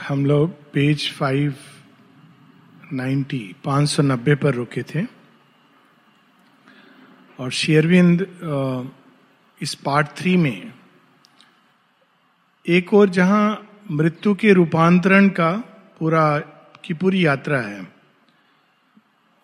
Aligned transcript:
हम 0.00 0.24
लोग 0.26 0.50
page 0.72 1.10
five 1.12 1.54
ninety 2.92 3.40
पाँच 3.64 3.88
सौ 3.88 4.02
नब्बे 4.02 4.34
पर 4.34 4.54
रुके 4.54 4.82
थे। 4.82 5.04
और 7.38 7.50
शेयरविंद 7.50 8.26
इस 9.60 9.74
पार्ट 9.74 10.08
थ्री 10.16 10.36
में 10.36 10.72
एक 12.66 12.94
और 12.94 13.08
जहाँ 13.08 13.44
मृत्यु 13.90 14.34
के 14.34 14.52
रूपांतरण 14.52 15.28
का 15.28 15.50
पूरा, 15.98 16.38
की 16.84 16.94
पूरी 16.94 17.24
यात्रा 17.26 17.60
है, 17.60 17.86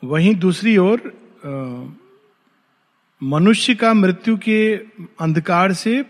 वहीं 0.03 0.35
दूसरी 0.35 0.77
ओर 0.77 1.13
मनुष्य 3.23 3.75
का 3.75 3.95
मृत्यु 3.95 4.37
के 4.39 4.75
अंधकार 5.21 5.73
से 5.73 6.05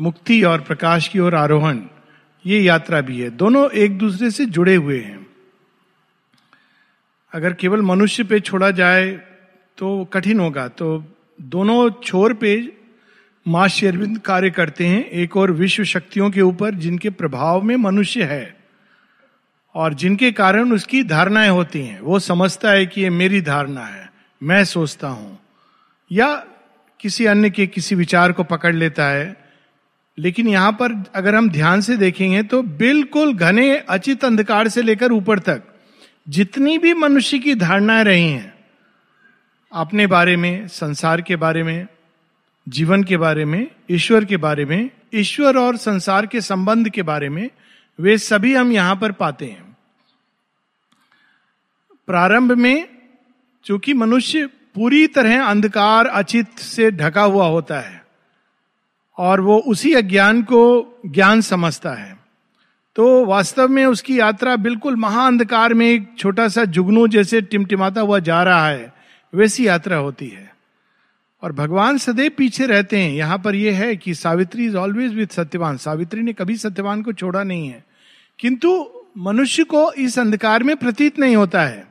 मुक्ति 0.00 0.42
और 0.42 0.60
प्रकाश 0.60 1.08
की 1.08 1.18
ओर 1.18 1.34
आरोहण 1.34 1.80
ये 2.46 2.60
यात्रा 2.60 3.00
भी 3.00 3.20
है। 3.20 3.30
दोनों 3.30 3.70
एक 3.70 3.98
दूसरे 3.98 4.30
से 4.30 4.46
जुड़े 4.46 4.74
हुए 4.74 5.00
हैं। 5.00 5.26
अगर 7.32 7.52
केवल 7.52 7.82
मनुष्य 7.82 8.24
पे 8.24 8.40
छोड़ा 8.40 8.70
जाए 8.70 9.10
तो 9.78 10.04
कठिन 10.04 10.40
होगा। 10.40 10.68
तो 10.68 11.04
दोनों 11.42 11.90
छोर 12.04 12.34
पे 12.34 12.72
माँ 13.48 13.68
शेरविंद 13.68 14.18
कार्य 14.18 14.50
करते 14.50 14.86
हैं। 14.86 15.04
एक 15.04 15.36
और 15.36 15.50
विश्व 15.50 15.84
शक्तियों 15.84 16.30
के 16.30 16.40
ऊपर 16.40 16.74
जिनके 16.74 17.10
प्रभाव 17.10 17.62
में 17.62 17.76
मनुष्य 17.76 18.24
है 18.24 18.56
और 19.74 19.94
जिनके 19.94 20.32
कारण 20.32 20.72
उसकी 20.72 21.02
धारणाएँ 21.02 21.48
होती 21.48 21.82
हैं। 21.82 22.00
वो 22.00 22.18
समझता 22.18 22.70
है 22.70 22.86
कि 22.86 23.00
ये 23.00 23.10
मेरी 23.10 23.40
धारणा 23.40 23.86
है। 23.86 24.12
मैं 24.42 24.64
सोचता 24.64 25.08
हूँ। 25.08 25.38
या 26.12 26.46
किसी 27.00 27.26
अन्य 27.26 27.50
के 27.50 27.66
किसी 27.66 27.94
विचार 27.94 28.32
को 28.32 28.44
पकड़ 28.44 28.74
लेता 28.74 29.06
है। 29.08 29.45
लेकिन 30.18 30.48
यहाँ 30.48 30.72
पर 30.72 31.04
अगर 31.14 31.34
हम 31.34 31.50
ध्यान 31.50 31.80
से 31.80 31.96
देखेंगे 31.96 32.42
तो 32.42 32.62
बिल्कुल 32.62 33.34
घने 33.34 33.78
अचित 33.78 34.24
अंधकार 34.24 34.68
से 34.68 34.82
लेकर 34.82 35.12
ऊपर 35.12 35.38
तक 35.38 35.62
जितनी 36.28 36.78
भी 36.78 36.94
मनुष्य 36.94 37.38
की 37.38 37.54
धारणाएँ 37.54 38.04
रही 38.04 38.30
हैं, 38.30 38.54
अपने 39.72 40.06
बारे 40.06 40.36
में, 40.36 40.68
संसार 40.68 41.20
के 41.20 41.36
बारे 41.36 41.62
में, 41.62 41.86
जीवन 42.68 43.02
के 43.04 43.16
बारे 43.16 43.44
में, 43.44 43.70
ईश्वर 43.90 44.24
के 44.24 44.36
बारे 44.36 44.64
में, 44.64 44.90
ईश्वर 45.14 45.58
और 45.58 45.76
संसार 45.76 46.26
के 46.26 46.40
संबंध 46.40 46.88
के 46.88 47.02
बारे 47.02 47.28
में, 47.28 47.50
वे 48.00 48.18
सभी 48.18 48.54
हम 48.54 48.72
यहाँ 48.72 48.96
पर 48.96 49.12
पाते 49.12 49.46
हैं। 49.46 49.76
प्रारंभ 52.06 52.52
में 52.52 52.88
चूँकि 53.64 53.94
मनुष्य 53.94 54.46
पूरी 54.46 55.06
तरह 55.06 55.44
अंधकार, 55.44 56.06
अचित 56.06 56.58
से 56.58 56.90
ढका 56.90 57.22
हुआ 57.22 57.46
होता 57.46 57.80
है 57.80 58.05
और 59.18 59.40
वो 59.40 59.58
उसी 59.58 59.94
अज्ञान 59.94 60.42
को 60.42 60.88
ज्ञान 61.06 61.40
समझता 61.40 61.90
है। 61.90 62.16
तो 62.96 63.24
वास्तव 63.24 63.68
में 63.68 63.86
उसकी 63.86 64.18
यात्रा 64.18 64.56
बिल्कुल 64.56 64.96
महाअंधकार 64.96 65.74
में 65.74 65.90
एक 65.90 66.10
छोटा 66.18 66.48
सा 66.48 66.64
जुगनू 66.64 67.08
जैसे 67.08 67.40
टिमटिमाता 67.40 68.00
हुआ 68.00 68.18
जा 68.18 68.42
रहा 68.42 68.68
है, 68.68 68.92
वैसी 69.34 69.66
यात्रा 69.66 69.96
होती 69.96 70.28
है। 70.28 70.56
और 71.42 71.52
भगवान 71.52 71.98
सदैव 71.98 72.30
पीछे 72.38 72.66
रहते 72.66 72.98
हैं। 72.98 73.12
यहाँ 73.12 73.38
पर 73.38 73.54
यह 73.54 73.78
है 73.78 73.96
कि 73.96 74.14
Savitri 74.14 74.66
is 74.66 74.76
always 74.76 75.14
with 75.14 75.26
Satyavan. 75.26 75.76
Savitri 75.76 76.22
ने 76.22 76.32
कभी 76.32 76.56
सत्यवान 76.56 77.02
को 77.02 77.12
छोड़ा 77.12 77.42
नहीं 77.42 77.68
है। 77.68 77.84
किंतु 78.38 78.90
मनुष्य 79.18 79.64
को 79.64 79.92
इस 79.92 80.18
अंधकार 80.18 80.62
में 80.62 80.76
प्रतीत 80.76 81.18
नहीं 81.18 81.36
होता 81.36 81.62
है। 81.62 81.86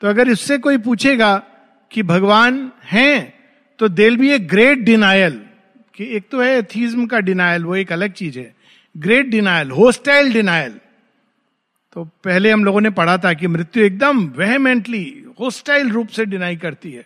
तो 0.00 0.08
अगर 0.08 0.28
इससे 0.28 0.58
कोई 0.58 0.78
पूछेगा 0.78 1.42
कि 1.90 2.02
भगवान 2.02 2.72
हैं 2.84 3.34
तो 3.78 3.88
देल 3.88 4.16
बी 4.16 4.30
ए 4.30 4.38
ग्रेट 4.38 4.78
डिनायल 4.78 5.45
कि 5.96 6.04
एक 6.16 6.28
तो 6.30 6.40
है 6.40 6.56
एथीज्म 6.58 7.06
का 7.06 7.18
डिनायल 7.20 7.64
वो 7.64 7.76
एक 7.76 7.92
अलग 7.92 8.12
चीज़ 8.12 8.38
है। 8.38 8.54
ग्रेट 8.94 9.26
डिनायल 9.26 9.70
होस्टाइल 9.70 10.32
डिनायल 10.32 10.78
तो 11.96 12.04
पहले 12.24 12.50
हम 12.50 12.64
लोगों 12.64 12.80
ने 12.80 12.90
पढ़ा 12.90 13.16
था 13.18 13.32
कि 13.32 13.46
मृत्यु 13.46 13.84
एकदम 13.84 14.24
वेहमेंटली 14.28 15.04
होस्टाइल 15.40 15.90
रूप 15.90 16.08
से 16.08 16.24
डिनाई 16.24 16.56
करती 16.56 16.90
है। 16.92 17.04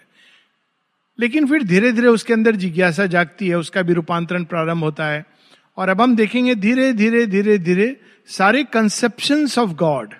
लेकिन 1.19 1.47
फिर 1.47 1.63
धीरे 1.63 1.93
धीरे 1.93 2.09
उसके 2.09 2.33
अंदर 2.33 2.57
जिज्ञासा 2.57 3.07
जागती 3.07 3.49
है, 3.49 3.57
उसका 3.57 3.83
भी 3.83 3.93
रूपांतरण 3.93 4.45
प्रारंभ 4.45 4.85
होता 4.85 5.07
है। 5.07 5.25
और 5.79 5.89
अब 5.89 6.01
हम 6.01 6.17
देखेंगे 6.17 6.55
धीरे 6.55 6.93
धीरे 6.93 7.25
धीरे 7.27 7.57
धीरे 7.59 7.97
सारे 8.29 8.63
कंसेप्शन 8.65 9.47
ऑफ़ 9.59 9.71
गॉड 9.71 10.15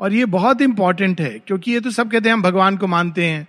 और 0.00 0.12
ये 0.12 0.24
बहुत 0.24 0.62
इंपॉर्टेंट 0.62 1.20
है, 1.20 1.38
क्योंकि 1.38 1.72
ये 1.72 1.80
तो 1.80 1.90
सब 1.90 2.10
कहते 2.10 2.28
हैं 2.28 2.34
हम 2.34 2.42
भगवान 2.42 2.76
को 2.76 2.86
मानते 2.86 3.26
हैं, 3.26 3.46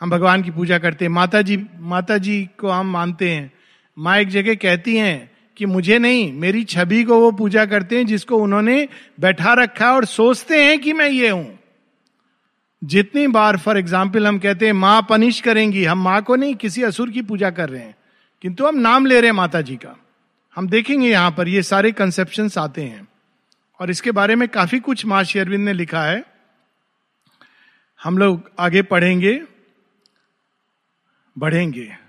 हम 0.00 0.10
भगवान 0.10 0.42
की 0.42 0.50
पूजा 0.50 0.78
करते 0.78 1.04
हैं 1.04 1.12
माता 1.12 1.42
जी 1.42 1.58
माता 1.78 2.18
जी 2.18 2.48
को 2.58 2.68
हम 2.68 2.90
मानते 2.90 3.30
हैं। 3.30 3.52
माँ 3.98 4.18
एक 4.18 4.28
जगह 4.28 4.54
कहती 4.54 4.96
हैं 4.96 5.30
कि 5.56 5.66
मुझे 5.66 5.98
नहीं, 5.98 6.32
मेरी 6.32 6.64
छवि 6.64 7.04
को 7.04 7.20
वो 7.20 7.32
पूजा 7.32 7.66
करते 7.66 7.96
हैं 7.96 8.06
जिसको 8.06 8.36
उन्होंने 8.36 8.88
बैठा 9.20 9.54
रखा 9.54 9.92
और 9.92 10.04
सोचते 10.04 10.64
हैं 10.64 10.78
कि 10.78 10.92
मैं 10.92 11.08
ये 11.08 11.28
हूँ। 11.28 11.58
जितनी 12.84 13.26
बार 13.26 13.56
फॉर 13.56 13.78
एग्ज़ाम्पल 13.78 14.26
हम 14.26 14.38
कहते 14.38 14.66
हैं, 14.66 14.72
माँ 14.72 15.06
पनिश 15.10 15.40
करेंगी, 15.40 15.84
हम 15.84 16.04
माँ 16.04 16.22
को 16.22 16.36
नहीं, 16.36 16.54
किसी 16.54 16.82
असुर 16.82 17.10
की 17.10 17.22
पूजा 17.22 17.50
कर 17.50 17.68
रहे 17.68 17.82
हैं। 17.82 17.96
किंतु 18.42 18.66
हम 18.66 18.76
नाम 18.76 19.06
ले 19.06 19.20
रहे 19.20 19.30
हैं 19.30 19.36
माता 19.36 19.60
जी 19.60 19.76
का। 19.76 19.96
हम 20.54 20.68
देखेंगे 20.68 21.08
यहाँ 21.08 21.30
पर, 21.30 21.48
ये 21.48 21.62
सारे 21.62 21.92
कंसेप्शन 21.92 22.50
आते 22.58 22.82
हैं। 22.82 23.08
और 23.80 23.90
इसके 23.90 24.10
बारे 24.10 24.34
में 24.34 24.48
काफ़ी 24.48 24.80
कुछ 24.80 25.06
माँ 25.06 25.24
शेरविंद 25.24 25.64
ने 25.64 25.72
लिखा 25.72 26.02
है। 26.02 26.24
हम 28.02 28.18
लोग 28.18 28.50
आगे 28.58 28.82
पढ़ेंगे, 28.82 29.42
बढ़ेंगे। 31.38 32.03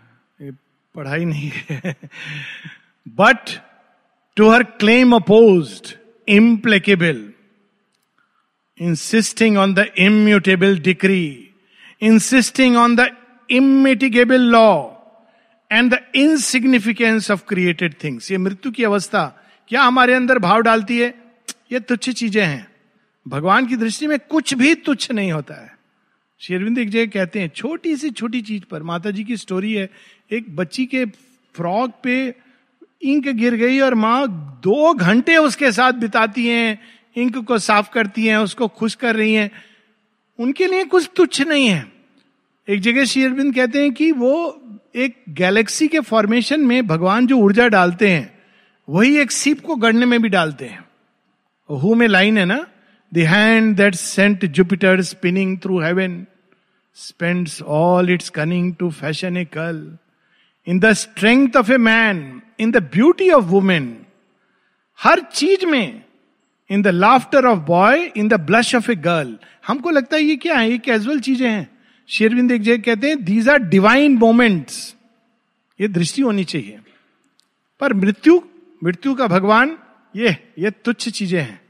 पढ़ाई 0.95 1.25
नहीं 1.25 1.51
है। 1.69 1.95
But 3.07 3.49
to 4.37 4.49
her 4.49 4.63
claim 4.63 5.15
oppose 5.15 5.95
implacable 6.27 7.31
insisting 8.79 9.57
on 9.57 9.73
the 9.73 9.85
immutable 9.97 10.79
decree 10.79 11.49
insisting 12.01 12.77
on 12.77 12.95
the 12.95 13.09
immitigable 13.49 14.41
law 14.41 14.89
and 15.71 15.93
the 15.93 15.99
insignificance 16.15 17.31
of 17.31 17.43
created 17.47 17.93
things 18.03 18.31
ये 18.31 18.37
मृत्यु 18.37 18.71
की 18.71 18.83
अवस्था 18.83 19.25
क्या 19.67 19.83
हमारे 19.83 20.13
अंदर 20.13 20.39
भाव 20.39 20.61
डालती 20.61 20.99
है? 20.99 21.13
ये 21.71 21.79
तुच्छ 21.79 22.09
चीज़ें 22.09 22.45
हैं। 22.45 22.67
भगवान 23.27 23.67
की 23.67 23.75
दृष्टि 23.75 24.07
में 24.07 24.19
कुछ 24.19 24.53
भी 24.53 24.73
तुच्छ 24.75 25.11
नहीं 25.11 25.31
होता 25.31 25.53
है। 25.63 25.74
शेरविंद 26.39 26.77
एक 26.77 26.89
जगह 26.89 27.05
कहते 27.05 27.39
हैं, 27.39 27.49
छोटी 27.55 27.95
सी 27.95 28.09
छोटी 28.09 28.41
चीज़ 28.41 28.63
पर 28.71 28.83
माता 28.83 29.11
जी 29.11 29.23
की 29.23 29.37
स्टोरी 29.37 29.73
है, 29.73 29.89
एक 30.31 30.55
बच्ची 30.55 30.85
के 30.85 31.05
फ्रॉक 31.53 31.91
पे 32.03 32.35
इंक 33.03 33.27
गिर 33.27 33.55
गई 33.55 33.79
और 33.79 33.95
माँ 33.95 34.27
दो 34.63 34.93
घंटे 34.93 35.37
उसके 35.37 35.71
साथ 35.71 35.93
बिताती 35.93 36.47
हैं, 36.47 36.79
इंक 37.15 37.37
को 37.37 37.57
साफ़ 37.57 37.89
करती 37.89 38.25
हैं, 38.25 38.37
उसको 38.37 38.67
खुश 38.67 38.95
कर 38.95 39.15
रही 39.15 39.33
हैं। 39.33 39.51
उनके 40.39 40.67
लिए 40.67 40.83
कुछ 40.83 41.09
तुच्छ 41.15 41.41
नहीं 41.41 41.67
है। 41.67 41.91
एक 42.69 42.79
जगह 42.79 43.05
शेरविंद 43.05 43.55
कहते 43.55 43.81
हैं 43.81 43.93
कि 43.93 44.11
वो 44.11 44.61
एक 44.95 45.23
गैलेक्सी 45.29 45.87
के 45.87 45.99
फॉर्मेशन 45.99 46.59
में 46.59 46.87
भगवान 46.87 47.27
जो 47.27 47.37
ऊर्जा 47.37 47.67
डालते 47.67 48.09
हैं, 48.09 48.39
वही 48.89 49.17
एक 49.17 49.31
सीप 49.31 49.59
को 49.59 49.75
गढ़ने 49.75 50.05
में 50.05 50.21
भी 50.21 50.29
डालते 50.29 50.65
हैं। 50.65 50.85
हु 51.71 51.95
में 51.95 52.07
लाइन 52.07 52.37
है 52.37 52.45
ना? 52.45 52.67
The 53.15 53.17
hand 53.17 53.75
that 53.77 53.95
sent 53.95 54.45
Jupiter 54.45 55.01
spinning 55.01 55.57
through 55.59 55.81
heaven 55.81 56.25
spends 56.95 57.61
all 57.61 58.09
its 58.09 58.29
cunning 58.29 58.75
to 58.75 58.89
fashion 58.91 59.37
a 59.37 59.45
curl 59.45 59.97
in 60.67 60.79
the 60.79 60.93
strength 60.93 61.55
of 61.57 61.71
a 61.71 61.77
man 61.77 62.41
in 62.59 62.71
the 62.71 62.77
beauty 62.77 63.29
of 63.29 63.43
women 63.43 63.97
हर 65.03 65.19
चीज़ 65.19 65.65
में 65.65 66.03
in 66.69 66.81
the 66.81 66.87
laughter 66.87 67.45
of 67.45 67.59
boy 67.59 68.11
in 68.17 68.27
the 68.27 68.33
blush 68.33 68.75
of 68.75 68.91
a 68.91 68.95
girl 68.95 69.37
हमको 69.67 69.89
लगता 69.89 70.17
है 70.17 70.23
ये 70.23 70.35
क्या 70.35 70.55
है? 70.55 70.71
ये 70.71 70.77
casual 70.77 71.19
चीज़ें 71.19 71.49
हैं। 71.49 71.77
शेरविंद 72.07 72.51
एक 72.51 72.61
जगह 72.61 72.77
कहते 72.77 73.07
हैं 73.07 73.23
दीज 73.23 73.49
आर 73.49 73.59
डिवाइन 73.59 74.17
मोमेंट्स 74.17 74.95
ये 75.81 75.87
दृष्टि 75.87 76.21
होनी 76.21 76.43
चाहिए। 76.43 76.79
पर 77.79 77.93
मृत्यु 77.93 78.41
मृत्यु 78.83 79.15
का 79.15 79.27
भगवान, 79.27 79.77
ये 80.15 80.37
ये 80.59 80.71
तुच्छ 80.71 81.09
चीज़ें 81.09 81.41
हैं। 81.41 81.64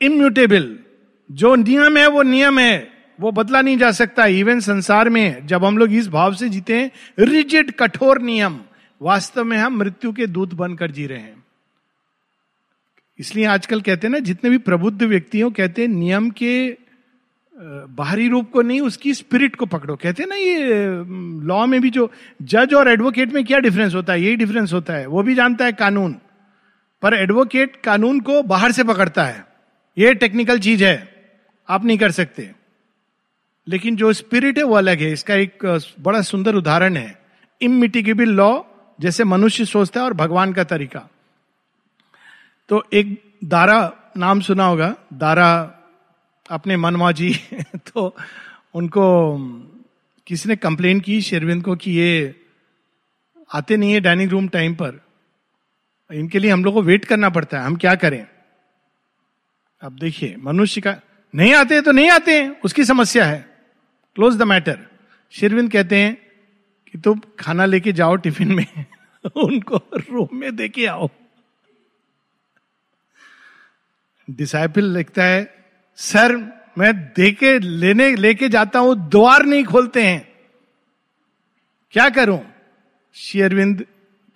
इम्यूटेबल 0.00 0.78
जो 1.30 1.54
नियम 1.54 1.96
है, 1.96 2.08
वो 2.08 2.22
नियम 2.22 2.58
है। 2.58 3.00
वो 3.20 3.32
बदला 3.32 3.60
नहीं 3.62 3.78
जा 3.78 3.90
सकता। 3.90 4.26
इवन 4.26 4.60
संसार 4.60 5.08
में 5.08 5.46
जब 5.46 5.64
हम 5.64 5.78
लोग 5.78 5.92
इस 5.92 6.08
भाव 6.08 6.34
से 6.34 6.48
जीते 6.48 6.74
हैं 6.74 6.90
रिजिड 7.18 7.70
कठोर 7.70 8.20
नियम, 8.20 8.60
वास्तव 9.02 9.44
में 9.44 9.58
हम 9.58 9.76
मृत्यु 9.76 10.12
के 10.12 10.26
दूत 10.26 10.54
बनकर 10.54 10.90
जी 10.90 11.06
रहे 11.06 11.18
हैं। 11.18 11.44
इसलिए 13.18 13.44
आजकल 13.44 13.80
कहते 13.80 14.06
हैं 14.06 14.12
ना, 14.12 14.18
जितने 14.18 14.50
भी 14.50 14.58
प्रबुद्ध 14.58 15.02
व्यक्ति 15.02 15.40
हो 15.40 15.50
कहते 15.50 15.82
हैं, 15.82 15.88
नियम 15.88 16.30
के 16.30 16.76
बाहरी 17.88 18.28
रूप 18.28 18.50
को 18.52 18.62
नहीं, 18.62 18.80
उसकी 18.80 19.14
स्पिरिट 19.14 19.56
को 19.56 19.66
पकड़ो। 19.66 19.96
कहते 19.96 20.22
हैं 20.22 20.30
ना, 20.30 20.36
ये 20.36 20.66
लॉ 21.46 21.66
में 21.66 21.80
भी 21.80 21.90
जो 21.90 22.12
जज 22.42 22.74
और 22.74 22.88
एडवोकेट 22.88 23.32
में 23.32 23.44
क्या 23.44 23.58
डिफरेंस 23.58 23.94
होता 23.94 24.12
है? 24.12 24.22
यही 24.22 24.36
डिफरेंस 24.36 24.72
होता 24.72 24.94
है। 24.94 25.06
वो 25.06 25.22
भी 25.22 25.34
जानता 25.34 25.64
है 25.64 25.72
कानून। 25.72 26.16
पर 27.02 27.14
एडवोकेट 27.14 27.76
कानून 27.84 28.20
को 28.20 28.42
बाहर 28.42 28.72
से 28.72 28.84
पकड़ता 28.84 29.24
है। 29.24 29.49
ये 29.98 30.14
टेक्निकल 30.14 30.58
चीज़ 30.58 30.84
है, 30.84 31.14
आप 31.68 31.84
नहीं 31.84 31.98
कर 31.98 32.10
सकते। 32.10 32.52
लेकिन 33.68 33.96
जो 33.96 34.12
स्पिरिट 34.12 34.58
है, 34.58 34.64
वो 34.64 34.74
अलग 34.74 35.00
है। 35.00 35.12
इसका 35.12 35.34
एक 35.34 35.82
बड़ा 36.00 36.22
सुंदर 36.22 36.54
उदाहरण 36.54 36.96
है। 36.96 37.22
इमिटिगेबल 37.62 38.24
लॉ, 38.24 38.62
जैसे 39.00 39.24
मनुष्य 39.24 39.64
सोचता 39.64 40.00
है 40.00 40.06
और 40.06 40.12
भगवान 40.12 40.52
का 40.52 40.64
तरीका। 40.64 41.08
तो 42.68 42.84
एक 42.92 43.34
दारा 43.44 43.96
नाम 44.16 44.40
सुना 44.40 44.64
होगा। 44.64 44.96
दारा, 45.12 45.76
अपने 46.50 46.76
मनमाजी 46.76 47.36
तो 47.76 48.16
उनको 48.74 49.36
किसी 50.26 50.48
ने 50.48 50.56
कंप्लेन 50.56 51.00
की? 51.00 51.20
शेरविंद 51.20 51.64
को 51.64 51.76
कि 51.76 51.90
ये 51.90 52.40
आते 53.54 53.76
नहीं 53.76 53.92
है 53.92 54.00
डाइनिंग 54.00 54.30
रूम 54.30 54.48
टाइम 54.48 54.74
पर। 54.74 55.00
इनके 56.12 56.38
लिए 56.38 56.50
हम 56.50 56.64
लोग 56.64 56.74
को 56.74 56.82
वेट 56.82 57.04
करना 57.04 57.30
पड़ता 57.30 57.60
है। 57.60 57.66
हम 57.66 57.76
क्या 57.76 57.94
करें? 57.94 58.26
अब 59.82 59.98
देखिए, 59.98 60.36
मनुष्य 60.36 60.80
का 60.80 61.00
नहीं 61.34 61.54
आते 61.54 61.80
तो 61.80 61.92
नहीं 61.92 62.10
आते 62.10 62.42
हैं, 62.42 62.60
उसकी 62.60 62.84
समस्या 62.84 63.24
है। 63.24 63.56
क्लोज 64.14 64.36
द 64.36 64.42
मैटर 64.42 64.78
शेरविंद 65.30 65.72
कहते 65.72 65.96
हैं 65.96 66.18
कि 66.92 66.98
तुम 66.98 67.20
खाना 67.40 67.64
लेके 67.64 67.92
जाओ 67.92 68.16
टिफ़िन 68.16 68.52
में, 68.52 68.66
उनको 69.36 69.76
रूम 69.94 70.28
में 70.32 70.56
दे 70.56 70.68
के 70.68 70.86
आओ। 70.86 71.08
डिसाइपल 74.30 74.84
लिखता 74.84 75.24
है, 75.24 75.64
सर, 75.96 76.36
मैं 76.78 76.94
देके, 76.94 77.58
लेने, 77.58 78.16
लेके 78.16 78.48
जाता 78.48 78.78
हूँ, 78.78 79.10
द्वार 79.10 79.44
नहीं 79.46 79.64
खोलते 79.64 80.02
हैं। 80.02 80.28
क्या 81.90 82.08
करूँ? 82.08 82.52
शेयरविंद 83.14 83.86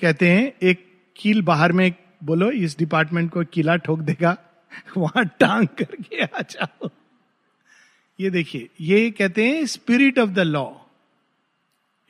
कहते 0.00 0.29
हैं, 0.29 0.52
एक 0.62 0.87
कील 1.17 1.43
बाहर 1.43 1.73
में, 1.73 1.94
बोलो, 2.25 2.50
इस 2.50 2.79
डिपार्टमेंट 2.79 3.31
को 3.31 3.44
किला 3.44 3.76
ठोक 3.76 4.00
देगा 4.00 4.37
वहाँ 4.97 5.25
टांग 5.25 5.67
करके 5.67 6.23
आ 6.23 6.41
जाओ। 6.41 6.91
ये 8.21 8.31
देखिए, 8.31 8.69
ये 8.81 9.11
कहते 9.11 9.44
हैं 9.44 9.67
स्पिरिट 9.67 10.19
ऑफ़ 10.19 10.31
द 10.31 10.38
लॉ 10.38 10.71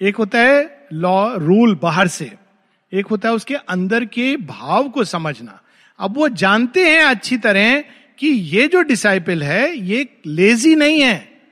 एक 0.03 0.17
होता 0.17 0.39
है 0.39 0.87
लॉ 0.93 1.37
रूल 1.37 1.75
बाहर 1.83 2.09
से, 2.09 2.33
एक 2.93 3.07
होता 3.07 3.29
है 3.29 3.35
उसके 3.35 3.55
अंदर 3.55 4.05
के 4.05 4.37
भाव 4.37 4.89
को 4.89 5.05
समझना। 5.05 5.61
अब 5.99 6.17
वो 6.17 6.29
जानते 6.29 6.91
हैं 6.91 7.05
अच्छी 7.05 7.37
तरह 7.37 7.85
कि 8.19 8.27
ये 8.27 8.69
जो 8.69 8.83
डिसाइपल 8.83 9.43
है, 9.43 9.77
ये 9.77 10.09
लेजी 10.27 10.75
नहीं 10.75 11.01
है। 11.01 11.43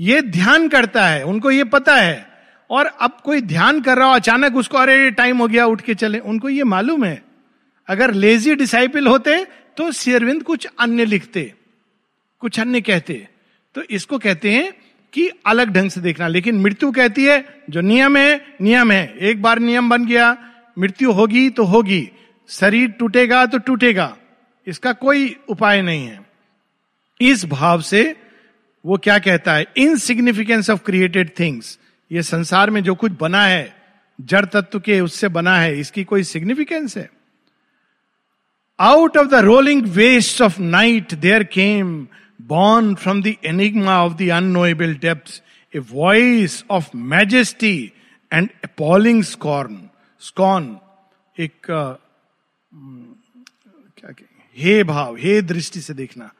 ये 0.00 0.22
ध्यान 0.22 0.68
करता 0.68 1.06
है, 1.06 1.22
उनको 1.22 1.50
ये 1.50 1.64
पता 1.64 1.96
है। 1.96 2.30
और 2.70 2.86
अब 2.86 3.18
कोई 3.24 3.40
ध्यान 3.40 3.80
कर 3.80 3.98
रहा 3.98 4.08
हो, 4.08 4.14
अचानक 4.14 4.56
उसको, 4.56 4.78
अरे 4.78 5.10
टाइम 5.10 5.38
हो 5.38 5.48
गया, 5.48 5.66
उठ 5.66 5.80
के 5.80 5.94
चले। 5.94 6.18
उनको 6.18 6.48
ये 6.48 6.64
मालूम 6.64 7.04
है। 7.04 7.22
अगर 7.88 8.14
लेजी 8.14 8.54
डिसाइपल 8.54 9.06
होते 9.06 9.46
तो 9.78 9.92
शेरविंद 9.92 10.42
कुछ 10.42 10.66
अन्य 10.80 11.04
लिखते, 11.04 11.54
कुछ 12.38 12.60
अन्य 12.60 12.80
कहते। 12.80 13.28
तो 13.74 13.82
इसको 13.82 14.18
कहते 14.18 14.50
हैं 14.50 14.72
कि 15.12 15.30
अलग 15.46 15.70
ढंग 15.70 15.90
से 15.90 16.00
देखना। 16.00 16.28
लेकिन 16.28 16.60
मृत्यु 16.60 16.92
कहती 16.92 17.24
है, 17.24 17.62
जो 17.70 17.80
नियम 17.80 18.16
है 18.16 18.54
नियम 18.60 18.92
है। 18.92 19.14
एक 19.18 19.42
बार 19.42 19.58
नियम 19.58 19.90
बन 19.90 20.06
गया, 20.06 20.36
मृत्यु 20.78 21.12
होगी 21.12 21.50
तो 21.50 21.64
होगी। 21.64 22.10
शरीर 22.48 22.90
टूटेगा 22.90 23.46
तो 23.46 23.58
टूटेगा। 23.58 24.16
इसका 24.66 24.92
कोई 24.92 25.36
उपाय 25.48 25.82
नहीं 25.82 26.06
है। 26.06 26.20
इस 27.20 27.44
भाव 27.44 27.80
से 27.80 28.16
वो 28.86 28.98
क्या 28.98 29.18
कहता 29.18 29.54
है? 29.54 29.66
इनसिग्निफिकेंस 29.76 30.70
ऑफ़ 30.70 30.82
क्रिएटेड 30.82 31.30
थिंग्स 31.38 31.78
ये 32.12 32.22
संसार 32.22 32.70
में 32.70 32.82
जो 32.82 32.94
कुछ 32.94 33.12
बना 33.20 33.44
है, 33.44 33.76
जड़ 34.20 34.44
तत्व 34.44 34.80
के 34.80 35.00
उससे 35.00 35.28
बना 35.28 35.58
है, 35.58 35.80
इसकी 35.80 36.04
कोई 36.04 36.22
सिग्निफिकेंस 36.22 36.96
है? 36.96 37.10
Out 38.78 39.16
of 39.16 39.28
the 39.28 39.34
rolling 39.44 39.86
waste 39.94 40.42
of 40.42 40.60
night 40.60 41.14
there 41.14 41.42
came 41.52 42.06
born 42.48 42.94
from 42.94 43.22
the 43.22 43.34
enigma 43.44 43.98
of 44.04 44.12
the 44.16 44.28
unknowable 44.30 44.94
depth 45.02 45.42
a 45.74 45.78
voice 45.92 46.64
of 46.70 46.90
majesty 47.14 47.76
and 48.32 48.48
appalling 48.64 49.22
scorn 49.24 49.80
scorn 50.22 50.76
एक 51.36 51.66
क्या 53.98 54.14
हे 54.56 54.82
भाव, 54.84 55.16
हे 55.16 55.40
दृष्टि 55.42 55.80
से 55.80 55.94
देखना, 55.94 56.30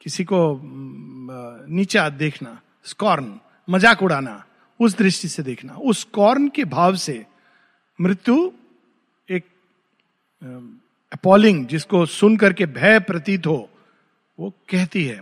किसी 0.00 0.24
को 0.24 0.60
नीचा 0.64 2.08
देखना 2.08 2.60
स्कॉर्न 2.84 3.38
मज़ाक 3.68 4.02
उड़ाना, 4.02 4.42
उस 4.80 4.96
दृष्टि 4.98 5.28
से 5.28 5.42
देखना। 5.42 5.74
उस 5.74 6.04
कॉर्न 6.12 6.48
के 6.48 6.64
भाव 6.64 6.96
से 6.96 7.24
मृत्यु 7.98 8.36
एक 9.28 9.44
अपॉलिंग 11.20 11.66
जिसको 11.66 12.06
सुन 12.06 12.36
करके 12.36 12.66
भय 12.66 12.98
प्रतीत 12.98 13.46
हो, 13.46 13.70
वो 14.38 14.50
कहती 14.68 15.04
है। 15.04 15.20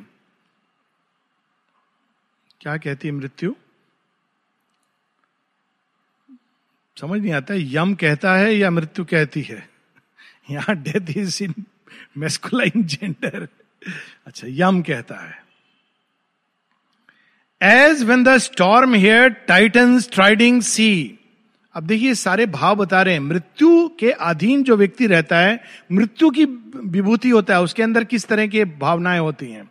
क्या 2.61 2.77
कहती 2.77 3.09
है 3.09 3.15
मृत्यु? 3.15 3.55
समझ 6.97 7.21
नहीं 7.21 7.33
आता, 7.33 7.55
यम 7.55 7.95
कहता 7.95 8.37
है 8.37 8.55
या 8.55 8.71
मृत्यु 8.71 9.05
कहती 9.05 9.43
है? 9.43 9.69
यहाँ 10.51 10.77
death 10.77 11.17
is 11.17 11.43
in 11.45 11.55
masculine 12.19 12.85
gender 12.85 13.49
अच्छा 14.27 14.47
यम 14.51 14.83
कहता 14.83 15.17
है। 15.17 15.45
As 17.63 18.03
when 18.03 18.25
the 18.25 18.37
storm 18.39 18.95
hair 18.95 19.29
titan 19.49 19.99
striding 20.01 20.63
sea 20.63 21.19
अब 21.79 21.85
देखिए, 21.87 22.15
सारे 22.15 22.47
भाव 22.47 22.77
बता 22.77 23.03
रहे 23.03 23.15
हैं। 23.15 23.21
मृत्यु 23.21 23.89
के 23.89 24.11
अधीन 24.11 24.63
जो 24.63 24.77
व्यक्ति 24.77 25.07
रहता 25.07 25.39
है, 25.39 25.61
मृत्यु 25.93 26.31
की 26.31 26.45
विभूति 26.85 27.29
होता 27.29 27.55
है, 27.55 27.63
उसके 27.63 27.83
अंदर 27.83 28.05
किस 28.05 28.27
तरह 28.27 28.47
की 28.47 28.65
भावनाएँ 28.65 29.19
होती 29.19 29.47
हैं? 29.47 29.71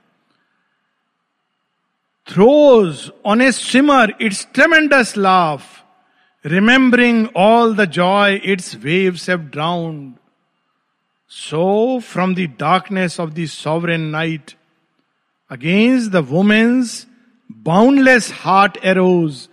Throws 2.27 3.11
on 3.25 3.41
a 3.41 3.51
swimmer 3.51 4.13
its 4.21 4.47
tremendous 4.53 5.13
laugh 5.17 5.83
remembering 6.45 7.27
all 7.35 7.75
the 7.75 7.85
joy 7.85 8.41
its 8.45 8.75
waves 8.75 9.29
have 9.29 9.39
drowned 9.39 10.13
so 11.29 11.99
from 11.99 12.35
the 12.35 12.39
darkness 12.39 13.19
of 13.19 13.29
the 13.29 13.45
sovereign 13.45 14.01
night 14.01 14.51
against 15.51 16.11
the 16.11 16.15
woman's 16.15 17.07
boundless 17.51 18.33
heart 18.35 18.77
arose 18.83 19.47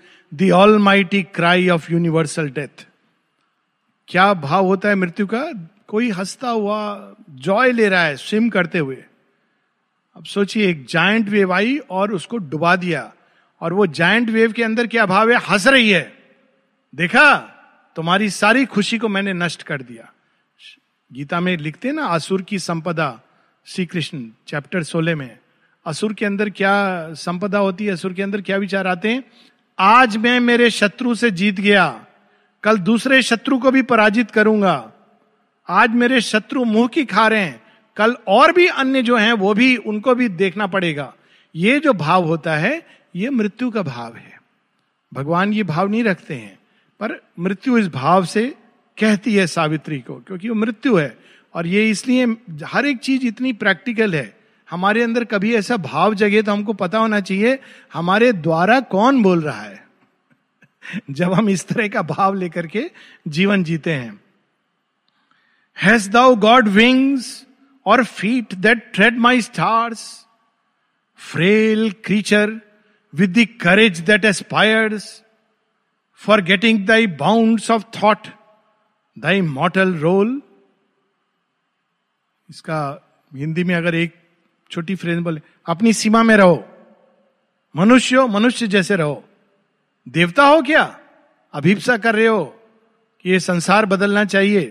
almighty 0.78 1.22
cry 1.22 1.68
of 1.68 1.92
universal 1.92 2.50
death. 2.50 2.86
क्या 4.08 4.34
भाव 4.34 4.64
होता 4.64 4.88
है 4.88 4.94
मृत्यु 4.94 5.26
का? 5.26 5.52
कोई 5.88 6.10
हंसता 6.10 6.48
हुआ, 6.48 7.14
Joy 7.30 7.72
ले 7.72 7.88
रहा 7.88 8.04
है 8.04 8.16
स्विम 8.16 8.48
करते 8.48 8.78
हुए। 8.78 9.04
अब 10.16 10.24
सोचिए, 10.24 10.68
एक 10.68 10.86
जायंट 10.86 11.28
वेव 11.28 11.52
आई 11.52 11.78
और 11.78 12.12
उसको 12.12 12.36
डुबा 12.36 12.76
दिया। 12.76 13.12
और 13.60 13.72
वो 13.72 13.86
जायंट 13.86 14.30
वेव 14.30 14.52
के 14.52 14.64
अंदर 14.64 14.86
क्या 14.86 15.06
भाव 15.06 15.30
है? 15.30 15.36
हंस 15.36 15.66
रही 15.66 15.90
है। 15.90 16.18
देखा? 16.94 17.36
तुम्हारी 17.96 18.30
सारी 18.30 18.66
खुशी 18.66 18.98
को 18.98 19.08
मैंने 19.08 19.32
नष्ट 19.32 19.62
कर 19.62 19.82
दिया। 19.82 20.12
गीता 21.12 21.40
में 21.40 21.56
लिखते 21.56 21.92
ना, 21.92 22.06
असुर 22.06 22.42
की 22.42 22.58
संपदा 22.58 23.20
श्री 23.66 23.86
कृष्ण 23.86 24.28
चैप्टर 24.46 24.82
सोलह 24.82 25.16
में। 25.16 25.38
असुर 25.86 26.14
के 26.14 26.26
अंदर 26.26 26.50
क्या 26.50 27.08
संपदा 27.14 27.58
होती 27.58 27.86
है? 27.86 27.92
असुर 27.92 28.12
के 28.12 28.22
अंदर 28.22 28.40
क्या 28.40 28.56
विचार 28.56 28.86
आते 28.86 29.08
हैं? 29.08 29.24
आज 29.78 30.16
मैं 30.16 30.40
मेरे 30.40 30.70
शत्रु 30.70 31.14
से 31.14 31.30
जीत 31.30 31.60
गया। 31.60 32.06
कल 32.62 32.78
दूसरे 32.78 33.22
शत्रु 33.22 33.58
को 33.58 33.70
भी 33.70 33.82
पराजित 33.82 34.30
करूँगा। 34.30 34.92
आज 35.68 35.90
मेरे 35.90 36.20
शत्रु 36.20 36.64
मुँह 36.64 36.88
की 36.88 37.04
खा 37.04 37.28
रहे 37.28 37.40
हैं 37.40 37.62
कल 37.96 38.16
और 38.28 38.52
भी 38.52 38.66
अन्य 38.66 39.02
जो 39.02 39.16
हैं, 39.16 39.32
वो 39.32 39.54
भी 39.54 39.76
उनको 39.76 40.14
भी 40.14 40.28
देखना 40.28 40.66
पड़ेगा। 40.66 41.14
ये 41.54 41.80
जो 41.80 41.92
भाव 41.92 42.24
होता 42.24 42.56
है, 42.56 42.86
ये 43.16 43.30
मृत्यु 43.30 43.70
का 43.70 43.82
भाव 43.82 44.16
है। 44.16 44.40
भगवान 45.14 45.52
ये 45.52 45.62
भाव 45.62 45.88
नहीं 45.88 46.04
रखते 46.04 46.34
हैं, 46.34 46.58
पर 47.00 47.20
मृत्यु 47.40 47.78
इस 47.78 47.88
भाव 47.88 48.24
से 48.24 48.54
कहती 48.98 49.34
है 49.34 49.46
सावित्री 49.46 49.98
को, 50.00 50.14
क्योंकि 50.14 50.48
वो 50.48 50.54
मृत्यु 50.54 50.96
है। 50.96 51.18
और 51.54 51.66
ये 51.66 51.90
इसलिए 51.90 52.36
हर 52.64 52.86
एक 52.86 52.98
चीज़ 52.98 53.26
इतनी 53.26 53.52
प्रैक्टिकल 53.52 54.14
है 54.14 54.43
हमारे 54.70 55.02
अंदर 55.02 55.24
कभी 55.24 55.54
ऐसा 55.54 55.76
भाव 55.76 56.14
जगे 56.14 56.42
तो 56.42 56.52
हमको 56.52 56.72
पता 56.72 56.98
होना 56.98 57.20
चाहिए, 57.20 57.58
हमारे 57.92 58.32
द्वारा 58.32 58.80
कौन 58.80 59.22
बोल 59.22 59.40
रहा 59.40 59.60
है? 59.60 59.84
जब 61.10 61.32
हम 61.32 61.48
इस 61.48 61.68
तरह 61.68 61.88
का 61.88 62.02
भाव 62.02 62.34
लेकर 62.34 62.66
के 62.66 62.90
जीवन 63.28 63.64
जीते 63.64 63.92
हैं। 63.92 64.20
हैज़ 65.82 66.10
दाउ 66.10 66.36
गॉड 66.36 66.68
विंग्स 66.68 67.46
और 67.86 68.04
feet 68.04 68.54
that 68.54 68.92
tread 68.94 69.18
my 69.18 69.42
stars 69.42 70.26
frail 71.16 71.92
creature 72.04 72.60
with 73.14 73.38
the 73.38 73.46
courage 73.60 74.00
that 74.00 74.24
aspires 74.24 75.22
for 76.14 76.40
getting 76.40 76.86
thy 76.86 77.06
bound 77.06 77.60
of 77.70 77.84
thought 78.02 78.26
thy 79.18 79.40
mortal 79.40 79.94
role 79.94 80.42
इसका 82.50 83.10
हिंदी 83.34 83.64
में 83.64 83.74
अगर 83.74 83.94
एक 83.94 84.23
छोटी 84.74 84.94
फ्रेज 84.94 85.18
बोले, 85.18 85.40
अपनी 85.66 85.92
सीमा 85.92 86.22
में 86.22 86.36
रहो। 86.36 86.64
मनुष्य 87.76 88.16
हो, 88.16 88.26
मनुष्य 88.26 88.66
जैसे 88.66 88.96
रहो। 88.96 89.24
देवता 90.08 90.44
हो 90.44 90.62
क्या? 90.62 91.00
अभिप्सा 91.52 91.96
कर 91.96 92.14
रहे 92.14 92.26
हो 92.26 92.44
कि 93.20 93.30
ये 93.30 93.40
संसार 93.40 93.86
बदलना 93.86 94.24
चाहिए। 94.24 94.64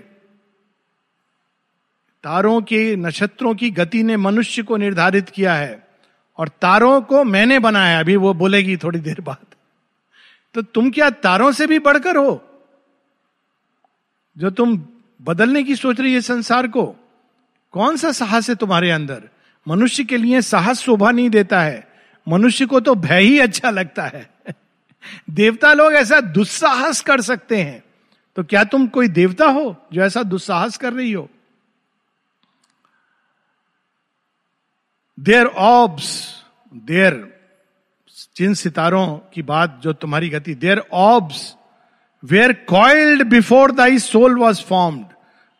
तारों 2.23 2.61
के, 2.61 2.95
नक्षत्रों 2.95 3.55
की 3.55 3.69
गति 3.69 4.03
ने 4.03 4.17
मनुष्य 4.17 4.63
को 4.63 4.77
निर्धारित 4.77 5.29
किया 5.29 5.53
है 5.53 5.87
और 6.37 6.47
तारों 6.47 7.01
को 7.01 7.23
मैंने 7.23 7.59
बनाया 7.59 7.99
अभी 7.99 8.15
वो 8.15 8.33
बोलेगी 8.33 8.77
थोड़ी 8.77 8.99
देर 8.99 9.21
बाद। 9.21 9.45
तो 10.53 10.61
तुम 10.61 10.91
क्या 10.91 11.09
तारों 11.09 11.51
से 11.51 11.67
भी 11.67 11.79
बढ़कर 11.79 12.15
हो? 12.15 12.49
जो 14.37 14.49
तुम 14.49 14.85
बदलने 15.21 15.63
की 15.63 15.75
सोच 15.75 15.99
रही 15.99 16.13
है 16.13 16.21
संसार 16.21 16.67
को, 16.67 16.95
कौन 17.71 17.97
सा 17.97 18.11
साहस 18.11 18.49
है 18.49 18.55
तुम्हारे 18.55 18.91
अंदर? 18.91 19.29
मनुष्य 19.67 20.03
के 20.03 20.17
लिए 20.17 20.41
साहस 20.41 20.79
शोभा 20.79 21.11
नहीं 21.11 21.29
देता 21.29 21.61
है। 21.61 21.87
मनुष्य 22.27 22.65
को 22.65 22.79
तो 22.79 22.95
भय 22.95 23.21
ही 23.21 23.39
अच्छा 23.39 23.69
लगता 23.69 24.03
है। 24.03 24.29
देवता 25.29 25.73
लोग 25.73 25.93
ऐसा 25.93 26.19
दुस्साहस 26.21 27.01
कर 27.01 27.21
सकते 27.21 27.61
हैं। 27.61 27.83
तो 28.35 28.43
क्या 28.43 28.63
तुम 28.63 28.87
कोई 28.87 29.07
देवता 29.07 29.45
हो 29.45 29.75
जो 29.93 30.01
ऐसा 30.01 30.23
दुस्साहस 30.23 30.77
कर 30.77 30.93
रही 30.93 31.11
हो? 31.11 31.29
देर 35.19 35.45
ऑब्स 35.45 36.07
देर 36.73 37.13
जिन 38.37 38.53
सितारों 38.53 39.17
की 39.33 39.41
बात 39.41 39.79
जो 39.83 39.93
तुम्हारी 39.93 40.29
गति 40.29 40.55
their 40.55 40.83
orbs 40.93 41.55
were 42.23 42.53
coiled 42.53 43.23
before 43.23 43.71
thy 43.71 43.99
soul 43.99 44.37
was 44.39 44.61
formed 44.61 45.05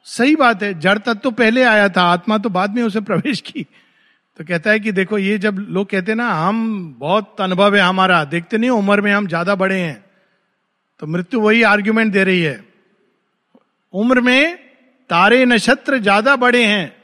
सही 0.05 0.35
बात 0.35 0.63
है, 0.63 0.79
जड़ 0.79 0.97
तत्व 0.97 1.13
तो 1.13 1.31
पहले 1.31 1.63
आया 1.63 1.89
था, 1.89 2.01
आत्मा 2.03 2.37
तो 2.37 2.49
बाद 2.49 2.75
में 2.75 2.83
उसे 2.83 3.01
प्रवेश 3.01 3.41
की। 3.41 3.65
तो 4.39 4.43
कहता 4.43 4.71
है 4.71 4.79
कि 4.79 4.91
देखो, 4.91 5.17
ये 5.17 5.37
जब 5.37 5.55
लोग 5.69 5.89
कहते 5.89 6.11
हैं 6.11 6.17
ना, 6.17 6.29
हम 6.29 6.95
बहुत 6.99 7.41
अनुभव 7.41 7.75
है 7.75 7.81
हमारा, 7.81 8.23
देखते 8.23 8.57
नहीं 8.57 8.69
उम्र 8.69 9.01
में 9.01 9.13
हम 9.13 9.27
ज़्यादा 9.27 9.55
बड़े 9.55 9.79
हैं। 9.79 10.05
तो 10.99 11.07
मृत्यु 11.07 11.39
वही 11.39 11.63
आर्ग्यूमेंट 11.63 12.13
दे 12.13 12.23
रही 12.23 12.41
है। 12.41 12.65
उम्र 13.93 14.21
में 14.21 14.57
तारे 15.09 15.45
नक्षत्र 15.45 15.97
ज़्यादा 15.97 16.35
बड़े 16.35 16.65
हैं, 16.65 16.95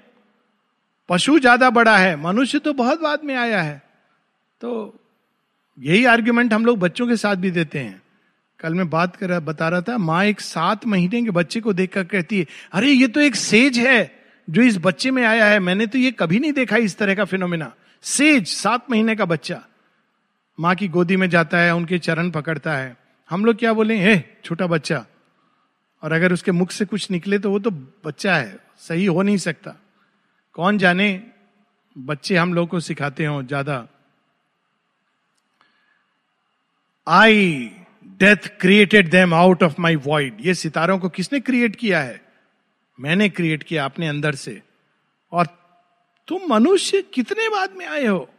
पशु 1.09 1.39
ज़्यादा 1.39 1.69
बड़ा 1.69 1.97
है, 1.97 2.15
मनुष्य 2.15 2.59
तो 2.59 2.73
बहुत 2.73 3.01
बाद 3.01 3.23
में 3.23 3.35
आया 3.35 3.61
है। 3.61 3.81
तो 4.61 4.99
यही 5.79 6.05
आर्ग्यूमेंट 6.05 6.53
हम 6.53 6.65
लोग 6.65 6.79
बच्चों 6.79 7.07
के 7.07 7.15
साथ 7.15 7.35
भी 7.35 7.51
देते 7.51 7.79
हैं। 7.79 8.01
कल 8.59 8.73
मैं 8.73 8.89
बात 8.89 9.15
कर 9.15 9.29
रहा, 9.29 9.39
बता 9.39 9.69
रहा 9.69 9.81
था, 9.81 9.97
माँ 9.97 10.25
एक 10.25 10.41
सात 10.41 10.85
महीने 10.87 11.23
के 11.23 11.29
बच्चे 11.29 11.59
को 11.61 11.73
देखकर 11.73 12.03
कहती 12.03 12.39
है, 12.39 12.45
अरे, 12.71 12.91
ये 12.91 13.07
तो 13.07 13.19
एक 13.19 13.35
सेज 13.35 13.77
है। 13.79 14.18
जो 14.49 14.61
इस 14.61 14.77
बच्चे 14.77 15.11
में 15.11 15.23
आया 15.25 15.45
है, 15.45 15.59
मैंने 15.59 15.87
तो 15.87 15.97
ये 15.97 16.11
कभी 16.11 16.39
नहीं 16.39 16.53
देखा 16.53 16.77
इस 16.77 16.97
तरह 16.97 17.15
का 17.15 17.25
फिनोमिना 17.25 17.73
सेज, 18.03 18.47
सात 18.47 18.91
महीने 18.91 19.15
का 19.15 19.25
बच्चा। 19.25 19.63
माँ 20.59 20.75
की 20.75 20.87
गोदी 20.87 21.15
में 21.15 21.29
जाता 21.29 21.57
है, 21.57 21.75
उनके 21.75 21.99
चरण 21.99 22.29
पकड़ता 22.31 22.75
है। 22.77 22.97
हम 23.29 23.45
लोग 23.45 23.57
क्या 23.57 23.73
बोले, 23.73 23.95
हे, 23.95 24.23
छोटा 24.43 24.67
बच्चा। 24.67 25.05
और 26.03 26.11
अगर 26.11 26.33
उसके 26.33 26.51
मुख 26.51 26.71
से 26.71 26.85
कुछ 26.85 27.11
निकले 27.11 27.39
तो 27.39 27.51
वो 27.51 27.59
तो 27.59 27.71
बच्चा 28.05 28.35
है, 28.35 28.57
सही 28.77 29.05
हो 29.05 29.21
नहीं 29.21 29.37
सकता। 29.37 29.75
कौन 30.53 30.77
जाने, 30.77 31.23
बच्चे 31.97 32.35
हम 32.37 32.53
लोग 32.53 32.69
को 32.69 32.79
सिखाते 32.79 33.25
हो 33.25 33.43
ज़्यादा। 33.43 33.87
I 37.07 37.71
death 38.05 38.47
created 38.61 39.09
them 39.09 39.33
out 39.33 39.63
of 39.63 39.75
my 39.79 39.95
void 39.95 40.37
ये 40.41 40.53
सितारों 40.53 40.99
को 40.99 41.09
किसने 41.09 41.39
क्रिएट 41.39 41.75
किया 41.75 41.99
है? 41.99 42.28
मैंने 42.99 43.29
क्रिएट 43.29 43.63
किया 43.63 43.85
अपने 43.85 44.07
अंदर 44.07 44.35
से। 44.35 44.61
और 45.31 45.47
तुम 46.27 46.41
मनुष्य 46.49 47.01
कितने 47.01 47.49
बाद 47.49 47.75
में 47.77 47.85
आए 47.85 48.05
हो? 48.05 48.29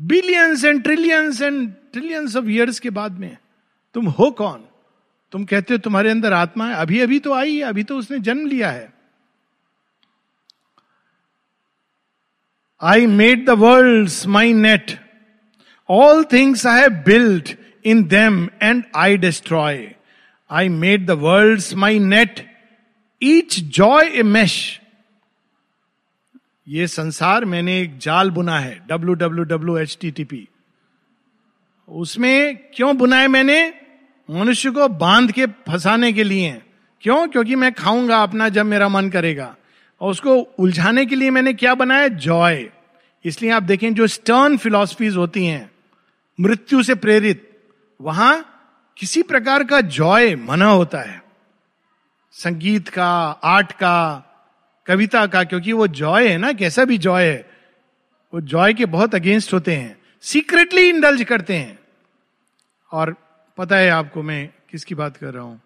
Billions 0.00 0.64
and 0.64 0.82
trillions 0.82 1.42
and 1.42 1.72
trillions 1.92 2.36
of 2.36 2.44
years 2.44 2.78
के 2.78 2.90
बाद 2.90 3.12
में। 3.12 3.36
तुम 3.94 4.06
हो 4.06 4.30
कौन? 4.30 4.64
तुम 5.32 5.44
कहते 5.44 5.74
हो 5.74 5.78
तुम्हारे 5.78 6.10
अंदर 6.10 6.32
आत्मा 6.32 6.68
है 6.68 6.74
अभी 6.74 7.00
अभी 7.00 7.18
तो 7.18 7.32
आई 7.32 7.56
है, 7.56 7.62
अभी 7.62 7.84
तो 7.84 7.98
उसने 7.98 8.18
जन्म 8.18 8.46
लिया 8.46 8.70
है। 8.70 8.92
I 12.82 13.06
made 13.06 13.46
the 13.46 13.50
world 13.50 14.10
my 14.26 14.52
net 14.52 14.98
all 15.90 16.24
things 16.24 16.66
I 16.66 16.80
have 16.80 16.90
build 16.90 17.48
in 17.84 18.04
them 18.04 18.48
and 18.62 18.84
I 18.96 19.16
destroy 19.16 19.94
I 20.50 20.68
made 20.68 21.06
the 21.06 21.10
world 21.10 21.74
my 21.74 21.98
net 21.98 22.53
each 23.24 23.60
joy 23.60 24.04
a 24.06 24.22
mesh 24.22 24.80
ये 26.68 26.86
संसार 26.86 27.44
मैंने 27.44 27.80
एक 27.80 27.98
जाल 27.98 28.30
बुना 28.30 28.60
है 28.60 28.82
W 28.88 29.14
W 29.14 29.44
W 29.44 29.78
H 29.78 29.98
T 30.00 30.10
T 30.10 30.24
P 30.24 30.48
उसमें 31.88 32.56
क्यों 32.56 32.96
बुना 32.96 33.16
है 33.16 33.28
मैंने? 33.28 33.74
मनुष्य 34.30 34.70
को 34.70 34.88
बाँध 34.88 35.32
के 35.32 35.46
फंसाने 35.46 36.12
के 36.12 36.24
लिए। 36.24 36.62
क्यों? 37.00 37.28
क्योंकि 37.28 37.54
मैं 37.54 37.72
खाऊँगा 37.72 38.22
अपना 38.22 38.48
जब 38.48 38.66
मेरा 38.66 38.88
मन 38.88 39.10
करेगा। 39.10 39.56
और 40.00 40.10
उसको 40.10 40.36
उलझाने 40.36 41.06
के 41.06 41.14
लिए 41.14 41.30
मैंने 41.30 41.52
क्या 41.52 41.74
बनाया? 41.74 42.08
जॉय। 42.08 42.70
इसलिए 43.24 43.50
आप 43.50 43.62
देखें, 43.62 43.94
जो 43.94 44.06
स्टर्न 44.06 44.56
फिलॉसफीज 44.56 45.16
होती 45.16 45.46
हैं, 45.46 45.70
मृत्यु 46.40 46.82
से 46.82 46.94
प्रेरित, 46.94 47.60
वहाँ 48.00 48.62
किसी 48.98 49.22
प्रकार 49.22 49.64
का 49.64 49.80
जॉय 49.80 50.36
मना 50.36 50.66
होता 50.66 50.98
है। 50.98 51.23
संगीत 52.36 52.88
का, 52.88 53.14
आर्ट 53.30 53.72
का, 53.72 54.24
कविता 54.86 55.26
का, 55.26 55.44
क्योंकि 55.44 55.72
वो 55.72 55.86
जॉय 55.86 56.28
है 56.28 56.38
ना, 56.38 56.52
कैसा 56.52 56.84
भी 56.84 56.98
जॉय 56.98 57.24
है, 57.24 57.50
वो 58.34 58.40
जॉय 58.40 58.74
के 58.74 58.86
बहुत 58.86 59.14
अगेंस्ट 59.14 59.54
होते 59.54 59.76
हैं 59.76 60.02
सीक्रेटली 60.22 60.88
इंडल्ज 60.88 61.22
करते 61.22 61.56
हैं। 61.56 61.78
और 62.92 63.16
पता 63.58 63.76
है 63.76 63.90
आपको 63.90 64.22
मैं 64.22 64.50
किसकी 64.70 64.94
बात 64.94 65.16
कर 65.16 65.34
रहा 65.34 65.42
हूँ? 65.42 65.62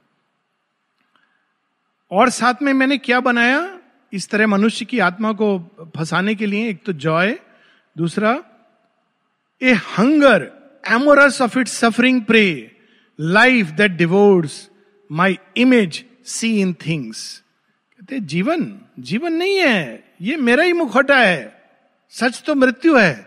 और 2.11 2.29
साथ 2.29 2.55
में 2.63 2.73
मैंने 2.73 2.99
क्या 2.99 3.21
बनाया? 3.21 3.79
इस 4.13 4.29
तरह 4.29 4.47
मनुष्य 4.47 4.85
की 4.85 4.99
आत्मा 4.99 5.33
को 5.33 5.59
फंसाने 5.97 6.35
के 6.35 6.47
लिए 6.47 6.69
एक 6.69 6.85
तो 6.85 6.93
जॉय, 6.93 7.39
दूसरा, 7.99 8.43
a 9.63 9.73
hunger 9.73 10.51
amorous 10.91 11.43
of 11.43 11.59
it 11.59 11.69
suffering 11.69 12.23
prey 12.25 12.77
life 13.21 13.67
that 13.67 13.91
divorce 13.91 14.71
my 15.13 15.39
image 15.57 16.05
see 16.29 16.61
in 16.61 16.73
things 16.87 17.43
कहते 18.01 18.21
जीवन 18.23 18.73
जीवन 18.99 19.33
नहीं 19.33 19.57
है, 19.57 20.05
ये 20.21 20.37
मेरा 20.39 20.65
ही 20.65 20.73
मुखौटा 20.73 21.19
है, 21.19 21.55
सच 22.15 22.43
तो 22.47 22.55
मृत्यु 22.55 22.97
है। 22.97 23.27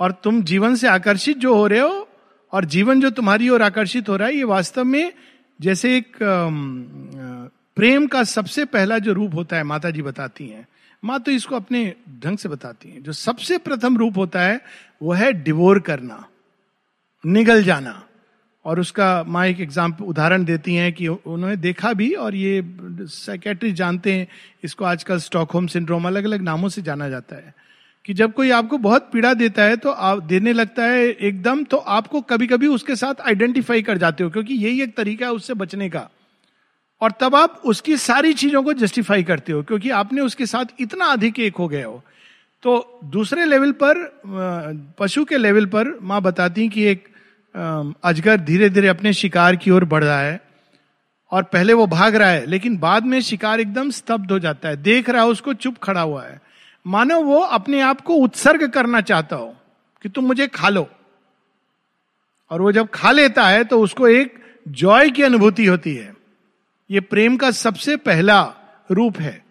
और 0.00 0.12
तुम 0.24 0.42
जीवन 0.42 0.74
से 0.76 0.88
आकर्षित 0.88 1.36
जो 1.36 1.54
हो 1.54 1.66
रहे 1.66 1.80
हो, 1.80 2.08
और 2.52 2.64
जीवन 2.64 3.00
जो 3.00 3.10
तुम्हारी 3.10 3.48
ओर 3.48 3.62
आकर्षित 3.62 4.08
हो 4.08 4.16
रहा 4.16 4.28
है, 4.28 4.36
ये 4.36 4.44
वास्तव 4.44 4.84
में 4.84 5.12
जैसे 5.60 5.96
एक 5.96 6.16
प्रेम 7.76 8.06
का 8.06 8.22
सबसे 8.24 8.64
पहला 8.64 8.98
जो 8.98 9.12
रूप 9.12 9.34
होता 9.34 9.56
है 9.56 9.62
माता 9.62 9.90
जी 9.90 10.02
बताती 10.02 10.46
हैं। 10.48 10.66
माँ 11.02 11.18
तो 11.20 11.30
इसको 11.30 11.56
अपने 11.56 11.94
ढंग 12.20 12.38
से 12.38 12.48
बताती 12.48 12.88
हैं। 12.88 13.02
जो 13.02 13.12
सबसे 13.12 13.58
प्रथम 13.58 13.96
रूप 13.96 14.16
होता 14.16 14.40
है, 14.40 14.60
वो 15.02 15.12
है 15.12 15.32
डिवोर 15.34 15.80
करना, 15.80 16.24
निगल 17.24 17.62
जाना। 17.62 18.02
और 18.64 18.80
उसका 18.80 19.24
माँ 19.26 19.46
एक 19.46 19.60
एग्ज़ाम्पल 19.60 20.04
उदाहरण 20.04 20.44
देती 20.44 20.74
हैं 20.74 20.92
कि 20.92 21.08
उन्होंने 21.08 21.56
देखा 21.58 21.92
भी 21.92 22.10
और 22.14 22.34
ये 22.34 22.62
साइकेट्रिस्ट 23.00 23.76
जानते 23.76 24.12
हैं, 24.12 24.26
इसको 24.64 24.84
आजकल 24.84 25.18
स्टॉकहोम 25.20 25.66
सिंड्रोम 25.66 26.06
अलग 26.06 26.24
अलग 26.24 26.42
नामों 26.42 26.68
से 26.68 26.82
जाना 26.82 27.08
जाता 27.08 27.36
है, 27.36 27.54
कि 28.04 28.14
जब 28.14 28.32
कोई 28.32 28.50
आपको 28.52 28.78
बहुत 28.78 29.10
पीड़ा 29.12 29.32
देता 29.34 29.62
है 29.62 29.76
तो 29.76 29.90
आप, 29.90 30.22
देने 30.22 30.52
लगता 30.52 30.84
है 30.84 31.04
एकदम 31.04 31.64
तो 31.64 31.76
आपको 31.76 32.20
कभी 32.22 32.46
कभी 32.46 32.66
उसके 32.68 32.96
साथ 32.96 33.20
आइडेंटिफाई 33.22 33.82
कर 33.82 33.98
जाते 33.98 34.24
हो, 34.24 34.30
क्योंकि 34.30 34.54
यही 34.56 34.82
एक 34.82 34.96
तरीका 34.96 35.26
है 35.26 35.32
उससे 35.32 35.54
बचने 35.56 35.88
का। 35.90 36.08
और 37.00 37.12
तब 37.20 37.34
आप 37.34 37.60
उसकी 37.64 37.96
सारी 37.98 38.32
चीज़ों 38.34 38.62
को 38.62 38.72
जस्टिफाई 38.74 39.22
करते 39.24 39.52
हो, 39.52 39.62
क्योंकि 39.62 39.90
आपने 39.92 40.20
उसके 40.22 40.46
साथ 40.46 40.80
इतना 40.80 41.06
अधिक 41.06 41.38
एक 41.40 41.56
हो 41.56 41.68
गए 41.68 41.82
हो। 41.82 42.02
तो 42.62 43.00
दूसरे 43.12 43.44
लेवल 43.44 43.72
पर 43.82 44.94
पशु 44.98 45.24
के 45.24 45.38
लेवल 45.38 45.66
पर 45.66 45.98
माँ 46.02 46.20
बताती 46.22 46.68
कि 46.68 46.84
एक 46.86 47.08
अजगर 47.54 48.40
धीरे 48.40 48.68
धीरे 48.70 48.88
अपने 48.88 49.12
शिकार 49.12 49.56
की 49.56 49.70
ओर 49.70 49.84
बढ़ 49.84 50.04
रहा 50.04 50.20
है 50.20 50.40
और 51.32 51.42
पहले 51.42 51.72
वो 51.72 51.86
भाग 51.86 52.14
रहा 52.14 52.28
है, 52.28 52.44
लेकिन 52.46 52.76
बाद 52.78 53.04
में 53.04 53.20
शिकार 53.20 53.60
एकदम 53.60 53.90
स्तब्ध 53.90 54.32
हो 54.32 54.38
जाता 54.38 54.68
है। 54.68 54.76
देख 54.76 55.10
रहा 55.10 55.22
है, 55.22 55.28
उसको 55.28 55.54
चुप 55.54 55.78
खड़ा 55.78 56.00
हुआ 56.00 56.24
है। 56.24 56.40
मानो 56.86 57.20
वो 57.20 57.38
अपने 57.38 57.80
आप 57.80 58.00
को 58.00 58.14
उत्सर्ग 58.14 58.68
करना 58.70 59.00
चाहता 59.00 59.36
हो 59.36 59.54
कि 60.04 60.08
तुम 60.08 60.24
मुझे 60.24 60.46
खा 60.46 60.68
लो। 60.68 60.88
और 62.50 62.62
वो 62.62 62.72
जब 62.72 62.88
खा 62.90 63.10
लेता 63.10 63.46
है 63.48 63.62
तो 63.64 63.80
उसको 63.80 64.08
एक 64.08 64.34
जॉय 64.66 65.10
की 65.10 65.22
अनुभूति 65.22 65.66
होती 65.66 65.94
है। 65.94 66.12
ये 66.90 67.00
प्रेम 67.02 67.36
का 67.36 67.50
सबसे 67.50 67.96
पहला 67.98 68.42
रूप 68.90 69.18
है, 69.18 69.42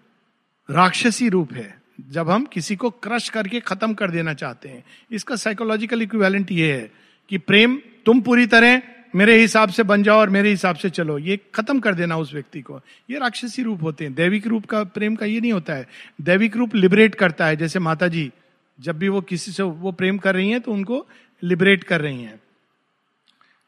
राक्षसी 0.69 1.29
रूप 1.29 1.53
है, 1.53 1.81
जब 2.10 2.29
हम 2.29 2.45
किसी 2.45 2.75
को 2.75 2.89
क्रश 2.89 3.29
करके 3.29 3.60
खत्म 3.60 3.93
कर 3.93 4.12
देना 4.12 4.33
चाहते 4.33 4.69
हैं। 4.69 4.83
इसका 5.12 5.36
साइकोलॉजिकल 5.36 6.01
इक्विवेलेंट 6.01 6.51
ये 6.51 6.72
है 6.74 6.91
कि 7.31 7.38
प्रेम 7.38 7.79
तुम 8.05 8.22
पूरी 8.22 8.45
तरह 8.48 8.81
मेरे 9.15 9.36
हिसाब 9.39 9.69
से 9.69 9.83
बन 9.83 10.03
जाओ 10.03 10.19
और 10.19 10.29
मेरे 10.29 10.50
हिसाब 10.50 10.75
से 10.75 10.89
चलो। 10.89 11.17
ये 11.17 11.39
खत्म 11.55 11.79
कर 11.79 11.95
देना 11.95 12.17
उस 12.17 12.33
व्यक्ति 12.33 12.62
को। 12.62 12.79
ये 13.10 13.19
राक्षसी 13.19 13.63
रूप 13.63 13.83
होते 13.83 14.03
हैं। 14.03 14.13
दैविक 14.13 14.48
रूप 14.48 14.65
का 14.65 14.83
प्रेम 14.83 15.15
का 15.15 15.25
ये 15.25 15.39
नहीं 15.41 15.51
होता 15.53 15.74
है। 15.74 15.88
दैविक 16.22 16.57
रूप 16.57 16.75
लिबरेट 16.75 17.15
करता 17.15 17.45
है। 17.45 17.55
जैसे 17.55 17.79
माता 17.79 18.07
जी 18.07 18.31
जब 18.79 18.98
भी 18.98 19.07
वो 19.07 19.22
किसी 19.22 19.51
से 19.51 19.63
वो 19.63 19.91
प्रेम 19.91 20.17
कर 20.17 20.36
रही 20.36 20.50
हैं 20.50 20.62
तो 20.62 20.72
उनको 20.72 21.05
लिबरेट 21.43 21.83
कर 21.83 22.01
रही 22.01 22.22
हैं। 22.22 22.39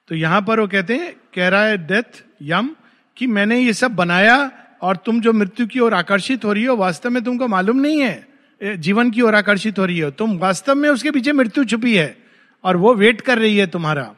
तो 0.10 0.16
यहाँ 0.16 0.42
पर 0.42 0.60
वो 0.60 0.68
कहते 0.68 0.96
हैं, 0.96 1.14
कह 1.36 1.48
रहा 1.48 1.66
है 1.66 1.78
डेथ 1.88 2.24
यम 2.42 2.76
कि 3.18 3.28
मैंने 3.28 3.60
ये 3.60 3.74
सब 3.74 3.96
बनाया 3.96 4.52
और 4.82 4.98
तुम 4.98 5.22
जो 5.22 5.34
मृत्यु 5.34 5.68
की 5.68 5.80
ओर 5.80 5.94
आकर्षित 5.94 6.46
हो 6.46 6.54
रही 6.54 6.64
हो, 6.64 6.76
वास्तव 6.76 7.10
में 7.10 7.24
तुमको 7.24 7.48
मालूम 7.48 7.78
नहीं 7.78 8.02
है। 8.02 8.78
जीवन 8.78 9.12
की 9.12 9.22
ओर 9.22 9.36
आकर्षित 9.36 9.80
हो 9.80 9.86
रही 9.86 10.00
हो। 10.00 10.12
तुम 10.12 10.38
वास्तव 10.38 10.76
में 10.76 10.90
उसके 10.90 11.12
पीछे 11.12 11.32
मृत्यु 11.32 11.66
छुपी 11.66 11.96
है 11.96 12.18
और 12.64 12.78
वो 12.78 12.94
वेट 12.96 13.22
कर 13.22 13.40
रही 13.40 13.58
है 13.58 13.68
तुम्हारा। 13.68 14.14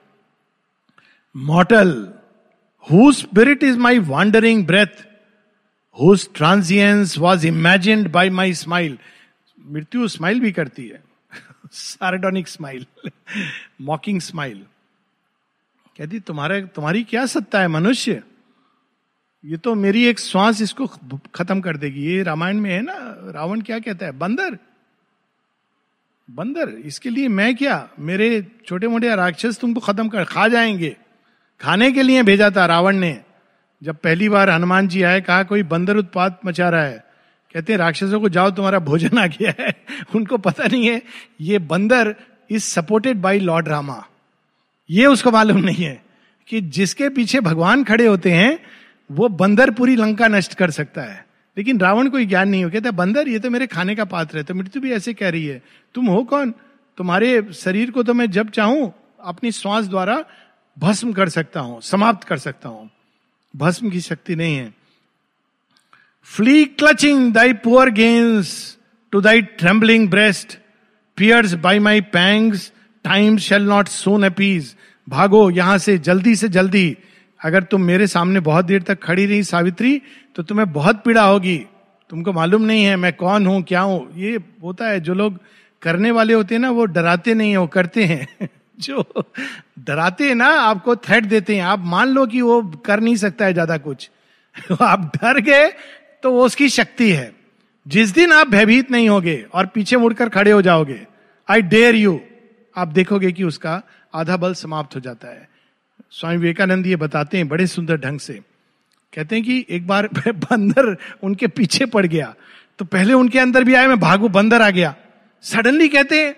Mortal 1.38 2.14
who 2.92 3.12
spirit 3.12 3.64
is 3.64 3.78
my 3.78 4.00
wandering 4.00 4.66
breath 4.68 5.06
whose 6.02 6.30
transience 6.36 7.18
was 7.18 7.48
imaged 7.48 8.12
by 8.12 8.30
my 8.30 8.54
smile 8.54 8.98
मृत्यु 9.68 10.08
स्माइल 10.08 10.40
भी 10.40 10.52
करती 10.52 10.88
है। 10.88 11.04
सार्डोनिक 11.72 12.48
स्माइल 12.48 12.86
मॉकिंग 13.82 14.22
स्माइल 14.22 14.66
कहती, 15.98 16.20
तुम्हारे, 16.20 16.62
तुम्हारी 16.62 17.04
क्या 17.04 17.26
सत्ता 17.26 17.60
है, 17.60 17.68
मनुष्य? 17.68 18.24
ये 19.46 19.58
तो 19.58 19.76
मेरी 19.76 20.06
एक 20.06 20.20
श्वास 20.20 20.62
इसको 20.62 20.88
खत्म 21.36 21.62
कर 21.62 21.78
देगी। 21.78 22.06
ये 22.06 22.24
रामायण 22.24 22.58
में 22.58 22.72
है 22.72 22.82
ना? 22.82 22.96
रावण 23.32 23.62
क्या 23.62 23.80
कहता 23.80 24.06
है? 24.06 24.12
बंदर? 24.12 24.58
बंदर? 26.30 26.70
इसके 26.70 27.10
लिए 27.10 27.28
मैं 27.28 27.56
क्या? 27.56 27.90
मेरे 28.00 28.48
छोटे 28.66 28.88
मोटे 28.88 29.16
राक्षस 29.16 29.60
तुमको 29.60 29.80
खत्म 29.80 30.10
कर, 30.10 30.24
खा 30.24 30.48
जाएँगे। 30.48 30.98
खाने 31.62 31.92
के 31.92 32.02
लिए 32.02 32.24
भेजा 32.24 32.50
था 32.50 32.66
रावण 32.66 32.96
ने। 32.96 33.22
जब 33.84 33.96
पहली 33.96 34.30
बार 34.30 34.50
हनुमान 34.50 34.88
जी 34.88 35.04
आए, 35.04 35.22
कहा, 35.22 35.44
कोई 35.44 35.64
बंदर 35.64 35.98
उत्पाद 35.98 36.38
मचा 36.46 36.70
रहा 36.70 36.84
है? 36.84 37.04
कहते 37.54 37.74
हैं, 37.74 37.78
राक्षसों 37.78 38.22
को 38.22 38.30
जाओ, 38.30 38.52
तुम्हारा 38.52 38.80
भोजन 38.80 39.18
आ 39.18 39.28
गया 39.28 39.54
है। 39.60 39.76
उनको 40.16 40.38
पता 40.38 40.64
नहीं 40.64 40.88
है, 40.88 41.02
ये 41.42 41.60
बंदर 41.60 42.16
is 42.50 42.64
supported 42.64 43.18
by 43.18 43.40
Lord 43.40 43.68
Rama. 43.68 44.06
ये 44.90 45.06
उसको 45.06 45.32
मालूम 45.32 45.58
नहीं 45.58 45.86
है 45.86 46.04
कि 46.48 46.62
जिसके 46.62 47.10
पीछे 47.10 47.40
भगवान 47.40 47.84
खड़े 47.84 48.06
होते 48.06 48.32
हैं, 48.32 48.60
वो 49.12 49.28
बंदर 49.28 49.72
पूरी 49.72 49.96
लंका 49.96 50.28
नष्ट 50.28 50.54
कर 50.54 50.72
सकता 50.72 51.02
है। 51.02 51.28
लेकिन 51.58 51.80
रावण 51.80 52.10
कोई 52.10 52.26
ज्ञान 52.26 52.50
नहीं 52.50 52.64
हो। 52.64 52.70
कहता 52.70 52.92
बंदर, 52.92 53.28
ये 53.28 53.40
तो 53.40 53.50
मेरे 53.50 53.68
खाने 53.68 53.96
का 53.96 54.06
पात्र 54.06 54.38
है 54.38 54.44
तो 54.44 54.56
मृत्यु 54.56 54.82
भी 54.82 54.92
ऐसे 54.92 55.14
कह 55.14 55.30
रही 55.30 55.46
है। 55.46 55.62
तुम 55.94 56.06
हो 56.06 56.24
कौन? 56.24 56.54
तुम्हारे 56.98 57.54
शरीर 57.54 57.92
को 57.92 58.04
तो 58.04 58.14
मैं 58.14 58.32
जब 58.32 58.50
चाहूँ, 58.50 58.94
अपनी 59.24 59.52
श्वास 59.52 59.86
द्वारा 59.86 60.26
भस्म 60.78 61.12
कर 61.14 61.30
सकता 61.30 61.60
हूँ, 61.60 61.82
समाप्त 61.82 62.28
कर 62.28 62.38
सकता 62.38 62.70
हूँ। 62.70 62.90
भस्म 63.54 63.90
की 63.90 64.02
शक्ति 64.02 64.36
नहीं 64.36 64.56
है। 64.56 64.74
Flee 66.30 66.66
clutching 66.66 67.32
thy 67.34 67.54
poor 67.56 67.90
gains 67.92 68.78
to 69.14 69.22
thy 69.22 69.42
trembling 69.42 70.10
breast 70.10 70.58
pierced 71.18 71.54
by 71.56 71.80
my 71.80 72.02
pangs 72.14 72.72
time 73.06 73.38
shall 73.38 73.64
not 73.64 73.88
soon 73.88 74.24
appease 74.26 74.76
भागो 75.08 75.50
यहाँ 75.52 75.78
से 75.78 75.98
जल्दी 75.98 76.36
से 76.36 76.50
जल्दी। 76.50 76.98
अगर 77.40 77.64
तुम 77.64 77.82
मेरे 77.82 78.08
सामने 78.08 78.40
बहुत 78.40 78.66
देर 78.66 78.82
तक 78.84 79.02
खड़ी 79.04 79.26
रही 79.26 79.44
सावित्री 79.44 80.02
तो 80.36 80.44
तुम्हें 80.44 80.72
बहुत 80.74 81.04
पीड़ा 81.04 81.24
होगी। 81.24 81.58
तुमको 82.10 82.34
मालूम 82.34 82.62
नहीं 82.62 82.84
है 82.84 82.96
मैं 82.96 83.14
कौन 83.14 83.48
हूँ, 83.48 83.62
क्या 83.64 83.82
हूँ। 83.82 84.12
ये 84.16 84.40
होता 84.64 84.88
है, 84.88 85.00
जो 85.00 85.14
लोग 85.14 85.40
करने 85.82 86.12
वाले 86.12 86.34
होते 86.34 86.56
हैं 86.56 86.62
ना, 86.62 86.70
वो 86.72 86.86
डराते 86.86 87.34
नहीं 87.34 87.52
है, 87.52 87.58
वो 87.58 87.68
करते 87.68 88.04
हैं। 88.06 88.50
जो 88.78 89.04
डराते 89.80 90.28
हैं 90.28 90.36
ना, 90.36 90.48
आपको 90.48 90.96
थ्रेट 90.96 91.26
देते 91.26 91.56
हैं। 91.56 91.64
आप 91.64 91.80
मान 91.80 92.08
लो 92.08 92.26
कि 92.26 92.42
वो 92.42 92.62
कर 92.86 93.00
नहीं 93.00 93.16
सकता 93.16 93.46
है 93.46 93.54
ज़्यादा 93.54 93.78
कुछ। 93.78 94.10
आप 94.82 95.12
डर 95.16 95.40
गए 95.40 95.68
तो 96.24 96.32
वो 96.32 96.46
उसकी 96.46 96.70
शक्ति 96.70 97.12
है। 97.12 97.32
जिस 97.86 98.10
दिन 98.10 98.32
आप 98.34 98.48
भयभीत 98.48 98.92
नहीं 98.92 99.10
होगे 99.10 99.46
और 99.54 99.66
पीछे 99.66 99.98
मुड़कर 99.98 100.30
खड़े 100.30 100.52
हो 100.52 100.62
जाओगे 100.62 101.06
आई 101.48 101.62
डेयर 101.62 101.96
यू 101.96 102.20
आप 102.76 102.88
देखोगे 102.88 103.32
कि 103.32 103.44
उसका 103.44 103.82
आधा 104.14 104.38
बल 104.38 104.54
समाप्त 104.54 104.96
हो 104.96 105.00
जाता 105.00 105.28
है। 105.28 105.48
स्वामी 106.12 106.38
विवेकानंद 106.38 106.88
ये 106.88 106.96
बताते 106.96 107.38
हैं 107.38 107.48
बड़े 107.48 107.68
सुंदर 107.68 107.98
ढंग 107.98 108.20
से। 108.20 108.34
कहते 109.14 109.36
हैं 109.36 109.46
कि 109.46 109.66
एक 109.70 109.88
बार 109.88 110.08
बंदर 110.28 110.96
उनके 111.24 111.48
पीछे 111.48 111.86
पड़ 111.86 112.06
गया 112.06 112.34
तो 112.80 112.86
पहले 112.86 113.14
उनके 113.14 113.40
अंदर 113.40 113.64
भी 113.64 113.74
आया 113.74 113.88
मैं 113.88 114.00
भागू, 114.00 114.30
बंदर 114.30 114.62
आ 114.62 114.70
गया। 114.70 114.96
सडनली 115.44 115.88
कहते 115.88 116.20
हैं, 116.26 116.36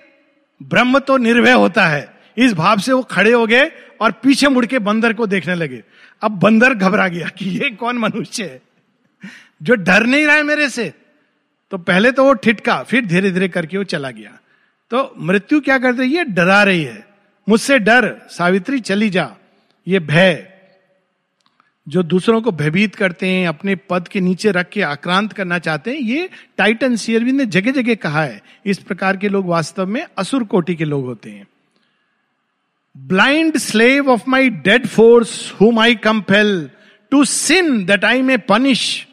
ब्रह्म 0.61 0.99
तो 0.99 1.17
निर्भय 1.17 1.51
होता 1.51 1.85
है। 1.87 2.18
इस 2.39 2.53
भाव 2.53 2.77
से 2.77 2.91
वो 2.91 3.01
खड़े 3.01 3.31
हो 3.31 3.47
गए 3.47 3.71
और 4.01 4.11
पीछे 4.11 4.47
मुड़ 4.47 4.65
के 4.65 4.79
बंदर 4.79 5.13
को 5.13 5.27
देखने 5.27 5.55
लगे। 5.55 5.83
अब 6.21 6.31
बंदर 6.31 6.73
घबरा 6.73 7.07
गया 7.07 7.27
कि 7.27 7.45
ये 7.45 7.69
कौन 7.69 7.97
मनुष्य 7.97 8.43
है? 8.43 8.61
जो 9.63 9.75
डर 9.75 10.05
नहीं 10.05 10.25
रहा 10.25 10.35
है 10.35 10.43
मेरे 10.43 10.69
से। 10.69 10.93
तो 11.71 11.77
पहले 11.77 12.11
तो 12.11 12.23
वो 12.23 12.33
ठिटका 12.33 12.83
फिर 12.83 13.05
धीरे 13.05 13.31
धीरे 13.31 13.49
करके 13.49 13.77
वो 13.77 13.83
चला 13.83 14.11
गया। 14.11 14.39
तो 14.89 15.15
मृत्यु 15.19 15.61
क्या 15.61 15.77
करते 15.77 16.03
ये 16.03 16.23
डरा 16.23 16.63
रही 16.63 16.83
है। 16.83 17.07
मुझसे 17.49 17.79
डर, 17.79 18.21
सावित्री 18.29 18.79
चली 18.79 19.09
जा। 19.09 19.35
ये 19.87 19.99
भय, 19.99 20.49
जो 21.87 22.03
दूसरों 22.03 22.41
को 22.41 22.51
भयभीत 22.51 22.95
करते 22.95 23.27
हैं, 23.27 23.47
अपने 23.47 23.75
पद 23.75 24.07
के 24.07 24.19
नीचे 24.19 24.51
रख 24.51 24.69
के 24.69 24.81
आक्रांत 24.81 25.33
करना 25.33 25.59
चाहते 25.59 25.91
हैं, 25.91 25.97
ये 25.97 26.29
टाइटन 26.57 26.95
शेयरविंद 26.95 27.37
ने 27.37 27.45
जगह 27.45 27.71
जगह 27.71 27.95
कहा 27.95 28.23
है। 28.23 28.41
इस 28.65 28.77
प्रकार 28.77 29.17
के 29.17 29.29
लोग 29.29 29.45
वास्तव 29.45 29.87
में 29.87 30.05
असुर 30.17 30.43
कोटि 30.43 30.75
के 30.75 30.85
लोग 30.85 31.05
होते 31.05 31.29
हैं। 31.29 31.47
Blind 33.07 33.57
slave 33.57 34.09
of 34.09 34.21
my 34.27 34.49
dead 34.49 34.87
force 34.87 35.53
whom 35.61 35.79
I 35.79 35.95
compel 35.95 36.69
to 37.11 37.25
sin 37.25 37.85
that 37.85 38.05
I 38.05 38.21
may 38.21 38.37
punish 38.37 39.07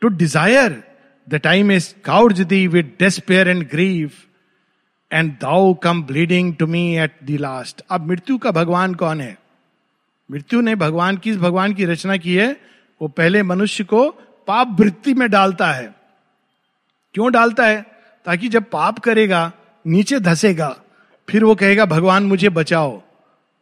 to 0.00 0.08
desire 0.08 0.82
that 1.28 1.46
I 1.46 1.62
may 1.62 1.80
scourge 1.80 2.40
thee 2.40 2.66
with 2.66 2.92
despair 2.98 3.48
and 3.48 3.68
grief 3.70 4.12
and 5.12 5.32
thou 5.32 5.74
come 5.74 6.02
bleeding 6.02 6.56
to 6.56 6.66
me 6.66 6.98
at 6.98 7.12
the 7.24 7.30
last 7.30 7.82
अब 7.90 8.06
मृत्यु 8.06 8.38
का 8.38 8.50
भगवान 8.50 8.94
कौन 8.94 9.20
है? 9.20 9.38
मृत्यु 10.30 10.60
ने 10.60 10.74
भगवान 10.74 11.16
किस 11.16 11.36
भगवान 11.36 11.72
की 11.72 11.84
रचना 11.84 12.16
की 12.16 12.34
है, 12.34 12.56
वो 13.02 13.08
पहले 13.08 13.42
मनुष्य 13.42 13.84
को 13.84 14.10
पाप 14.46 14.76
वृत्ति 14.80 15.14
में 15.14 15.30
डालता 15.30 15.72
है। 15.72 15.94
क्यों 17.14 17.32
डालता 17.32 17.66
है? 17.66 17.86
ताकि 18.24 18.48
जब 18.48 18.70
पाप 18.70 18.98
करेगा, 18.98 19.52
नीचे 19.86 20.20
धसेगा, 20.20 20.76
फिर 21.28 21.44
वो 21.44 21.54
कहेगा, 21.54 21.84
भगवान, 21.84 22.22
मुझे 22.22 22.48
बचाओ। 22.48 23.02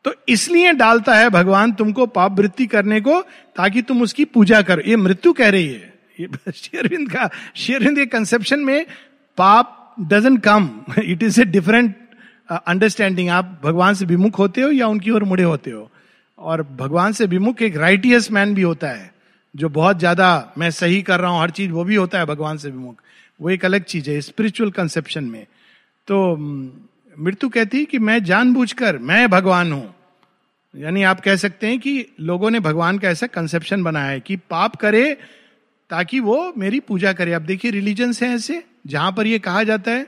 तो 0.05 0.15
इसलिए 0.29 0.73
डालता 0.73 1.15
है 1.15 1.31
भगवान 1.31 1.73
तुमको 1.73 2.07
पाप 2.07 2.39
वृत्ति 2.39 2.67
करने 2.67 3.01
को 3.01 3.21
ताकि 3.57 3.83
तुम 3.83 4.03
उसकी 4.03 4.25
पूजा 4.25 4.63
करो। 4.63 4.83
ये 4.87 4.97
मृत्यु 4.97 5.33
कह 5.33 5.49
रही 5.49 5.67
है। 5.67 5.93
ये 6.21 6.29
शेरविंद 6.53 7.11
का, 7.13 7.29
शेरविंद 7.57 7.99
के 7.99 8.07
कंसेप्शन 8.07 8.61
में 8.61 8.87
पाप 9.39 9.95
doesn't 10.01 10.37
come 10.37 10.71
it 10.99 11.23
is 11.23 11.41
a 11.41 11.45
different 11.45 11.95
understanding 12.67 13.29
आप 13.29 13.61
भगवान 13.65 13.95
से 13.95 14.05
विमुख 14.05 14.39
होते 14.39 14.61
हो 14.61 14.71
या 14.71 14.87
उनकी 14.87 15.11
ओर 15.11 15.25
मुड़े 15.25 15.43
होते 15.43 15.71
हो। 15.71 15.91
और 16.39 16.63
भगवान 16.63 17.13
से 17.13 17.27
विमुख 17.27 17.63
एक 17.63 17.77
राइटियस 17.77 18.31
मैन 18.33 18.55
भी 18.55 18.63
होता 18.63 18.89
है, 18.89 19.11
जो 19.55 19.69
बहुत 19.69 19.99
ज़्यादा 19.99 20.53
मैं 20.59 20.71
सही 20.71 21.03
कर 21.03 21.21
रहा 21.21 21.31
हूँ, 21.31 21.41
हर 21.41 21.51
चीज़ 21.51 21.71
वो 21.71 21.85
भी 21.85 21.95
होता 21.95 22.19
है 22.19 22.27
भगवान 22.27 22.57
से 22.57 22.71
विमुख। 22.71 23.03
वो 23.41 23.51
एक 23.51 23.65
अलग 23.65 23.85
चीज़ 23.85 24.11
है 24.11 24.21
स्पिरिचुअल 24.21 24.71
कंसेप्शन 24.71 25.25
में। 25.25 25.47
तो 26.09 26.37
मृत्यु 27.21 27.49
कहती 27.49 27.79
है 27.79 27.85
कि 27.85 27.99
मैं 27.99 28.25
जानबूझकर, 28.25 28.99
मैं 28.99 29.31
भगवान 29.31 29.73
हूँ। 29.73 29.95
यानी 30.75 31.03
आप 31.03 31.21
कह 31.21 31.37
सकते 31.37 31.67
हैं 31.67 31.79
कि 31.79 32.07
लोगों 32.21 32.51
ने 32.51 32.61
भगवान 32.61 32.99
का 32.99 33.09
ऐसा 33.09 33.27
कंसेप्शन 33.27 33.83
बनाया 33.83 34.07
है 34.07 34.21
कि 34.21 34.37
पाप 34.37 34.77
करे 34.77 35.17
ताकि 35.91 36.21
वो 36.21 36.53
मेरी 36.59 36.81
पूजा 36.81 37.13
करे। 37.13 37.33
अब 37.33 37.43
देखिए 37.43 37.71
रिलीजन 37.71 38.13
है 38.23 38.35
ऐसे, 38.35 38.65
जहाँ 38.87 39.13
पर 39.13 39.27
ये 39.27 39.39
कहा 39.39 39.63
जाता 39.63 39.91
है 39.91 40.07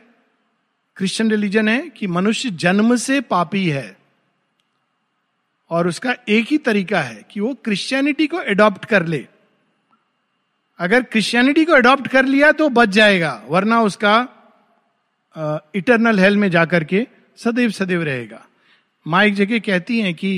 क्रिश्चियन 0.97 1.31
रिलीजन 1.31 1.69
है 1.69 1.89
कि 1.89 2.07
मनुष्य 2.07 2.51
जन्म 2.51 2.97
से 2.97 3.21
पापी 3.21 3.69
है। 3.69 3.97
और 5.71 5.89
उसका 5.89 6.15
एक 6.29 6.47
ही 6.51 6.59
तरीका 6.59 7.01
है 7.01 7.25
कि 7.31 7.41
वो 7.41 7.55
क्रिश्चियनिटी 7.55 8.27
को 8.27 8.41
एडॉप्ट 8.43 8.85
कर 8.85 9.07
ले। 9.07 9.27
अगर 10.79 11.03
क्रिश्चियनिटी 11.03 11.65
को 11.65 11.77
एडॉप्ट 11.77 12.09
कर 12.09 12.25
लिया 12.25 12.53
तो 12.53 12.69
बच 12.69 12.89
जाएगा, 12.89 13.43
वरना 13.49 13.81
उसका 13.81 14.29
इटरनल 15.75 16.19
हेल 16.19 16.37
में 16.37 16.51
जाकर 16.51 16.85
के 16.85 17.07
सदैव 17.39 17.71
सदैव 17.71 18.03
रहेगा। 18.03 18.45
माँ 19.07 19.25
एक 19.25 19.35
जगह 19.35 19.59
कहती 19.59 20.01
हैं 20.01 20.15
कि 20.15 20.33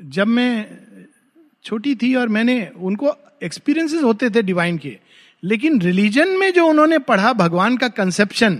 जब 0.00 0.26
मैं 0.26 0.66
छोटी 1.64 1.94
थी 1.94 2.14
और 2.14 2.28
मैंने 2.28 2.56
उनको 2.76 3.14
एक्सपीरियंसेस 3.42 4.02
होते 4.02 4.30
थे 4.30 4.42
डिवाइन 4.42 4.78
के, 4.78 4.96
लेकिन 5.42 5.80
रिलीजन 5.80 6.28
में 6.28 6.52
जो 6.52 6.66
उन्होंने 6.66 6.98
पढ़ा 6.98 7.32
भगवान 7.32 7.76
का 7.76 7.88
कंसेप्शन 7.88 8.58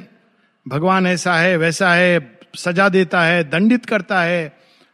भगवान 0.66 1.06
ऐसा 1.06 1.34
है, 1.34 1.56
वैसा 1.56 1.92
है, 1.94 2.38
सजा 2.56 2.88
देता 2.88 3.22
है, 3.22 3.42
दंडित 3.50 3.86
करता 3.86 4.20
है, 4.22 4.52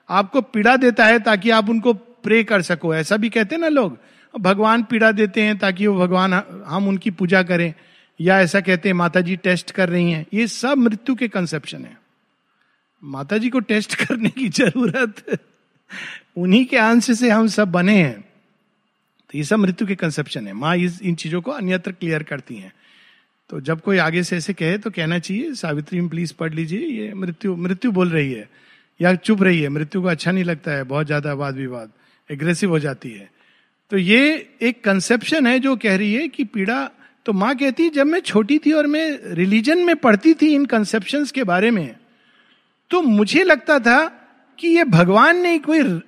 आपको 0.09 0.41
पीड़ा 0.41 0.77
देता 0.77 1.05
है 1.05 1.19
ताकि 1.19 1.51
आप 1.51 1.71
उनको 1.71 1.93
प्रे 1.93 2.43
कर 2.45 2.63
सको। 2.63 2.95
ऐसा 2.95 3.17
भी 3.17 3.29
कहते 3.29 3.55
हैं 3.55 3.63
ना 3.63 3.69
लोग, 3.69 3.99
भगवान 4.35 4.83
पीड़ा 4.83 5.13
देते 5.13 5.43
हैं 5.43 5.59
ताकि 5.59 5.87
वो 5.87 5.99
भगवान, 5.99 6.33
हम 6.67 6.89
उनकी 6.89 7.11
पूजा 7.11 7.43
करें। 7.43 7.73
या 8.21 8.41
ऐसा 8.41 8.61
कहते 8.61 8.89
हैं 8.89 8.95
माता 8.95 9.21
जी 9.21 9.37
टेस्ट 9.37 9.71
कर 9.71 9.89
रही 9.89 10.11
हैं। 10.11 10.27
ये 10.35 10.47
सब 10.47 10.79
मृत्यु 10.79 11.15
के 11.15 11.29
कंसेप्शन 11.29 11.85
है। 11.85 11.99
माता 13.05 13.39
जी 13.39 13.51
को 13.51 13.61
टेस्ट 13.61 13.95
करने 14.07 14.29
की 14.29 14.49
ज़रूरत, 14.49 15.41
उन्हीं 16.37 16.67
के 16.67 16.77
अंश 16.77 17.11
से 17.11 17.31
हम 17.31 17.47
सब 17.47 17.71
बने 17.73 18.03
हैं। 18.03 18.21
तो 18.21 19.39
ये 19.39 19.45
सब 19.45 19.57
मृत्यु 19.57 19.87
के 19.87 19.95
कंसेप्शन 19.95 20.47
है। 20.47 20.53
माँ 20.53 20.77
इस, 20.77 21.03
इन 21.03 21.15
चीज़ों 21.15 21.41
को 21.41 21.51
अन्यत्र 21.51 21.93
क्लियर 21.93 22.23
करती 22.23 22.57
हैं। 22.57 22.73
तो 23.49 23.61
जब 23.61 23.81
कोई 23.81 23.99
आगे 23.99 24.23
से 24.23 24.37
ऐसे 24.37 24.53
कहे 24.53 24.79
तो 24.79 24.91
कहना 24.91 25.19
चाहिए, 25.19 25.55
सावित्री 25.55 26.01
में 26.01 26.09
प्लीज़ 26.09 26.35
पढ़ 26.35 26.55
लीजिए, 26.55 26.81
ये 26.81 27.15
मृत्यु 27.15 27.57
मृत्यु 27.57 27.93
बोल 27.93 28.11
रही 28.11 28.33
है। 28.33 28.49
या 29.01 29.15
चुप 29.15 29.43
रही 29.43 29.61
है, 29.61 29.69
मृत्यु 29.69 30.03
को 30.03 30.09
अच्छा 30.09 30.33
नहीं 30.33 30.45
लगता 30.45 30.71
है, 30.71 30.85
बहुत 30.85 31.07
ज़्यादा 31.07 31.33
वाद 31.33 31.55
विवाद 31.55 31.93
एग्रेसिव 32.31 32.71
हो 32.71 32.79
जाती 32.79 33.11
है। 33.11 33.31
तो 33.91 33.99
ये 33.99 34.49
एक 34.63 34.85
कंसेप्शन 34.85 35.47
है 35.47 35.59
जो 35.59 35.77
कह 35.77 35.97
रही 35.97 36.15
है 36.15 36.29
कि 36.29 36.45
पीड़ा 36.45 36.91
तो 37.27 37.33
माँ 37.33 37.55
कहती, 37.57 37.89
जब 37.89 38.07
मैं 38.07 38.21
छोटी 38.21 38.59
थी 38.59 38.73
और 38.73 38.87
मैं 38.87 39.19
रिलीजन 39.35 39.79
में 39.79 39.97
पढ़ती 39.97 40.35
थी 40.35 40.55
इन 40.55 40.67
कंसेप्शन 40.67 41.25
के 41.25 41.45
बारे 41.45 41.71
में 41.71 41.97
तो 42.91 43.03
मुझे 43.03 43.45
लगता 43.45 43.79
था 43.79 44.07
कि 44.59 44.69
ये 44.69 44.85
भगवान 44.85 45.37
नहीं, 45.37 45.61
कोई 45.61 46.01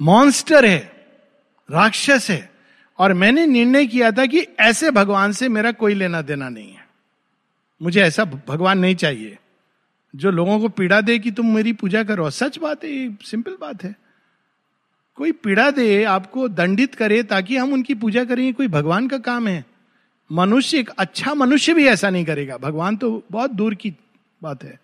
मॉन्स्टर 0.00 0.64
है, 0.64 0.92
राक्षस 1.70 2.26
है। 2.30 2.50
और 2.98 3.12
मैंने 3.12 3.46
निर्णय 3.46 3.86
किया 3.86 4.10
था 4.10 4.26
कि 4.26 4.46
ऐसे 4.60 4.90
भगवान 4.90 5.32
से 5.32 5.48
मेरा 5.48 5.72
कोई 5.72 5.94
लेना 5.94 6.22
देना 6.22 6.48
नहीं 6.48 6.72
है। 6.72 6.86
मुझे 7.82 8.00
ऐसा 8.02 8.24
भगवान 8.24 8.78
नहीं 8.78 8.94
चाहिए। 8.94 9.38
जो 10.16 10.30
लोगों 10.30 10.60
को 10.60 10.68
पीड़ा 10.68 11.00
दे 11.00 11.18
कि 11.18 11.30
तुम 11.30 11.54
मेरी 11.54 11.72
पूजा 11.72 12.02
करो, 12.04 12.30
सच 12.30 12.58
बात 12.58 12.84
है, 12.84 12.90
ये 12.90 13.16
सिंपल 13.22 13.56
बात 13.60 13.84
है। 13.84 13.94
कोई 15.16 15.32
पीड़ा 15.32 15.70
दे, 15.70 16.04
आपको 16.04 16.48
दंडित 16.48 16.94
करे 16.94 17.22
ताकि 17.22 17.56
हम 17.56 17.72
उनकी 17.72 17.94
पूजा 17.94 18.24
करें 18.24 18.54
कोई 18.54 18.68
भगवान 18.68 19.08
का 19.08 19.18
काम 19.18 19.48
है। 19.48 19.64
मनुष्य, 20.32 20.78
एक 20.78 20.90
अच्छा 20.98 21.34
मनुष्य 21.34 21.74
भी 21.74 21.86
ऐसा 21.86 22.10
नहीं 22.10 22.24
करेगा। 22.24 22.56
भगवान 22.56 22.96
तो 22.96 23.22
बहुत 23.30 23.50
दूर 23.50 23.74
की 23.74 23.94
बात 24.42 24.64
है। 24.64 24.80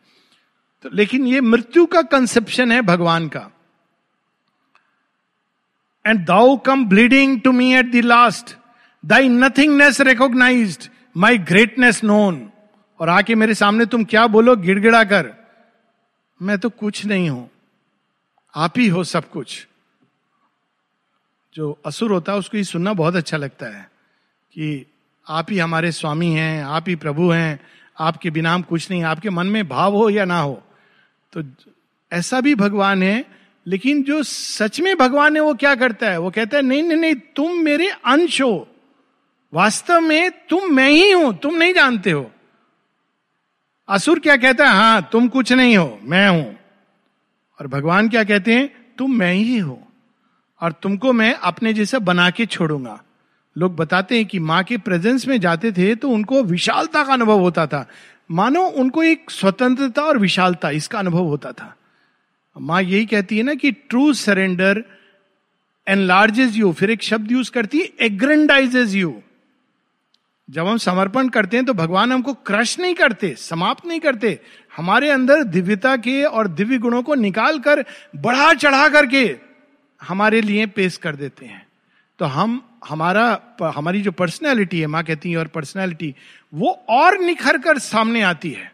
तो 0.83 0.91
लेकिन 0.93 1.27
ये 1.27 1.41
मृत्यु 1.41 1.87
का 1.87 2.03
कंसेप्शन 2.03 2.73
है 2.73 2.83
भगवान 2.83 3.29
का। 3.29 3.51
And 6.07 6.27
thou 6.27 6.57
come 6.57 6.87
bleeding 6.87 7.41
to 7.41 7.53
me 7.53 7.75
at 7.75 7.93
the 7.93 7.97
last 7.97 8.57
thy 9.05 9.29
nothingness 9.29 10.01
recognize 10.01 10.91
my 11.17 11.39
greatness 11.39 12.05
known 12.05 12.51
और 13.01 13.09
आके 13.09 13.35
मेरे 13.35 13.55
सामने 13.55 13.87
तुम 13.87 14.05
क्या 14.05 14.27
बोलो? 14.27 14.57
गिड़गिड़ा 14.57 15.05
कर। 15.05 15.33
मैं 16.43 16.59
तो 16.59 16.71
कुछ 16.71 17.07
नहीं 17.07 17.31
हूँ। 17.31 17.51
आप 18.55 18.79
ही 18.79 18.89
हो 18.89 19.05
सब 19.05 19.31
कुछ। 19.31 19.67
जो 21.55 21.79
असुर 21.87 22.13
होता 22.13 22.33
है, 22.33 22.39
उसको 22.39 22.57
ये 22.57 22.65
सुनना 22.65 22.93
बहुत 22.93 23.17
अच्छा 23.17 23.37
लगता 23.37 23.67
है 23.67 23.91
कि 24.53 24.87
आप 25.29 25.47
ही 25.51 25.59
हमारे 25.59 25.93
स्वामी 25.93 26.31
हैं, 26.31 26.65
आप 26.65 26.89
ही 26.89 26.97
प्रभु 26.97 27.31
हैं, 27.31 27.61
आपके 27.99 28.31
बिना 28.31 28.55
हम 28.55 28.63
कुछ 28.63 28.91
नहीं, 28.91 29.03
आपके 29.03 29.31
मन 29.31 29.47
में 29.47 29.69
भाव 29.69 29.95
हो 29.95 30.11
या 30.11 30.25
ना 30.25 30.41
हो। 30.41 30.63
तो 31.33 31.43
ऐसा 32.13 32.41
भी 32.41 32.55
भगवान 32.55 33.03
है, 33.03 33.25
लेकिन 33.67 34.03
जो 34.03 34.23
सच 34.23 34.81
में 34.81 34.97
भगवान 34.97 35.37
है 35.37 35.43
वो 35.43 35.55
क्या 35.55 35.75
करता 35.75 36.11
है? 36.11 36.19
वो 36.19 36.31
कहता 36.31 36.57
है, 36.57 36.63
नहीं 36.63 36.83
नहीं 36.83 36.99
नहीं, 36.99 37.15
तुम 37.15 37.53
मेरे 37.53 37.89
अंश 37.89 38.43
हो। 38.43 38.69
वास्तव 39.55 40.01
में 40.01 40.31
तुम 40.31 40.73
मैं 40.73 40.91
ही 40.91 41.11
हूँ, 41.11 41.39
तुम 41.39 41.55
नहीं 41.55 41.75
जानते 41.75 42.11
हो। 42.11 42.31
असुर 43.89 44.19
क्या 44.19 44.37
कहता 44.37 44.65
है, 44.65 44.71
हाँ, 44.71 45.09
तुम 45.13 45.29
कुछ 45.29 45.53
नहीं 45.53 45.77
हो, 45.77 45.99
मैं 46.03 46.29
हूँ। 46.29 46.59
और 47.61 47.67
भगवान 47.67 48.09
क्या 48.09 48.25
कहते 48.25 48.55
हैं, 48.55 48.95
तुम 48.99 49.15
मैं 49.15 49.33
ही 49.33 49.59
हो, 49.59 49.83
और 50.61 50.73
तुमको 50.73 51.13
मैं 51.13 51.35
अपने 51.35 51.73
जैसा 51.73 51.99
बना 51.99 52.31
के 52.31 52.47
छोड़ूँगा। 52.47 53.03
लोग 53.57 53.77
बताते 53.77 54.17
हैं 54.17 54.27
कि 54.27 54.39
माँ 54.39 54.63
के 54.65 54.77
प्रेजेंस 54.79 55.27
में 55.29 55.39
जाते 55.41 55.73
थे 55.73 55.95
तो 55.95 56.09
उनको 56.09 56.43
विशालता 56.43 57.03
का 57.05 57.13
अनुभव 57.13 57.41
होता 57.41 57.67
था। 57.67 57.87
मानो 58.31 58.63
उनको 58.63 59.03
एक 59.03 59.31
स्वतंत्रता 59.31 60.03
और 60.03 60.19
विशालता 60.19 60.71
इसका 60.73 60.99
अनुभव 60.99 61.25
होता 61.25 61.53
था। 61.53 61.75
माँ 62.57 62.83
यही 62.83 63.07
कहती 63.07 63.37
है 63.39 63.43
ना 63.43 63.55
कि 63.55 63.71
ट्रू 63.73 64.13
सरेंडर 64.15 64.83
एनलार्जेज 65.87 66.57
यू 66.57 66.73
फिर 66.73 66.91
एक 66.91 67.03
शब्द 67.03 67.33
यूज़ 67.33 67.51
करती 67.51 67.79
है 67.79 68.07
एग्रेंडाइजेज 68.07 68.95
यू 68.97 69.15
जब 70.49 70.67
हम 70.67 70.77
समर्पण 70.77 71.29
करते 71.29 71.57
हैं 71.57 71.67
तो 71.67 71.75
भगवान 71.75 72.13
हमको 72.13 72.33
क्रश 72.35 72.79
नहीं 72.79 72.95
करते, 72.95 73.35
समाप्त 73.39 73.87
नहीं 73.87 74.01
करते। 74.01 74.39
हमारे 74.77 75.11
अंदर 75.11 75.43
दिव्यता 75.45 75.97
के 75.97 76.23
और 76.25 76.49
दिव्य 76.49 76.79
गुणों 76.79 77.03
को 77.03 77.15
निकाल 77.15 77.59
कर 77.59 77.85
बढ़ा 78.17 78.53
चढ़ा 78.55 78.89
करके 78.89 79.25
हमारे 80.01 80.41
लिए 80.41 80.67
पेश 80.67 80.97
कर 80.97 81.17
देते 81.17 81.47
हैं। 81.47 81.67
तो 82.19 82.25
हम 82.27 82.61
हमारा 82.89 83.27
हमारी 83.75 84.03
जो 84.03 84.13
पर्सनैलिटी 84.13 84.81
है, 84.81 84.87
माँ 84.87 85.03
कहती 85.05 85.31
है, 85.31 85.37
और 85.37 85.47
पर्सनैलिटी 85.47 86.15
वो 86.53 86.71
और 86.91 87.19
निखर 87.19 87.59
कर 87.59 87.79
सामने 87.79 88.23
आती 88.23 88.51
है। 88.51 88.73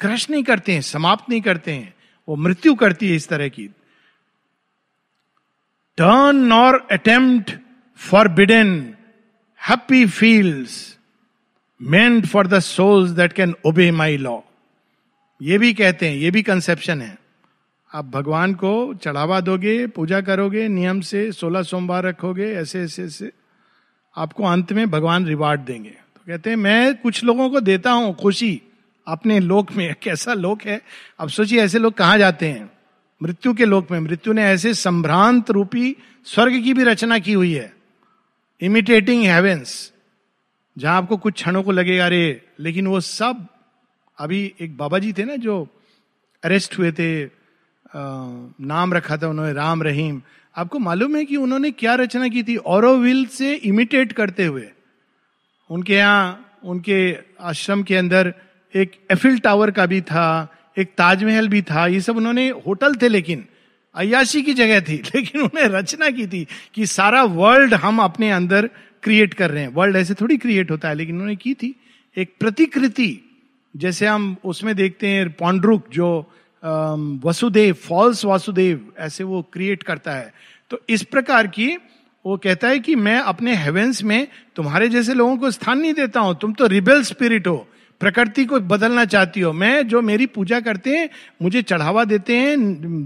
क्रश 0.00 0.28
नहीं 0.30 0.42
करते 0.42 0.72
हैं, 0.72 0.80
समाप्त 0.82 1.28
नहीं 1.30 1.40
करते 1.40 1.72
हैं, 1.72 1.94
वो 2.28 2.36
मृत्यु 2.36 2.74
करती 2.74 3.08
है 3.08 3.16
इस 3.16 3.28
तरह 3.28 3.48
की। 3.48 3.66
टर्न 5.98 6.52
और 6.52 6.86
attempt 6.92 7.52
forbidden 8.28 8.94
happinesses 10.06 10.98
meant 11.80 12.26
for 12.26 12.46
the 12.46 12.58
souls 12.58 13.10
that 13.10 13.32
can 13.32 13.54
obey 13.66 13.90
my 13.90 14.16
law 14.16 14.38
ये 15.40 15.58
भी 15.58 15.72
कहते 15.74 16.08
हैं, 16.08 16.16
ये 16.16 16.30
भी 16.30 16.42
कंसेप्शन 16.42 17.02
है। 17.02 17.16
आप 17.94 18.04
भगवान 18.04 18.54
को 18.54 18.94
चढ़ावा 18.94 19.40
दोगे, 19.40 19.86
पूजा 19.86 20.20
करोगे, 20.20 20.68
नियम 20.68 21.00
से 21.00 21.32
सोलह 21.32 21.62
सोमवार 21.62 22.04
रखोगे, 22.04 22.44
ऐसे 22.44 22.82
ऐसे 22.82 23.04
ऐसे, 23.04 23.32
आपको 24.16 24.44
अंत 24.44 24.72
में 24.72 24.90
भगवान 24.90 25.26
रिवार्ड 25.26 25.60
देंगे। 25.60 25.90
तो 25.90 26.20
कहते 26.26 26.50
हैं, 26.50 26.56
मैं 26.56 26.96
कुछ 26.96 27.24
लोगों 27.24 27.50
को 27.50 27.60
देता 27.60 27.92
हूँ 27.92 28.14
खुशी 28.14 28.62
अपने 29.06 29.40
लोक 29.40 29.72
में। 29.72 29.94
कैसा 30.02 30.34
लोक 30.34 30.62
है? 30.62 30.82
अब 31.18 31.28
सोचिए, 31.28 31.62
ऐसे 31.62 31.78
लोग 31.78 31.94
कहाँ 31.94 32.18
जाते 32.18 32.48
हैं? 32.48 32.70
मृत्यु 33.22 33.54
के 33.54 33.64
लोक 33.64 33.90
में। 33.90 34.00
मृत्यु 34.00 34.32
ने 34.32 34.42
ऐसे 34.42 34.74
संभ्रांत 34.74 35.50
रूपी 35.50 35.96
स्वर्ग 36.24 36.62
की 36.62 36.74
भी 36.74 36.84
रचना 36.84 37.18
की 37.18 37.32
हुई 37.32 37.52
है। 37.52 37.76
इमिटेटिंग 38.60 39.22
हेवेंस 39.22 39.92
जहाँ 40.78 40.96
आपको 40.96 41.16
कुछ 41.16 41.34
क्षणों 41.34 41.62
को 41.62 41.72
लगेगा, 41.72 42.06
अरे, 42.06 42.42
लेकिन 42.60 42.86
वो 42.86 43.00
सब 43.00 43.46
अभी 44.18 44.54
एक 44.60 44.76
बाबा 44.76 44.98
जी 44.98 45.12
थे 45.12 45.24
ना 45.24 45.36
जो 45.36 45.68
अरेस्ट 46.44 46.78
हुए 46.78 46.92
थे 46.92 47.41
नाम 48.60 48.94
रखा 48.94 49.16
था 49.16 49.28
उन्होंने, 49.28 49.52
राम 49.52 49.82
रहीम। 49.82 50.22
आपको 50.56 50.78
मालूम 50.78 51.16
है 51.16 51.24
कि 51.24 51.36
उन्होंने 51.36 51.70
क्या 51.70 51.94
रचना 51.94 52.28
की 52.28 52.42
थी? 52.42 52.56
औरविल 52.56 53.26
से 53.26 53.54
इमिटेट 53.54 54.12
करते 54.12 54.44
हुए। 54.44 54.68
उनके 55.70 55.94
यहाँ, 55.94 56.46
उनके 56.64 57.16
आश्रम 57.40 57.82
के 57.82 57.96
अंदर 57.96 58.34
एक 58.76 58.92
एफिल 59.10 59.38
टावर 59.38 59.70
का 59.70 59.86
भी 59.86 60.00
था, 60.00 60.52
एक 60.78 60.88
ताजमहल 60.98 61.48
भी 61.48 61.62
था, 61.62 61.86
ये 61.86 62.00
सब 62.00 62.16
उन्होंने 62.16 62.48
होटल 62.48 62.94
थे 62.94 63.08
लेकिन 63.08 63.46
अयाशी 63.94 64.42
की 64.42 64.54
जगह 64.54 64.80
थी, 64.80 64.96
लेकिन 65.14 65.40
उन्हें 65.40 65.64
रचना 65.64 66.10
की 66.10 66.26
थी 66.26 66.46
कि 66.74 66.86
सारा 66.86 67.22
वर्ल्ड 67.22 67.74
हम 67.74 67.98
अपने 67.98 68.30
अंदर 68.30 68.70
क्रिएट 69.02 69.34
कर 69.34 69.50
रहे 69.50 69.62
हैं। 69.62 69.68
वर्ल्ड 69.68 69.96
ऐसे 69.96 70.14
थोड़ी 70.14 70.36
क्रिएट 70.36 70.70
होता 70.70 70.88
है, 70.88 70.94
लेकिन 70.94 71.14
उन्होंने 71.14 71.36
की 71.36 71.54
थी 71.54 71.74
एक 72.16 72.34
प्रतिकृति। 72.40 73.20
जैसे 73.76 74.06
हम 74.06 74.36
उसमें 74.44 74.76
देखते 74.76 75.06
हैं 75.06 75.32
पॉन्ड्रुक 75.32 75.86
जो 75.92 76.32
वसुदेव 76.62 77.74
फॉल्स 77.82 78.24
वासुदेव 78.24 78.92
ऐसे 78.98 79.24
वो 79.24 79.42
क्रिएट 79.52 79.82
करता 79.82 80.12
है। 80.12 80.32
तो 80.70 80.80
इस 80.88 81.02
प्रकार 81.04 81.46
की 81.48 81.76
वो 82.24 82.36
कहता 82.36 82.68
है 82.68 82.78
कि 82.78 82.94
मैं 82.96 83.18
अपने 83.18 83.54
हेवेंस 83.56 84.02
में 84.04 84.26
तुम्हारे 84.56 84.88
जैसे 84.88 85.14
लोगों 85.14 85.36
को 85.36 85.50
स्थान 85.50 85.78
नहीं 85.80 85.94
देता 85.94 86.20
हूँ। 86.20 86.34
तुम 86.40 86.52
तो 86.52 86.66
रिबेल 86.66 87.02
स्पिरिट 87.04 87.46
हो 87.46 87.56
प्रकृति 88.00 88.44
को 88.44 88.60
बदलना 88.62 89.04
चाहती 89.04 89.40
हो। 89.40 89.52
मैं 89.52 89.88
जो 89.88 90.00
मेरी 90.02 90.26
पूजा 90.28 90.60
करते 90.60 90.96
हैं 90.96 91.08
मुझे 91.42 91.62
चढ़ावा 91.62 92.04
देते 92.04 92.36
हैं 92.36 92.56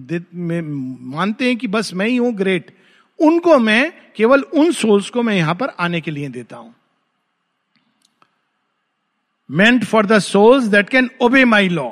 दे, 0.07 0.21
मानते 0.61 1.47
हैं 1.47 1.57
कि 1.57 1.69
बस 1.69 1.93
मैं 1.95 2.07
ही 2.07 2.17
हूँ 2.17 2.33
ग्रेट 2.35 2.75
उनको 3.19 3.59
मैं 3.59 3.93
केवल 4.17 4.43
उन 4.43 4.73
सोल्स 4.75 5.11
को 5.11 5.23
मैं 5.23 5.35
यहाँ 5.37 5.55
पर 5.55 5.75
आने 5.81 6.01
के 6.01 6.11
लिए 6.11 6.29
देता 6.29 6.57
हूँ। 6.57 6.75
Meant 9.51 9.85
for 9.85 10.07
the 10.07 10.19
souls 10.21 10.65
that 10.67 10.89
can 10.89 11.11
obey 11.23 11.45
my 11.47 11.69
law 11.69 11.91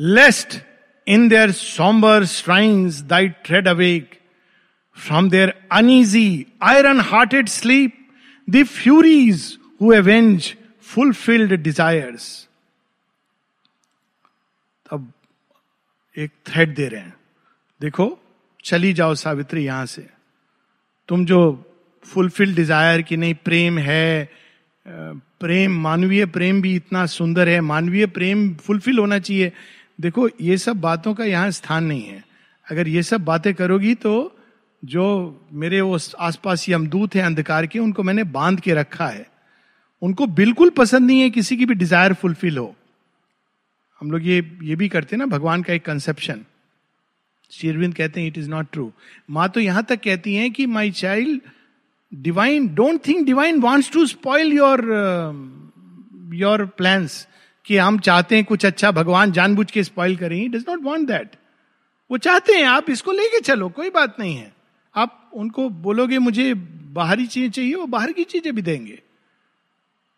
lest 0.00 0.62
in 1.06 1.28
their 1.28 1.52
somber 1.52 2.24
shrines 2.26 3.04
thy 3.04 3.28
tread 3.28 3.66
awake 3.66 4.22
from 4.92 5.28
their 5.28 5.54
uneasy, 5.70 6.48
iron 6.60 6.98
hearted 6.98 7.48
sleep, 7.48 7.92
the 8.48 8.64
furies 8.64 9.58
who 9.78 9.92
avenge 9.92 10.56
fulfilled 10.80 11.62
desires. 11.62 12.46
तब 14.86 15.12
एक 16.16 16.30
थ्रेड 16.46 16.74
दे 16.74 16.86
रहे 16.88 17.00
हैं 17.00 17.14
देखो 17.80 18.06
चली 18.64 18.92
जाओ 18.92 19.14
सावित्री 19.14 19.64
यहाँ 19.64 19.86
से 19.86 20.06
तुम 21.08 21.24
जो 21.26 21.40
फुलफिल 22.04 22.54
डिज़ायर 22.54 23.02
की 23.02 23.16
नहीं 23.16 23.34
प्रेम 23.44 23.78
है 23.78 24.28
प्रेम 24.86 25.78
मानवीय 25.82 26.24
प्रेम 26.36 26.60
भी 26.62 26.74
इतना 26.76 27.04
सुंदर 27.06 27.48
है 27.48 27.60
मानवीय 27.60 28.06
प्रेम 28.16 28.52
फुलफिल 28.64 28.98
होना 28.98 29.18
चाहिए 29.18 29.52
देखो, 30.00 30.28
ये 30.40 30.56
सब 30.58 30.80
बातों 30.80 31.14
का 31.14 31.24
यहाँ 31.24 31.50
स्थान 31.50 31.84
नहीं 31.84 32.02
है। 32.02 32.24
अगर 32.66 32.88
ये 32.88 33.02
सब 33.02 33.24
बातें 33.24 33.52
करोगी 33.54 33.94
तो 33.96 34.12
जो 34.82 35.06
मेरे 35.52 35.80
वो 35.80 35.98
आसपास 36.18 36.68
यमदूत 36.68 37.14
है 37.14 37.22
अंधकार 37.22 37.66
के, 37.66 37.78
उनको 37.78 38.02
मैंने 38.02 38.24
बाँध 38.26 38.60
के 38.60 38.74
रखा 38.74 39.06
है। 39.06 39.26
उनको 40.02 40.26
बिल्कुल 40.26 40.70
पसंद 40.76 41.06
नहीं 41.06 41.20
है 41.20 41.30
किसी 41.30 41.56
की 41.56 41.66
भी 41.66 41.74
डिज़ायर 41.74 42.12
फुलफिल 42.14 42.58
हो। 42.58 42.74
हम 44.00 44.10
लोग 44.10 44.26
ये 44.26 44.38
ये 44.62 44.76
भी 44.76 44.88
करते 44.88 45.16
हैं 45.16 45.18
ना, 45.18 45.26
भगवान 45.28 45.62
का 45.62 45.72
एक 45.72 45.84
कंसेप्शन 45.84 46.44
शेरविंद 47.50 47.94
कहते 47.94 48.20
हैं 48.20 48.28
इट 48.28 48.38
इज़ 48.38 48.48
नॉट 48.50 48.66
ट्रू 48.72 48.90
माँ 49.30 49.48
तो 49.48 49.60
यहाँ 49.60 49.82
तक 49.84 50.00
कहती 50.02 50.34
हैं 50.34 50.50
कि 50.52 50.66
my 50.68 50.90
child 50.92 51.40
divine 52.12 52.68
don't 52.74 53.06
think 53.06 53.24
divine 53.26 53.60
wants 53.60 53.90
to 53.92 54.06
spoil 54.06 54.52
your 54.52 54.80
your 56.34 56.64
plans 56.76 57.26
कि 57.66 57.76
हम 57.76 57.98
चाहते 57.98 58.36
हैं 58.36 58.44
कुछ 58.44 58.66
अच्छा 58.66 58.90
भगवान 58.90 59.32
जानबूझ 59.32 59.70
के 59.70 59.82
स्पॉइल 59.84 60.16
करें 60.16 60.50
डज 60.50 60.64
नॉट 60.68 60.82
वॉन्ट 60.82 61.08
दैट 61.08 61.36
वो 62.10 62.18
चाहते 62.18 62.52
हैं, 62.52 62.64
आप 62.64 62.90
इसको 62.90 63.12
लेके 63.12 63.40
चलो, 63.40 63.68
कोई 63.68 63.90
बात 63.90 64.16
नहीं 64.20 64.36
है। 64.36 64.52
आप 64.94 65.30
उनको 65.34 65.68
बोलोगे, 65.68 66.18
मुझे 66.18 66.54
बाहरी 66.54 67.26
चीज़ें 67.26 67.50
चाहिए, 67.50 67.74
वो 67.74 67.86
बाहर 67.86 68.12
की 68.12 68.24
चीज़ें 68.24 68.54
भी 68.54 68.62
देंगे। 68.62 68.98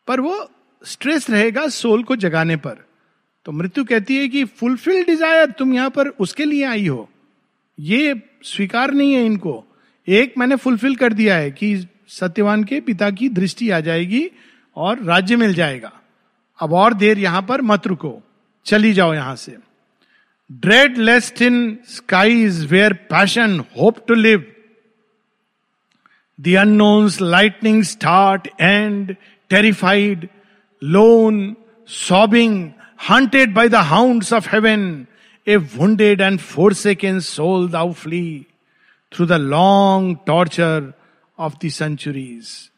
पर 0.08 0.20
वो 0.20 0.50
स्ट्रेस 0.84 1.30
रहेगा 1.30 1.68
सोल 1.68 2.02
को 2.02 2.16
जगाने 2.16 2.56
पर। 2.56 2.78
तो 3.46 3.52
मृत्यु 3.52 3.84
कहती 3.84 4.16
है 4.16 4.28
कि 4.28 4.44
फुलफिल 4.44 5.04
डिज़ायर 5.04 5.50
तुम 5.50 5.74
यहाँ 5.74 5.90
पर 5.90 6.08
उसके 6.08 6.44
लिए 6.44 6.64
आई 6.64 6.86
हो। 6.86 7.08
ये 7.80 8.22
स्वीकार 8.44 8.90
नहीं 8.90 9.14
है 9.14 9.24
इनको। 9.26 9.64
एक 10.08 10.34
मैंने 10.38 10.56
फुलफिल 10.56 10.96
कर 10.96 11.12
दिया 11.12 11.36
है 11.36 11.50
कि 11.50 11.88
सत्यवान 12.08 12.64
के 12.64 12.80
पिता 12.80 13.10
की 13.10 13.28
दृष्टि 13.28 13.70
आ 13.70 13.80
जाएगी 13.80 14.30
और 14.76 15.02
राज्य 15.02 15.36
मिल 15.36 15.54
जाएगा। 15.54 15.92
अब 16.62 16.72
और 16.72 16.94
देर 16.94 17.18
यहाँ 17.18 17.42
पर 17.42 17.62
मत 17.62 17.86
रुको। 17.86 18.20
चली 18.66 18.92
जाओ 18.92 19.14
यहाँ 19.14 19.36
से। 19.36 19.56
Dread 20.50 20.98
lest 20.98 21.42
in 21.42 21.78
skies 21.88 22.64
where 22.72 22.92
passion 23.10 23.58
hope 23.78 24.04
to 24.08 24.14
live 24.14 24.44
the 26.38 26.54
unknown's 26.60 27.20
lightning 27.20 27.82
start 27.82 28.48
and 28.60 29.16
terrified 29.50 30.28
lone 30.82 31.56
sobbing 31.88 32.70
hunted 33.10 33.54
by 33.54 33.68
the 33.68 33.74
hounds 33.74 34.32
of 34.32 34.48
heaven 34.52 35.06
a 35.46 35.56
wounded 35.56 36.20
and 36.20 36.40
forsaken 36.40 37.20
soul 37.20 37.68
thou 37.68 37.86
flee 37.92 38.46
through 39.12 39.26
the 39.26 39.38
long 39.38 40.04
torture 40.26 40.94
of 41.38 41.58
the 41.60 41.70
centuries. 41.70 42.71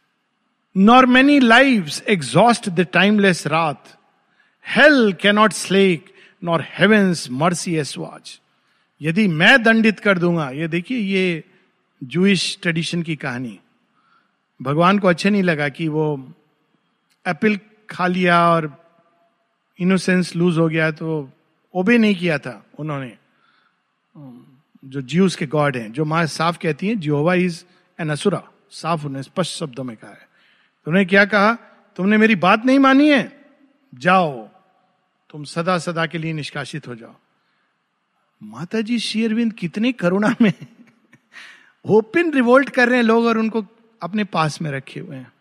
Nor 0.76 1.06
many 1.06 1.40
lives 1.40 2.02
exhaust 2.06 2.74
the 2.74 2.84
timeless 2.84 3.46
wrath. 3.46 3.96
Hell 4.60 5.12
cannot 5.12 5.52
slake, 5.52 6.12
nor 6.42 6.60
heaven's 6.60 7.30
mercy 7.30 7.78
assuage. 7.78 8.40
यदि 9.00 9.26
मैं 9.28 9.62
दंडित 9.62 10.00
कर 10.00 10.18
दूँगा 10.18 10.48
ये 10.50 10.68
देखिए 10.68 10.98
ये 10.98 11.42
Jewish 12.02 12.58
tradition 12.62 13.02
की 13.02 13.16
कहानी 13.16 13.58
भगवान 14.60 14.98
को 14.98 15.08
अच्छे 15.08 15.30
नहीं 15.30 15.42
लगा 15.42 15.68
कि 15.68 15.88
वो 15.88 16.06
एप्पल 17.26 17.58
खा 17.90 18.06
लिया 18.06 18.38
और 18.50 18.70
इनोसेंस 19.78 20.34
लूज 20.36 20.58
हो 20.58 20.68
गया 20.68 20.90
तो 20.90 21.30
ओबे 21.74 21.98
नहीं 21.98 22.14
किया 22.14 22.38
था 22.38 22.54
उन्होंने 22.78 23.12
जो 24.84 25.00
जीव 25.00 25.28
के 25.38 25.46
गॉड 25.46 25.76
हैं 25.76 25.92
जो 25.92 26.04
माँ 26.04 26.24
साफ़ 26.26 26.58
कहती 26.58 26.88
हैं 26.88 26.98
जिहोवा 27.00 27.34
इज़ 27.34 27.64
एन 27.98 28.10
असुरा 28.10 28.42
साफ़ 28.70 29.06
उन्हें 29.06 29.22
स्पष्ट 29.22 29.58
शब्दों 29.58 29.84
में 29.84 29.96
कहा 29.96 30.10
है 30.10 30.23
तो 30.84 30.90
उन्हें 30.90 31.06
क्या 31.06 31.24
कहा? 31.24 31.54
तुमने 31.96 32.16
मेरी 32.16 32.34
बात 32.34 32.66
नहीं 32.66 32.78
मानी 32.78 33.10
है। 33.10 33.44
जाओ, 33.94 34.48
तुम 35.30 35.44
सदा 35.44 35.78
सदा 35.78 36.06
के 36.06 36.18
लिए 36.18 36.32
निष्कासित 36.32 36.88
हो 36.88 36.94
जाओ। 36.94 37.14
माता 38.42 38.80
जी 38.80 38.98
शेयरविंद 38.98 39.52
कितने 39.52 39.92
करुणा 39.92 40.34
में 40.42 40.52
ओपन 41.84 42.32
रिवोल्ट 42.32 42.68
कर 42.68 42.88
रहे 42.88 42.96
हैं 42.96 43.04
लोग 43.04 43.26
और 43.26 43.38
उनको 43.38 43.66
अपने 44.02 44.24
पास 44.24 44.62
में 44.62 44.70
रखे 44.70 45.00
हुए 45.00 45.16
हैं। 45.16 45.32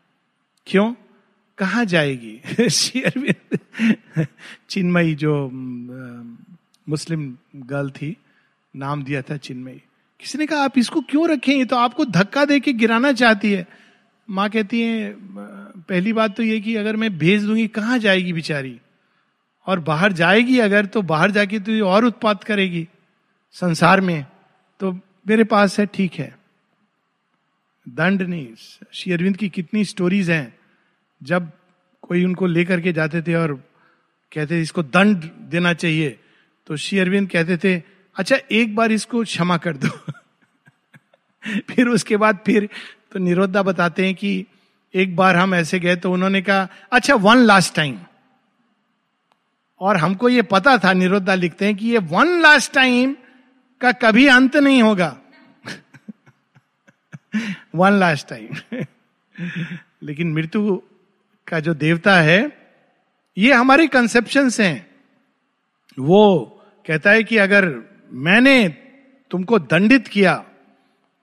क्यों? 0.67 0.93
कहा 1.57 1.83
जाएगी? 1.83 2.41
शेयरविंद 2.69 3.59
चिन्मयी 4.69 5.15
जो 5.15 5.49
मुस्लिम 6.89 7.37
गर्ल 7.55 7.89
थी, 7.89 8.17
नाम 8.75 9.03
दिया 9.03 9.21
था 9.21 9.37
चिन्मयी। 9.37 9.81
किसी 10.19 10.37
ने 10.37 10.45
कहा, 10.45 10.59
आप 10.59 10.77
इसको 10.77 11.01
क्यों 11.01 11.29
रखें? 11.29 11.53
ये 11.53 11.65
तो 11.65 11.75
आपको 11.75 12.05
धक्का 12.05 12.45
दे 12.45 12.59
के 12.59 12.73
गिराना 12.73 13.11
चाहती 13.11 13.51
है। 13.51 13.82
माँ 14.29 14.49
कहती 14.49 14.81
है, 14.81 15.15
पहली 15.81 16.13
बात 16.13 16.35
तो 16.37 16.43
ये 16.43 16.59
कि 16.61 16.75
अगर 16.75 16.95
मैं 16.95 17.17
भेज 17.17 17.43
दूँगी, 17.43 17.67
कहाँ 17.67 17.97
जाएगी 17.97 18.33
बेचारी? 18.33 18.79
और 19.67 19.79
बाहर 19.79 20.11
जाएगी 20.11 20.59
अगर 20.59 20.85
तो 20.85 21.01
बाहर 21.01 21.31
जाके 21.31 21.59
तो 21.59 21.71
ये 21.71 21.81
और 21.81 22.05
उत्पाद 22.05 22.43
करेगी 22.43 22.87
संसार 23.51 24.01
में। 24.01 24.25
तो 24.79 24.91
मेरे 25.27 25.43
पास 25.43 25.79
है, 25.79 25.85
ठीक 25.85 26.13
है। 26.13 26.35
दंड 27.89 28.21
नहीं, 28.21 28.47
श्री 28.93 29.13
अरविंद 29.13 29.37
की 29.37 29.49
कितनी 29.49 29.85
स्टोरीज 29.85 30.29
हैं। 30.29 30.57
जब 31.23 31.51
कोई 32.01 32.23
उनको 32.25 32.47
लेकर 32.47 32.81
के 32.81 32.93
जाते 32.93 33.21
थे 33.21 33.35
और 33.35 33.53
कहते 34.31 34.55
थे, 34.55 34.61
इसको 34.61 34.83
दंड 34.83 35.23
देना 35.49 35.73
चाहिए 35.73 36.19
तो 36.67 36.75
श्री 36.75 36.99
अरविंद 36.99 37.29
कहते 37.29 37.57
थे 37.57 37.81
अच्छा 38.15 38.37
एक 38.51 38.75
बार 38.75 38.91
इसको 38.91 39.23
क्षमा 39.23 39.57
कर 39.57 39.77
दो। 39.77 39.89
फिर 41.69 41.87
उसके 41.87 42.17
बाद 42.17 42.39
फिर 42.45 42.69
तो 43.13 43.19
निरोधा 43.19 43.61
बताते 43.63 44.05
हैं 44.05 44.15
कि 44.15 44.45
एक 44.93 45.15
बार 45.15 45.35
हम 45.35 45.55
ऐसे 45.55 45.79
गए 45.79 45.95
तो 45.95 46.11
उन्होंने 46.11 46.41
कहा 46.41 46.67
अच्छा 46.91 47.15
वन 47.15 47.37
लास्ट 47.37 47.75
टाइम 47.75 47.99
और 49.81 49.97
हमको 49.97 50.29
ये 50.29 50.41
पता 50.41 50.77
था 50.77 50.93
निरोधा 50.93 51.35
लिखते 51.35 51.65
हैं 51.65 51.75
कि 51.75 51.87
ये 51.87 51.97
वन 51.97 52.41
लास्ट 52.41 52.73
टाइम 52.73 53.15
का 53.81 53.91
कभी 53.91 54.27
अंत 54.27 54.55
नहीं 54.57 54.81
होगा। 54.83 55.17
वन 57.75 57.91
लास्ट 57.91 58.27
टाइम 58.27 58.81
लेकिन 60.03 60.33
मृत्यु 60.33 60.81
का 61.47 61.59
जो 61.59 61.73
देवता 61.73 62.19
है, 62.21 62.51
ये 63.37 63.53
हमारे 63.53 63.87
कंसेप्शन 63.87 64.49
हैं। 64.59 64.87
वो 65.99 66.45
कहता 66.87 67.11
है 67.11 67.23
कि 67.23 67.37
अगर 67.37 67.73
मैंने 68.11 68.67
तुमको 69.31 69.59
दंडित 69.59 70.07
किया 70.07 70.35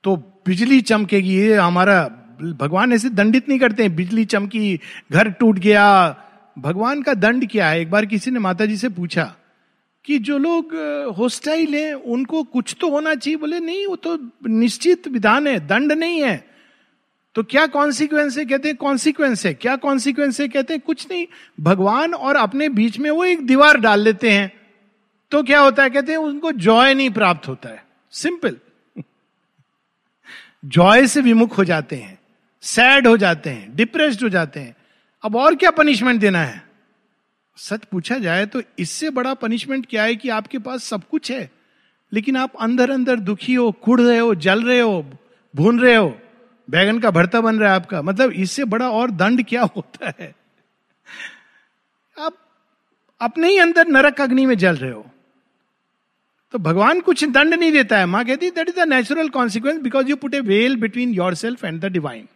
तो 0.04 0.16
बिजली 0.46 0.80
चमकेगी, 0.80 1.36
ये 1.36 1.54
हमारा 1.54 2.04
भगवान 2.42 2.92
ऐसे 2.92 3.08
दंडित 3.08 3.48
नहीं 3.48 3.58
करते 3.58 3.82
हैं। 3.82 3.96
बिजली 3.96 4.24
चमकी, 4.24 4.80
घर 5.12 5.30
टूट 5.30 5.58
गया। 5.58 6.16
भगवान 6.58 7.02
का 7.02 7.14
दंड 7.14 7.50
क्या 7.50 7.68
है? 7.68 7.80
एक 7.80 7.90
बार 7.90 8.06
किसी 8.06 8.30
ने 8.30 8.38
माता 8.38 8.66
जी 8.66 8.76
से 8.76 8.88
पूछा 8.88 9.34
कि 10.04 10.18
जो 10.18 10.38
लोग 10.38 10.74
होस्टाइल 11.18 11.74
हैं, 11.74 11.94
उनको 11.94 12.42
कुछ 12.42 12.76
तो 12.80 12.90
होना 12.90 13.14
चाहिए। 13.14 13.36
बोले, 13.36 13.60
नहीं, 13.60 13.86
वो 13.86 13.96
तो 13.96 14.18
निश्चित 14.48 15.08
विधान 15.08 15.46
है, 15.46 15.66
दंड 15.66 15.92
नहीं 15.92 16.22
है। 16.22 16.44
तो 17.34 17.42
क्या 17.42 17.66
कॉन्सिक्वेंस 17.66 18.38
है? 18.38 18.44
कहते 18.44 18.68
हैं 18.68 18.76
कॉन्सिक्वेंस 18.76 19.46
है। 19.46 19.54
क्या 19.54 19.76
कॉन्सिक्वेंस 19.76 20.40
है? 20.40 20.48
कहते 20.48 20.74
हैं, 20.74 20.82
कुछ 20.86 21.06
नहीं, 21.10 21.26
भगवान 21.60 22.14
और 22.14 22.36
अपने 22.36 22.68
बीच 22.68 22.98
में 22.98 23.10
वो 23.10 23.24
एक 23.24 23.46
दीवार 23.46 23.76
डाल 23.76 24.00
लेते 24.00 24.30
हैं। 24.30 24.52
तो 25.30 25.42
क्या 25.42 25.60
होता 25.60 25.82
है? 25.82 25.90
कहते 25.90 26.12
हैं, 26.12 26.18
उनको 26.18 26.52
जॉय 26.52 26.94
नहीं 26.94 27.10
प्राप्त 27.10 27.48
होता 27.48 27.68
है। 27.68 27.84
सिंपल 28.10 28.56
जॉय 30.62 31.06
से 31.06 31.20
विमुख 31.20 31.56
हो 31.58 31.64
जाते 31.64 31.96
हैं, 31.96 32.18
सैड 32.62 33.06
हो 33.06 33.16
जाते 33.16 33.50
हैं, 33.50 33.76
डिप्रेस्ड 33.76 34.22
हो 34.22 34.28
जाते 34.28 34.60
हैं। 34.60 34.74
अब 35.24 35.36
और 35.36 35.54
क्या 35.54 35.70
पनिशमेंट 35.70 36.20
देना 36.20 36.40
है? 36.40 36.62
सच 37.58 37.84
पूछा 37.84 38.18
जाए 38.18 38.44
तो 38.46 38.62
इससे 38.78 39.10
बड़ा 39.10 39.34
पनिशमेंट 39.34 39.86
क्या 39.86 40.02
है 40.02 40.16
कि 40.16 40.28
आपके 40.28 40.58
पास 40.58 40.84
सब 40.84 41.02
कुछ 41.04 41.30
है, 41.30 41.50
लेकिन 42.12 42.36
आप 42.36 42.52
अंदर 42.60 42.90
अंदर 42.90 43.16
दुखी 43.18 43.54
हो 43.54 43.70
कुड़ 43.72 44.00
रहे 44.00 44.18
हो, 44.18 44.34
जल 44.34 44.64
रहे 44.64 44.80
हो, 44.80 45.04
भून 45.54 45.80
रहे 45.80 45.94
हो, 45.94 46.18
बैगन 46.68 46.98
का 47.00 47.10
भरता 47.10 47.40
बन 47.40 47.58
रहा 47.58 47.70
है 47.70 47.76
आपका। 47.76 48.02
मतलब 48.02 48.32
इससे 48.32 48.64
बड़ा 48.64 48.90
और 48.90 49.10
दंड 49.10 49.44
क्या 49.46 49.62
होता 49.66 50.12
है? 50.20 50.34
आप 52.16 52.36
अपने 53.20 53.48
ही 53.48 53.58
अंदर 53.58 53.88
नरक 53.88 54.20
अग्नि 54.20 54.46
में 54.46 54.56
जल 54.58 54.76
रहे 54.76 54.90
हो। 54.90 55.06
तो 56.54 56.58
भगवान 56.58 57.00
कुछ 57.00 57.24
दंड 57.24 57.54
नहीं 57.54 57.72
देता 57.72 57.98
है। 57.98 58.06
माँ 58.06 58.24
कहती 58.24 58.50
that 58.50 58.68
is 58.68 58.76
the 58.76 58.88
natural 58.88 59.28
consequence 59.28 59.80
because 59.82 60.08
you 60.08 60.16
put 60.16 60.34
a 60.34 60.40
veil 60.40 60.76
between 60.76 61.10
your 61.14 61.34
self 61.34 61.64
and 61.64 61.80
the 61.80 61.84
divine 61.84 62.26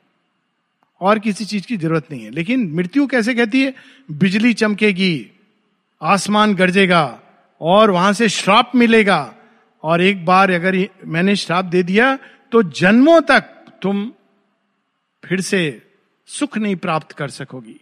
और 1.00 1.18
किसी 1.18 1.44
चीज़ 1.44 1.66
की 1.66 1.76
ज़रूरत 1.76 2.10
नहीं 2.10 2.24
है। 2.24 2.30
लेकिन 2.30 2.70
मृत्यु 2.72 3.06
कैसे 3.06 3.34
कहती 3.34 3.62
है? 3.62 3.74
बिजली 4.10 4.52
चमकेगी, 4.54 5.30
आसमान 6.02 6.54
गरजेगा, 6.54 7.20
और 7.60 7.90
वहाँ 7.90 8.12
से 8.12 8.28
श्राप 8.28 8.72
मिलेगा। 8.74 9.34
और 9.84 10.02
एक 10.02 10.24
बार 10.24 10.50
अगर 10.50 10.76
मैंने 11.06 11.36
श्राप 11.36 11.64
दे 11.64 11.82
दिया 11.82 12.18
तो 12.52 12.62
जन्मों 12.72 13.20
तक 13.20 13.44
तुम 13.82 14.10
फिर 15.22 15.40
से 15.40 15.60
सुख 16.28 16.58
नहीं 16.58 16.76
प्राप्त 16.76 17.12
कर 17.12 17.30
सकोगी। 17.30 17.80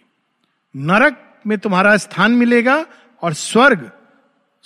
नरक 0.74 1.22
में 1.46 1.58
तुम्हारा 1.58 1.96
स्थान 1.96 2.32
मिलेगा 2.32 2.84
और 3.22 3.32
स्वर्ग 3.34 3.90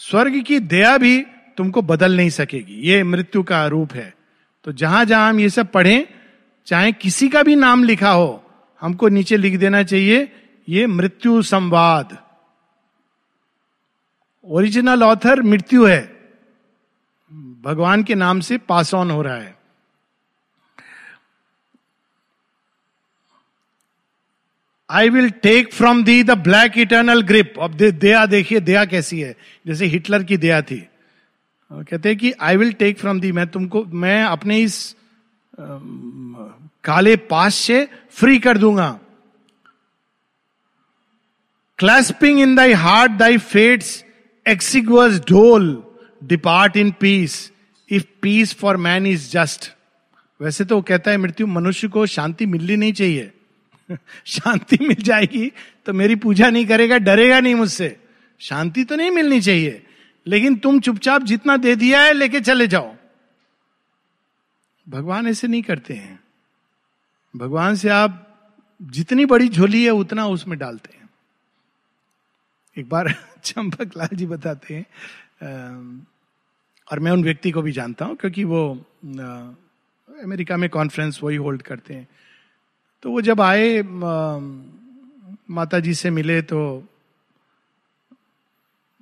स्वर्ग 0.01 0.41
की 0.43 0.59
दया 0.61 0.97
भी 0.99 1.25
तुमको 1.57 1.83
बदल 1.83 2.17
नहीं 2.17 2.31
सकेगी। 2.31 2.75
ये 2.75 3.03
मृत्यु 3.03 3.43
का 3.43 3.67
रूप 3.67 3.93
है। 3.93 4.15
तो 4.65 4.73
जहाँ 4.73 5.05
जहाँ 5.05 5.31
हम 5.31 5.41
ये 5.41 5.51
सब 5.51 5.73
पढ़ें, 5.73 6.07
चाहे 6.67 6.93
किसी 6.93 7.29
का 7.29 7.43
भी 7.43 7.57
नाम 7.57 7.85
लिखा 7.85 8.11
हो, 8.11 8.51
हमको 8.81 9.09
नीचे 9.09 9.37
लिख 9.37 9.59
देना 9.59 9.83
चाहिए, 9.83 10.33
ये 10.69 10.87
मृत्यु 10.87 11.43
संवाद। 11.43 12.19
ओरिजिनल 14.45 15.03
ऑथर 15.03 15.43
मृत्यु 15.43 15.87
है। 15.87 16.17
भगवान 17.63 18.03
के 18.03 18.15
नाम 18.15 18.41
से 18.41 18.59
पास 18.59 18.95
ऑन 18.95 19.11
हो 19.11 19.23
रहा 19.23 19.37
है। 19.37 19.57
I 24.91 25.09
will 25.09 25.31
take 25.31 25.73
from 25.73 26.05
thee 26.05 26.23
the 26.23 26.31
black 26.31 26.79
eternal 26.79 27.23
grip 27.23 27.55
अब 27.61 27.75
दया 27.75 28.27
देखिए, 28.27 28.61
दया 28.61 28.85
कैसी 28.85 29.21
है? 29.21 29.37
जैसे 29.67 29.87
हिटलर 29.87 30.23
की 30.23 30.37
दया 30.37 30.63
थी। 30.63 30.89
कहते 31.71 32.09
हैं 32.09 32.19
कि 32.19 32.33
I 32.41 32.57
will 32.57 32.73
take 32.73 32.99
from 32.99 33.21
thee 33.21 33.33
मैं 33.33 33.47
तुमको, 33.47 33.85
मैं 33.85 34.23
अपने 34.25 34.59
इस 34.59 34.97
काले 36.85 37.17
पास 37.17 37.55
से 37.55 37.89
फ्री 38.11 38.39
कर 38.39 38.59
दूँगा। 38.59 38.99
Clasping 41.79 42.41
in 42.41 42.55
thy 42.55 42.73
heart 42.73 43.13
thy 43.13 43.39
fates 43.39 44.05
exiguous 44.47 45.21
dole 45.21 45.83
depart 46.25 46.77
in 46.77 46.91
peace 46.91 47.53
if 47.91 48.05
peace 48.23 48.55
for 48.55 48.77
man 48.77 49.07
is 49.07 49.31
just 49.31 49.73
वैसे 50.41 50.65
तो 50.65 50.77
वो 50.77 50.83
कहता 50.83 51.11
है, 51.11 51.17
मृत्यु 51.17 51.47
मनुष्य 51.47 51.89
को 51.89 52.07
शांति 52.07 52.47
मिलनी 52.47 52.77
नहीं 52.77 52.93
चाहिए। 52.93 53.33
शांति 54.27 54.79
मिल 54.83 55.03
जाएगी 55.03 55.53
तो 55.87 55.93
मेरी 55.93 56.15
पूजा 56.17 56.51
नहीं 56.51 56.67
करेगा, 56.67 56.99
डरेगा 56.99 57.41
नहीं 57.41 57.55
मुझसे। 57.55 57.97
शांति 58.41 58.85
तो 58.85 58.97
नहीं 58.97 59.11
मिलनी 59.11 59.41
चाहिए। 59.41 59.86
लेकिन 60.27 60.57
तुम 60.57 60.81
चुपचाप 60.81 61.23
जितना 61.23 61.57
दे 61.57 61.75
दिया 61.77 62.01
है, 62.03 62.13
लेके 62.13 62.41
चले 62.41 62.67
जाओ। 62.67 62.95
भगवान 64.87 65.27
ऐसे 65.27 65.49
नहीं 65.49 65.63
करते 65.63 65.95
हैं। 65.95 66.19
भगवान 67.35 67.75
से 67.77 67.89
आप 67.89 68.23
जितनी 68.81 69.25
बड़ी 69.27 69.49
झोली 69.49 69.85
है, 69.85 69.91
उतना 69.91 70.27
उसमें 70.27 70.59
डालते 70.59 70.97
हैं। 70.97 71.09
एक 72.77 72.89
बार 72.89 73.15
चंपक 73.45 73.97
लाल 73.97 74.17
जी 74.17 74.27
बताते 74.27 74.75
हैं 74.75 74.87
और 76.89 76.99
मैं 77.01 77.13
उन 77.13 77.23
व्यक्ति 77.25 77.51
को 77.51 77.63
भी 77.63 77.73
जानता 77.73 78.05
हूँ, 78.05 78.17
क्योंकि 78.17 78.45
वो 78.45 78.63
अमेरिका 80.09 80.57
में 80.57 80.69
कॉन्फ्रेंस 80.71 81.21
वही 81.23 81.37
होल्ड 81.37 81.63
करते 81.63 81.95
हैं। 81.95 82.09
तो 83.03 83.11
वो 83.11 83.21
जब 83.21 83.41
आए 83.41 83.83
माता 85.51 85.79
जी 85.81 85.95
से 85.95 86.11
मिले 86.11 86.41
तो 86.43 86.59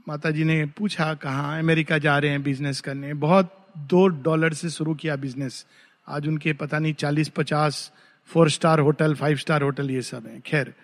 माता 0.09 0.31
जी 0.31 0.45
ने 0.45 0.67
पूछा, 0.67 1.15
कहाँ 1.15 1.59
अमेरिका 1.59 1.99
जा 1.99 2.19
रहे 2.19 2.31
हैं 2.31 2.43
बिज़नेस 2.43 2.81
करने? 2.81 3.15
बहुत 3.15 3.69
दो 3.79 4.07
डॉलर 4.07 4.53
से 4.53 4.71
शुरू 4.71 4.95
किया 4.95 5.17
बिज़नेस 5.17 5.67
आज 6.09 6.29
उनके 6.29 6.53
पता 6.53 6.79
नहीं, 6.79 6.95
चालीस, 6.95 7.29
पचास 7.29 7.93
four 8.27 8.51
star 8.51 8.79
hotel 8.79 9.15
five 9.15 9.37
star 9.37 9.63
hotel 9.63 9.91
ये 9.91 10.03
सब 10.03 10.27
है। 10.27 10.41
खैर 10.41 10.75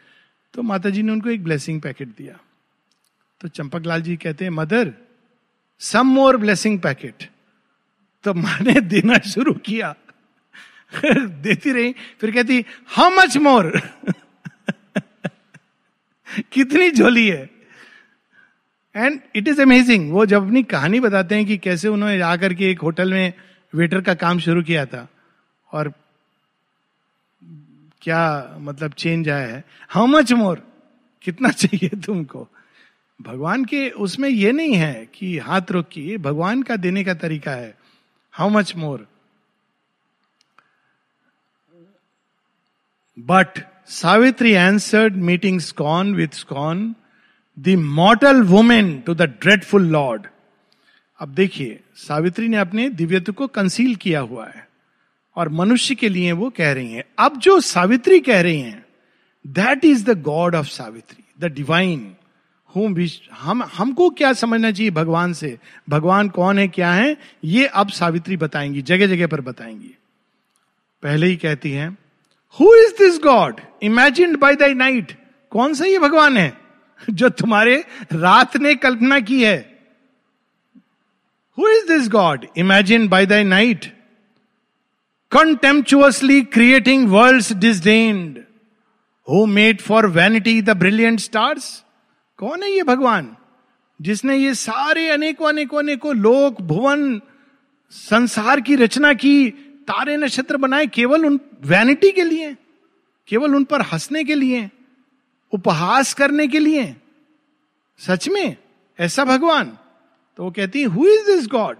तो 0.55 0.63
माता 0.63 0.91
जी 0.91 1.03
ने 1.03 1.13
उनको 1.13 1.31
एक 1.31 1.45
ब्लेसिंग 1.45 1.81
पैकेट 1.81 2.09
दिया। 2.09 2.39
तो 3.41 3.49
चंपक 3.49 3.83
लाल 3.87 4.03
जी 4.03 4.17
कहते 4.17 4.45
हैं, 4.45 4.53
mother 4.53 4.95
some 5.79 6.07
more 6.07 6.37
blessing 6.37 6.81
packet 6.81 7.31
तो 8.23 8.35
माँ 8.35 8.59
ने 8.61 8.81
देना 8.81 9.19
शुरू 9.19 9.55
किया। 9.55 9.95
देती 11.17 11.73
रही, 11.73 11.95
फिर 12.21 12.31
कहती 12.31 12.65
हाउ 12.87 13.11
मच 13.11 13.37
मोर 13.37 13.81
कितनी 16.53 16.91
झोली 16.91 17.29
है। 17.29 17.60
एंड 18.97 19.21
इट 19.37 19.49
इज़ 19.49 19.61
अमेजिंग 19.63 20.13
वो 20.13 20.27
जब 20.27 20.47
अपनी 20.47 20.63
कहानी 20.63 21.01
बताते 21.01 21.35
हैं 21.35 21.47
कि 21.47 21.57
कैसे 21.59 21.89
उन्होंने 21.89 22.21
आकर 22.21 22.55
के 22.55 22.71
एक 22.71 22.81
होटल 22.81 23.13
में 23.13 23.33
वेटर 23.75 24.01
का 24.01 24.15
काम 24.15 24.39
शुरू 24.39 24.63
किया 24.63 24.87
था 24.87 25.07
और 25.73 25.93
क्या 28.03 28.57
मतलब 28.59 28.93
चेंज 28.93 29.29
आया 29.29 29.47
है। 29.47 29.65
हाउ 29.89 30.07
मच 30.07 30.33
मोर 30.33 30.63
कितना 31.23 31.49
चाहिए 31.49 32.01
तुमको? 32.01 32.49
भगवान 33.21 33.65
के 33.65 33.89
उसमें 33.91 34.29
ये 34.29 34.53
नहीं 34.53 34.75
है 34.75 35.09
कि 35.15 35.39
हाथ 35.39 35.71
रोकिए, 35.71 36.17
भगवान 36.19 36.63
का 36.63 36.77
देने 36.77 37.05
का 37.05 37.15
तरीका 37.15 37.51
है। 37.51 37.75
How 38.33 38.49
much 38.49 38.75
more 38.77 39.07
but 43.19 43.59
Savitri 43.89 44.53
answered 44.53 45.17
meeting 45.17 45.61
scorn 45.61 46.15
with 46.15 46.35
scorn 46.35 46.95
the 47.59 47.69
mortal 47.69 48.43
women 48.43 48.99
to 49.01 49.15
the 49.15 49.23
dreadful 49.23 49.87
Lord 49.87 50.27
अब 51.21 51.29
देखिए, 51.29 51.81
सावित्री 51.97 52.49
ने 52.49 52.57
अपने 52.57 52.89
दिव्यत्व 52.89 53.33
को 53.33 53.47
कंसील 53.47 53.95
किया 53.97 54.21
हुआ 54.21 54.47
है, 54.47 54.69
और 55.37 55.49
मनुष्य 55.49 55.95
के 55.95 56.09
लिए 56.09 56.33
वो 56.33 56.49
कह 56.51 56.73
रही 56.73 56.93
हैं, 56.93 57.05
अब 57.19 57.37
जो 57.37 57.61
सावित्री 57.61 58.21
कह 58.21 58.41
रही 58.41 58.61
हैं 58.61 58.85
that 59.47 59.85
is 59.85 60.05
the 60.05 60.23
God 60.23 60.55
of 60.55 60.67
Savitri 60.67 61.25
the 61.41 61.53
divine 61.53 62.15
हूँ 62.71 63.09
हम, 63.33 63.63
हमको 63.77 64.09
क्या 64.11 64.33
समझना 64.33 64.71
चाहिए 64.71 64.91
भगवान 64.91 65.33
से? 65.33 65.59
भगवान 65.89 66.29
कौन 66.29 66.59
है, 66.59 66.69
क्या 66.69 66.93
है? 66.93 67.17
ये 67.45 67.67
अब 67.67 67.89
सावित्री 67.89 68.37
बताएँगी 68.37 68.83
जगह 68.83 69.07
जगह 69.07 69.27
पर 69.27 69.41
बताएँगी। 69.41 69.95
पहले 71.03 71.27
ही 71.27 71.37
कहती 71.37 71.71
हैं 71.73 71.91
who 72.57 72.75
is 72.77 72.93
this 72.99 73.21
God 73.23 73.61
imagine 73.83 74.37
by 74.37 74.57
the 74.57 74.63
night 74.77 75.13
कौन 75.51 75.75
सा 75.75 75.85
ये 75.85 75.99
भगवान 75.99 76.37
है? 76.37 76.70
जो 77.11 77.29
तुम्हारे 77.29 77.85
रात 78.13 78.57
ने 78.57 78.75
कल्पना 78.75 79.21
की 79.21 79.45
है। 79.45 79.79
Who 81.59 81.69
is 81.69 81.93
this 81.93 82.09
God 82.09 82.47
imagine 82.57 83.09
by 83.09 83.27
the 83.27 83.33
night 83.33 83.85
contemptuously 85.31 86.43
creating 86.43 87.09
world 87.09 87.55
disdained 87.55 88.39
who 89.31 89.47
made 89.47 89.81
for 89.81 90.07
vanity 90.07 90.63
the 90.63 90.71
brilliant 90.71 91.21
stars 91.21 91.85
कौन 92.37 92.63
है 92.63 92.71
ये 92.71 92.83
भगवान? 92.83 93.37
जिसने 94.03 94.37
ये 94.37 94.55
सारे 94.55 95.09
अनेकों 95.09 95.49
अनेकों 95.49 95.79
अनेकों 95.79 96.17
लोक, 96.17 96.61
भुवन, 96.61 97.21
संसार 97.91 98.61
की 98.61 98.77
रचना 98.77 99.13
की, 99.13 99.51
तारे 99.81 100.17
नक्षत्र 100.17 100.57
बनाए, 100.57 100.87
केवल 100.87 101.27
उन 101.27 101.41
वैनिटी 101.63 102.11
के 102.11 102.25
लिए, 102.25 102.57
केवल 103.29 103.55
उन 103.55 103.65
पर 103.65 103.81
हंसने 103.81 104.25
के 104.25 104.35
लिए। 104.35 104.71
उपहास 105.53 106.15
करने 106.15 106.47
के 106.49 106.59
लिए। 106.59 106.95
सच 108.01 108.29
में, 108.29 108.57
ऐसा 108.99 109.25
भगवान। 109.25 109.77
तो 110.39 110.45
वो 110.45 110.51
कहती 110.51 110.83
who 110.83 111.07
is 111.07 111.27
this 111.27 111.47
God 111.49 111.79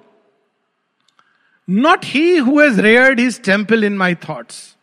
not 1.69 2.05
he 2.05 2.37
has 2.39 2.81
reared 2.81 3.21
his 3.21 3.43
temple 3.45 3.85
in 3.85 3.97
my 3.97 4.15
thoughts 4.29 4.77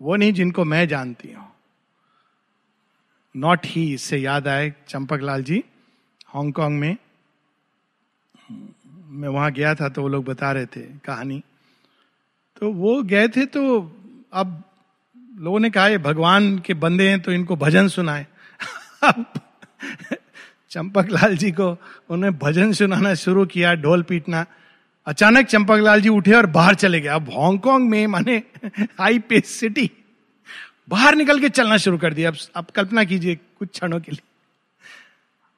वो 0.00 0.16
नहीं 0.16 0.32
जिनको 0.32 0.64
मैं 0.64 0.86
जानती 0.88 1.32
हूँ। 1.32 1.48
नॉट 3.34 3.66
ही 3.66 3.92
इससे 3.94 4.18
याद 4.18 4.48
आए 4.48 4.72
चंपक 4.88 5.20
लाल 5.20 5.42
जी, 5.42 5.62
हांगकांग 6.26 6.78
में। 6.78 6.96
मैं 9.08 9.28
वहाँ 9.28 9.50
गया 9.52 9.74
था 9.74 9.88
तो 9.88 10.02
वो 10.02 10.08
लोग 10.08 10.24
बता 10.24 10.52
रहे 10.52 10.66
थे 10.66 10.82
कहानी। 11.04 11.42
तो 12.56 12.72
वो 12.72 13.02
गए 13.02 13.28
थे 13.28 13.44
तो 13.46 13.62
अब 14.32 14.62
लोगों 15.34 15.60
ने 15.60 15.70
कहा, 15.70 15.86
ये 15.88 15.98
भगवान 15.98 16.58
के 16.58 16.74
बंदे 16.74 17.08
हैं 17.08 17.20
तो 17.20 17.32
इनको 17.32 17.56
भजन 17.56 17.88
सुनाए। 17.88 18.26
चंपक 20.70 21.08
लाल 21.10 21.36
जी 21.36 21.50
को 21.50 21.68
उन्होंने 22.10 22.30
भजन 22.38 22.72
सुनाना 22.72 23.14
शुरू 23.14 23.44
किया, 23.46 23.74
ढोल 23.74 24.02
पीटना। 24.02 24.44
अचानक 25.06 25.46
चंपक 25.46 25.78
लाल 25.78 26.00
जी 26.00 26.08
उठे 26.08 26.32
और 26.32 26.46
बाहर 26.46 26.74
चले 26.74 27.00
गए। 27.00 27.08
अब 27.08 27.30
हांगकांग 27.30 27.88
में, 27.90 28.06
माने 28.06 28.36
हाई 28.98 29.18
पेस 29.18 29.50
सिटी, 29.50 29.90
बाहर 30.88 31.14
निकल 31.14 31.40
के 31.40 31.48
चलना 31.48 31.76
शुरू 31.76 31.98
कर 31.98 32.14
दिया। 32.14 32.30
अब 32.30 32.36
अब 32.56 32.66
कल्पना 32.74 33.04
कीजिए 33.04 33.34
कुछ 33.34 33.68
क्षणों 33.68 34.00
के 34.00 34.12
लिए। 34.12 34.22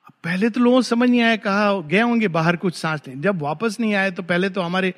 अब 0.06 0.12
पहले 0.24 0.50
तो 0.50 0.60
लोगों 0.60 0.82
समझ 0.82 1.08
नहीं 1.10 1.20
आया, 1.20 1.36
कहा, 1.36 1.72
गए 1.80 2.00
होंगे 2.00 2.28
बाहर 2.28 2.56
कुछ 2.56 2.74
सांस 2.74 3.00
लें 3.08 3.20
जब 3.20 3.42
वापस 3.42 3.76
नहीं 3.80 3.94
आए 3.94 4.10
तो 4.10 4.22
पहले 4.22 4.48
तो 4.50 4.60
हमारे 4.60 4.94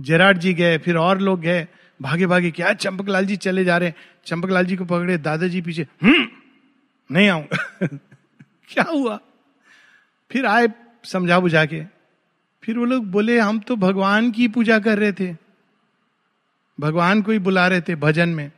जेराट 0.00 0.38
जी 0.38 0.54
गए, 0.54 0.78
फिर 0.78 0.96
और 0.96 1.20
लोग 1.20 1.40
गए। 1.40 1.66
भागे 2.00 2.26
भागे 2.26 2.50
क्या 2.50 2.72
चंपक 2.72 3.08
लाल 3.08 3.26
जी 3.26 3.36
चले 3.36 3.64
जा 3.64 3.76
रहे 3.78 3.88
हैं। 3.88 3.94
चंपक 4.26 4.50
लाल 4.50 4.66
जी 4.66 4.76
को 4.76 4.84
पकड़े, 4.84 5.18
दादाजी 5.18 5.60
पीछे 5.60 5.86
हम्म 6.02 6.28
नहीं 7.10 7.28
आऊँगा 7.28 7.86
क्या 8.68 8.84
हुआ? 8.84 9.18
फिर 10.30 10.46
आए 10.46 10.68
समझा 11.04 11.38
बुझा 11.40 11.64
के 11.64 11.82
फिर 12.62 12.78
वो 12.78 12.84
लोग 12.84 13.06
बोले, 13.06 13.38
हम 13.38 13.58
तो 13.58 13.76
भगवान 13.76 14.30
की 14.30 14.48
पूजा 14.48 14.78
कर 14.78 14.98
रहे 14.98 15.12
थे। 15.12 15.34
भगवान 16.80 17.22
को 17.22 17.32
ही 17.32 17.38
बुला 17.38 17.66
रहे 17.68 17.80
थे 17.80 17.94
भजन 17.94 18.28
में। 18.28 18.50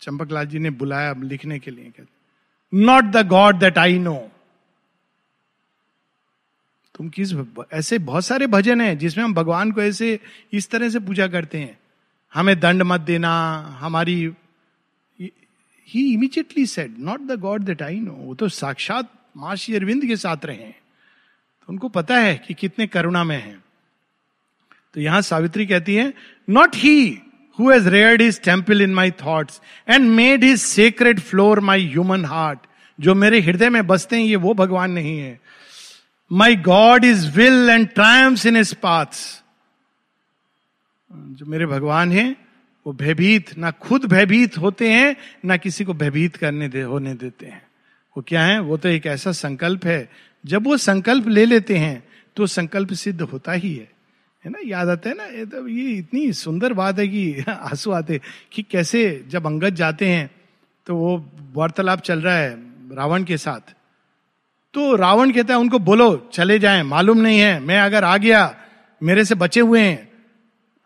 चंपक 0.00 0.32
लाल 0.32 0.46
जी 0.46 0.58
ने 0.58 0.70
बुलाया 0.70 1.14
लिखने 1.18 1.58
के 1.58 1.70
लिए, 1.70 1.84
कहते 1.84 2.82
not 2.84 3.04
the 3.04 3.26
God 3.26 3.58
that 3.58 3.78
I 3.78 3.98
know 3.98 4.16
तुम 6.94 7.08
किस, 7.08 7.32
ऐसे 7.72 7.98
बहुत 7.98 8.24
सारे 8.24 8.46
भजन 8.46 8.80
हैं 8.80 8.98
जिसमें 8.98 9.24
हम 9.24 9.34
भगवान 9.34 9.72
को 9.72 9.82
ऐसे, 9.82 10.18
इस 10.52 10.70
तरह 10.70 10.88
से 10.88 11.00
पूजा 11.00 11.26
करते 11.28 11.58
हैं। 11.58 11.78
हमें 12.34 12.58
दंड 12.60 12.82
मत 12.82 13.00
देना, 13.00 13.32
हमारी 13.80 14.14
ही 15.88 16.12
immediately 16.12 16.64
said 16.66 16.94
not 16.98 17.20
the 17.20 17.38
God 17.40 17.62
that 17.62 17.82
I 17.82 17.98
know 18.00 18.12
वो 18.12 18.34
तो 18.34 18.48
साक्षात 18.50 19.10
माँ 19.36 19.56
श्री 19.56 19.74
अरविंद 19.76 20.04
के 20.06 20.16
साथ 20.16 20.44
रहे 20.44 20.56
हैं। 20.56 20.72
तो 20.72 21.72
उनको 21.72 21.88
पता 21.90 22.18
है 22.18 22.34
कि 22.46 22.54
कितने 22.54 22.86
करुणा 22.86 23.24
में 23.24 23.36
है। 23.36 23.56
तो 24.94 25.00
यहाँ 25.00 25.20
सावित्री 25.22 25.66
कहती 25.66 25.94
है 25.94 26.12
not 26.48 26.76
he 26.76 27.18
who 27.58 27.70
has 27.70 27.88
reared 27.88 28.22
his 28.22 28.40
temple 28.42 28.82
in 28.82 28.94
my 28.94 29.10
thoughts 29.20 29.60
and 29.88 30.10
made 30.10 30.44
his 30.44 30.60
sacred 30.60 31.20
floor 31.20 31.60
my 31.60 31.86
human 31.88 32.24
heart 32.24 32.66
जो 32.98 33.14
मेरे 33.14 33.40
हृदय 33.40 33.68
में 33.70 33.86
बसते 33.86 34.16
हैं, 34.16 34.24
ये 34.24 34.36
वो 34.36 34.54
भगवान 34.54 34.90
नहीं 34.90 35.18
है। 35.18 35.40
My 36.30 36.56
God 36.56 37.04
is 37.04 37.30
will 37.36 37.70
and 37.70 37.88
triumphs 37.88 38.46
in 38.46 38.56
his 38.56 38.74
paths 38.82 39.42
जो 41.16 41.46
मेरे 41.46 41.66
भगवान 41.66 42.12
हैं, 42.12 42.36
वो 42.86 42.92
भयभीत, 42.92 43.58
ना 43.58 43.70
खुद 43.70 44.04
भयभीत 44.04 44.58
होते 44.58 44.92
हैं, 44.92 45.16
ना 45.44 45.56
किसी 45.56 45.84
को 45.84 45.94
भयभीत 45.94 46.36
करने 46.36 46.68
दे, 46.68 46.82
होने 46.82 47.14
देते 47.14 47.46
हैं। 47.46 47.62
वो 48.16 48.24
क्या 48.28 48.44
है? 48.44 48.60
वो 48.60 48.76
तो 48.76 48.88
एक 48.88 49.06
ऐसा 49.06 49.32
संकल्प 49.32 49.86
है। 49.86 50.10
जब 50.46 50.64
वो 50.64 50.76
संकल्प 50.76 51.28
ले 51.28 51.44
लेते 51.44 51.76
हैं 51.76 52.04
तो 52.36 52.46
संकल्प 52.46 52.92
सिद्ध 52.92 53.22
होता 53.22 53.52
ही 53.52 53.74
है। 53.74 53.90
है 54.44 54.50
ना? 54.50 54.58
याद 54.64 54.88
आता 54.88 55.08
है 55.08 55.16
ना? 55.16 55.24
ये 55.24 55.46
तो 55.46 55.68
ये 55.68 55.90
इतनी 55.90 56.32
सुंदर 56.32 56.72
बात 56.72 56.98
है 56.98 57.08
कि 57.08 57.40
आँसू 57.48 57.90
आते 57.90 58.20
कि 58.52 58.62
कैसे 58.62 59.24
जब 59.28 59.46
अंगद 59.46 59.74
जाते 59.74 60.08
हैं 60.08 60.30
तो 60.86 60.96
वो 60.96 61.30
वार्तालाप 61.54 62.00
चल 62.00 62.20
रहा 62.20 62.36
है 62.36 62.50
रावण 62.92 63.24
के 63.24 63.36
साथ। 63.36 63.74
तो 64.74 64.96
रावण 64.96 65.30
कहता 65.30 65.54
है, 65.54 65.60
उनको 65.60 65.78
बोलो, 65.78 66.30
चले 66.32 66.58
जाएँ, 66.58 66.82
मालूम 66.82 67.18
नहीं 67.18 67.40
है। 67.40 67.60
मैं 67.60 67.80
अगर 67.80 68.04
आ 68.04 68.16
गया, 68.16 68.56
मेरे 69.02 69.24
से 69.24 69.34
बचे 69.34 69.60
हुए 69.60 69.80
हैं 69.80 70.13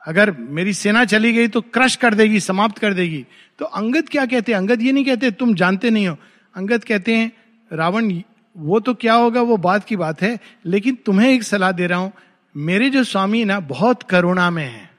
अगर 0.09 0.31
मेरी 0.39 0.73
सेना 0.73 1.05
चली 1.05 1.33
गई 1.33 1.49
तो 1.49 1.61
क्रश 1.61 1.97
कर 1.97 2.15
देगी, 2.15 2.41
समाप्त 2.41 2.79
कर 2.79 2.95
देगी। 2.95 3.27
तो 3.59 3.65
अंगद 3.65 4.09
क्या 4.09 4.27
कहते 4.27 4.53
हैं? 4.53 4.59
अंगद 4.59 4.83
ये 4.83 4.93
नहीं 4.93 5.05
कहते, 5.05 5.31
तुम 5.31 5.55
जानते 5.55 5.91
नहीं 5.91 6.09
हो। 6.09 6.17
अंगद 6.57 6.85
कहते 6.85 7.15
हैं, 7.15 7.33
रावण, 7.73 8.23
वो 8.57 8.81
तो 8.81 8.95
क्या 8.95 9.15
होगा, 9.15 9.43
वो 9.43 9.57
बात 9.57 9.85
की 9.85 9.97
बात 9.97 10.23
है, 10.23 10.39
लेकिन 10.67 10.99
तुम्हें 11.07 11.31
एक 11.31 11.43
सलाह 11.43 11.73
दे 11.73 11.87
रहा 11.87 11.99
हूँ। 11.99 12.13
मेरे 12.57 12.91
जो 12.91 13.05
स्वामी 13.05 13.45
ना, 13.45 13.61
बहुत 13.61 14.03
करुणा 14.03 14.51
में 14.51 14.65
है। 14.65 14.91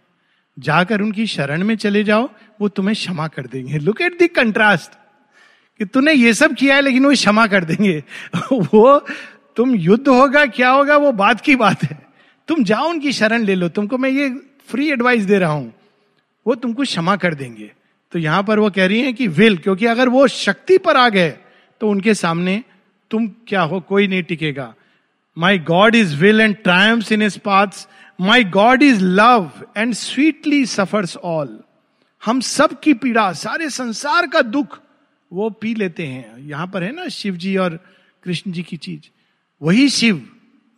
जाकर 0.60 1.02
उनकी 1.02 1.28
शरण 1.28 1.64
में 1.64 1.76
चले 1.76 2.04
जाओ, 2.04 2.30
वो 2.62 2.68
तुम्हें 2.68 2.96
क्षमा 2.96 3.28
कर 3.28 3.46
देंगे। 3.46 3.78
लुक 3.78 4.02
एट 4.02 4.24
द 4.24 4.30
कंट्रास्ट 4.36 4.92
कि 5.78 5.86
तूने 5.86 6.14
ये 6.14 6.34
सब 6.34 6.56
किया 6.56 6.76
है, 6.76 6.82
लेकिन 6.82 7.06
वो 7.06 7.12
क्षमा 7.12 7.48
कर 7.48 7.64
देंगे। 7.64 8.04
वो, 8.52 9.06
तुम 9.56 9.76
युद्ध 9.76 10.08
होगा, 10.08 10.46
क्या 10.46 10.70
होगा, 10.70 10.98
वो 10.98 11.12
बात 11.12 11.42
की 11.42 11.56
बात 11.56 11.84
है। 11.84 12.08
तुम 12.48 12.64
जाओ, 12.64 12.90
उनकी 12.90 13.12
शरण 13.12 13.44
ले 13.44 13.56
लो। 13.56 13.70
तुमको 13.70 13.98
मैं 13.98 14.10
ये 14.10 14.42
फ्री 14.70 14.90
एडवाइस 14.92 15.24
दे 15.24 15.38
रहा 15.40 15.52
हूँ, 15.52 15.74
वो 16.46 16.56
तुमको 16.56 16.84
क्षमा 16.84 17.16
कर 17.18 17.34
देंगे। 17.36 17.72
तो 18.12 18.20
यहाँ 18.20 18.44
पर 18.44 18.60
वो 18.60 18.70
कह 18.70 18.86
रही 18.88 19.02
है 19.02 19.14
कि 19.14 19.28
विल, 19.30 19.58
क्योंकि 19.58 19.86
अगर 19.88 20.10
वो 20.10 20.28
शक्ति 20.28 20.78
पर 20.80 20.98
आ 20.98 21.08
गए 21.10 21.30
तो 21.82 21.90
उनके 21.90 22.14
सामने 22.16 22.64
तुम 23.12 23.28
क्या 23.48 23.62
हो, 23.62 23.80
कोई 23.80 24.08
नहीं 24.08 24.24
टिकेगा। 24.24 24.74
My 25.38 25.60
God 25.60 25.96
is 25.96 26.16
will 26.16 26.42
and 26.42 26.56
triumphs 26.58 27.12
in 27.12 27.22
his 27.22 27.38
paths 27.40 27.88
my 28.20 28.44
God 28.46 28.84
is 28.84 29.04
love 29.04 29.52
and 29.78 29.94
sweetly 29.96 30.66
suffers 30.68 31.16
all 31.18 31.60
हम 32.22 32.40
सब 32.42 32.80
की 32.80 32.94
पीड़ा, 32.96 33.32
सारे 33.34 33.70
संसार 33.70 34.28
का 34.28 34.42
दुख, 34.42 34.80
वो 35.32 35.50
पी 35.52 35.74
लेते 35.76 36.08
हैं। 36.08 36.38
यहाँ 36.40 36.68
पर 36.68 36.84
है 36.84 36.92
ना 36.96 37.08
शिव 37.10 37.36
जी 37.36 37.56
और 37.58 37.80
कृष्ण 38.24 38.52
जी 38.52 38.64
की 38.64 38.78
चीज़। 38.78 39.10
वही 39.62 39.90
शिव 39.90 40.28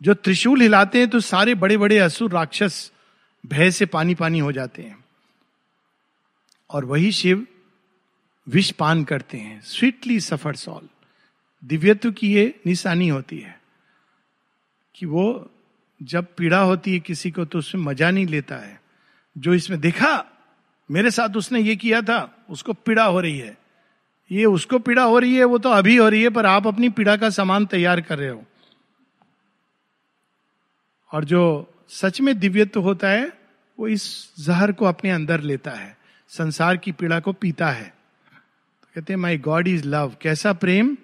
जो 0.00 0.14
त्रिशूल 0.14 0.62
हिलाते 0.62 0.98
हैं 0.98 1.08
तो 1.08 1.20
सारे 1.22 1.54
बड़े 1.54 1.76
बड़े 1.76 1.98
असुर 1.98 2.32
राक्षस 2.32 2.90
भय 3.46 3.70
से 3.70 3.86
पानी 3.86 4.14
पानी 4.14 4.38
हो 4.38 4.52
जाते 4.52 4.82
हैं। 4.82 5.04
और 6.70 6.84
वही 6.84 7.12
शिव 7.12 7.46
विष 8.48 8.70
पान 8.70 9.04
करते 9.04 9.38
हैं। 9.38 9.60
स्वीटली 9.60 10.20
सफ़र 10.20 10.56
सॉल 10.56 10.88
दिव्यत्व 11.64 12.12
की 12.12 12.34
ये 12.34 12.60
निशानी 12.66 13.08
होती 13.08 13.38
है 13.38 13.60
कि 14.94 15.06
वो 15.06 15.50
जब 16.02 16.26
पीड़ा 16.36 16.60
होती 16.60 16.92
है 16.92 17.00
किसी 17.00 17.30
को 17.30 17.44
तो 17.44 17.58
उसमें 17.58 17.82
मज़ा 17.82 18.10
नहीं 18.10 18.26
लेता 18.26 18.56
है। 18.56 18.82
जो 19.38 19.54
इसमें 19.54 19.80
देखा, 19.80 20.24
मेरे 20.90 21.10
साथ 21.10 21.36
उसने 21.36 21.60
ये 21.60 21.76
किया 21.76 22.02
था, 22.02 22.44
उसको 22.50 22.72
पीड़ा 22.72 23.04
हो 23.04 23.20
रही 23.20 23.38
है। 23.38 23.58
ये 24.32 24.44
उसको 24.44 24.78
पीड़ा 24.78 25.02
हो 25.02 25.18
रही 25.18 25.36
है, 25.36 25.44
वो 25.44 25.58
तो 25.58 25.68
अभी 25.68 25.96
हो 25.96 26.08
रही 26.08 26.22
है, 26.22 26.28
पर 26.28 26.46
आप 26.46 26.66
अपनी 26.66 26.88
पीड़ा 26.88 27.16
का 27.16 27.30
सामान 27.30 27.66
तैयार 27.66 28.00
कर 28.00 28.18
रहे 28.18 28.28
हो। 28.28 28.44
और 31.12 31.24
जो 31.24 31.68
सच 31.90 32.20
में 32.20 32.38
दिव्यत्व 32.38 32.80
होता 32.80 33.08
है, 33.08 33.32
वो 33.78 33.88
इस 33.88 34.04
जहर 34.40 34.72
को 34.72 34.84
अपने 34.84 35.10
अंदर 35.10 35.40
लेता 35.40 35.70
है, 35.70 35.96
संसार 36.30 36.76
की 36.76 36.92
पीड़ा 36.92 37.20
को 37.20 37.32
पीता 37.32 37.70
है। 37.70 37.84
तो 37.84 38.88
कहते 38.94 39.12
हैं 39.12 39.20
माई 39.20 39.38
गॉड 39.38 39.68
इज़ 39.68 39.86
लव 39.86 40.16
कैसा 40.22 40.52
प्रेम? 40.52 40.96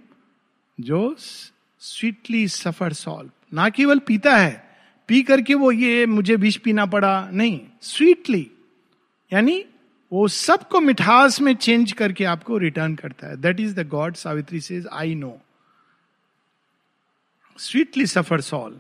जो 0.78 1.16
स्वीटली 1.18 2.46
सफ़र 2.48 2.92
सॉल्व 2.92 3.30
ना 3.52 3.68
केवल 3.68 3.98
पीता 3.98 4.36
है, 4.36 4.68
पी 5.08 5.22
करके 5.22 5.54
वो 5.54 5.72
ये 5.72 6.06
मुझे 6.06 6.36
विष 6.36 6.56
पीना 6.56 6.86
पड़ा, 6.86 7.28
नहीं 7.32 7.60
स्वीटली 7.82 8.50
यानी 9.30 9.64
वो 10.12 10.26
सबको 10.28 10.80
मिठास 10.80 11.40
में 11.40 11.54
चेंज 11.54 11.92
करके 11.92 12.24
आपको 12.24 12.58
रिटर्न 12.58 12.94
करता 12.94 13.26
है। 13.26 13.36
That 13.36 13.60
is 13.60 13.74
the 13.74 13.86
God 13.88 14.14
Savitri 14.14 14.60
says 14.60 14.86
I 14.92 15.14
know 15.14 15.38
sweetly 17.58 18.06
suffer 18.06 18.40
soul 18.40 18.78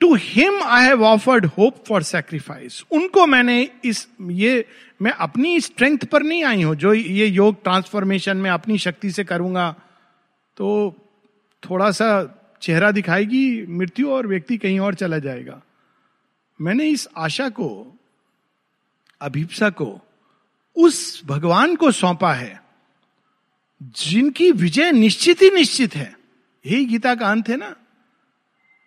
to 0.00 0.14
him 0.14 0.62
I 0.62 0.84
have 0.84 1.04
offered 1.04 1.46
hope 1.46 1.84
for 1.88 2.02
sacrifice 2.02 2.84
उनको 2.90 3.26
मैंने 3.26 3.70
इस, 3.84 4.08
ये, 4.22 4.64
मैं 5.02 5.10
अपनी 5.10 5.60
स्ट्रेंथ 5.60 5.98
पर 5.98 6.22
नहीं 6.22 6.44
आई 6.44 6.62
हूँ, 6.62 6.74
जो 6.76 6.94
ये 6.94 7.26
योग 7.26 7.62
ट्रांसफॉर्मेशन 7.62 8.36
में 8.36 8.50
अपनी 8.50 8.78
शक्ति 8.78 9.10
से 9.10 9.24
करूँगा। 9.24 9.74
तो 10.56 10.94
थोड़ा 11.62 11.90
सा 11.90 12.08
चेहरा 12.62 12.90
दिखाएगी 12.90 13.66
मृत्यु 13.66 14.10
और 14.10 14.26
व्यक्ति 14.26 14.56
कहीं 14.56 14.80
और 14.80 14.94
चला 14.94 15.18
जाएगा। 15.18 15.62
मैंने 16.60 16.88
इस 16.88 17.08
आशा 17.16 17.48
को, 17.48 17.98
अभिप्सा 19.20 19.70
को, 19.70 20.00
उस 20.76 21.22
भगवान 21.26 21.76
को 21.76 21.90
सौंपा 21.90 22.32
है, 22.34 22.62
जिनकी 23.82 24.50
विजय 24.52 24.92
निश्चित 24.92 25.42
ही 25.42 25.50
निश्चित 25.50 25.94
है। 25.96 26.16
यही 26.66 26.84
गीता 26.84 27.14
का 27.14 27.30
अंत 27.30 27.48
है 27.48 27.56
ना? 27.56 27.74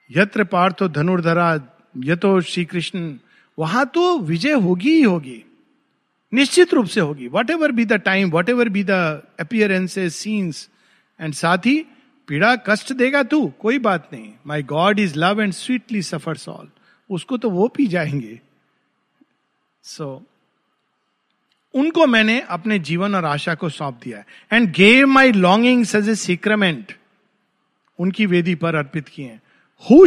यत्र 0.10 0.44
पार्थो 0.44 0.88
धनुर्धरा 0.88 1.50
यतो 1.98 2.40
श्री 2.42 2.66
कृष्ण 2.66 3.18
वहाँ 3.58 3.86
तो 3.86 4.20
विजय 4.20 4.54
होगी 4.54 4.94
ही 4.94 5.02
होगी। 5.02 5.44
निश्चित 6.34 6.74
रूप 6.74 6.86
से 6.86 7.00
होगी। 7.00 7.28
Whatever 7.50 7.72
be 7.72 7.86
the 7.86 7.94
time 7.94 8.32
whatever 8.50 8.70
be 8.70 8.84
the 8.84 9.24
scenes 10.10 10.70
and 11.20 11.34
साथ 11.34 11.58
ही 11.58 11.86
पीड़ा 12.28 12.56
कष्ट 12.56 12.94
देगा 12.94 13.24
तू 13.24 13.48
कोई 13.60 13.80
बात 13.80 14.10
नहीं। 14.14 14.34
My 14.48 14.64
God 14.64 15.00
is 15.00 15.14
love 15.18 15.42
and 15.42 15.54
sweetly 15.54 16.02
suffer 16.02 16.38
all 16.50 16.70
उसको 17.10 17.38
तो 17.38 17.50
वो 17.50 17.68
पी 17.68 17.88
जाएँगे। 17.88 18.40
सो 19.84 20.04
so, 20.16 20.22
उनको 21.74 22.06
मैंने 22.08 22.40
अपने 22.42 22.80
जीवन 22.80 23.16
और 23.16 23.26
आशा 23.26 23.56
को 23.56 23.70
सौंप 23.70 24.00
दिया 24.04 24.24
and 24.54 24.72
gave 24.72 25.08
my 25.08 25.32
longings 25.32 25.96
as 25.96 26.10
a 26.10 26.16
sacrament 26.16 26.94
उनकी 28.00 28.26
वेदी 28.26 28.56
पर 28.56 28.76
अर्पित 28.76 29.08
किए 29.08 29.28
हु। 29.28 29.38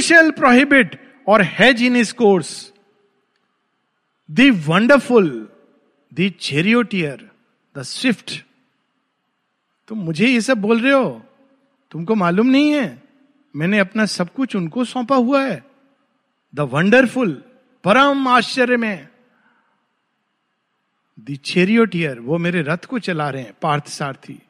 शेल 0.00 0.30
प्रोहिबिट 0.30 1.14
और 1.28 1.42
has 1.42 1.84
in 1.84 1.96
his 1.96 2.12
course 2.12 2.72
the 4.30 4.64
wonderful 4.66 5.52
the 6.14 6.32
the 7.76 7.82
swift 7.82 8.44
तुम 9.88 9.98
मुझे 9.98 10.26
ये 10.26 10.40
सब 10.40 10.58
बोल 10.58 10.80
रहे 10.80 10.92
हो? 10.92 11.24
तुमको 11.90 12.14
मालूम 12.14 12.46
नहीं 12.46 12.70
है? 12.70 13.02
मैंने 13.56 13.78
अपना 13.78 14.06
सब 14.06 14.32
कुछ 14.32 14.56
उनको 14.56 14.84
सौंपा 14.84 15.16
हुआ 15.16 15.44
है। 15.44 15.64
द 16.54 16.60
वंडरफुल 16.60 17.44
परम 17.84 18.28
आश्चर्य 18.28 18.76
में। 18.76 19.08
दी 21.20 21.36
वो 22.20 22.38
मेरे 22.38 22.62
रथ 22.62 22.84
को 22.84 22.98
चला 22.98 23.30
रहे 23.30 23.42
हैं, 23.42 23.54
पार्थ 23.62 23.88
सारथी। 23.88 24.42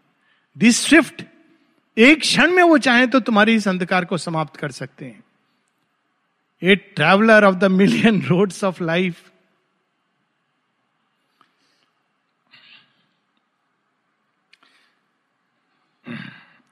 दिस 0.59 0.83
स्विफ्ट 0.83 1.25
एक 2.01 2.21
क्षण 2.21 2.51
में 2.51 2.63
वो 2.63 2.77
चाहे 2.79 3.07
तो 3.07 3.21
तुम्हारे 3.21 3.55
इस 3.55 3.67
अंधकार 3.69 4.05
को 4.05 4.19
समाप्त 4.19 4.57
कर 4.57 4.71
सकते 4.71 5.05
हैं। 5.05 5.23
A 6.63 6.75
traveller 6.75 7.45
of 7.45 7.55
the 7.55 7.65
million 7.65 8.21
roads 8.23 8.63
of 8.65 8.83
life 8.83 9.23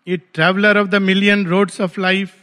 a 0.06 0.16
traveller 0.34 0.78
of 0.78 0.88
the 0.88 0.94
million 1.02 1.46
roads 1.46 1.80
of 1.80 2.00
life 2.00 2.34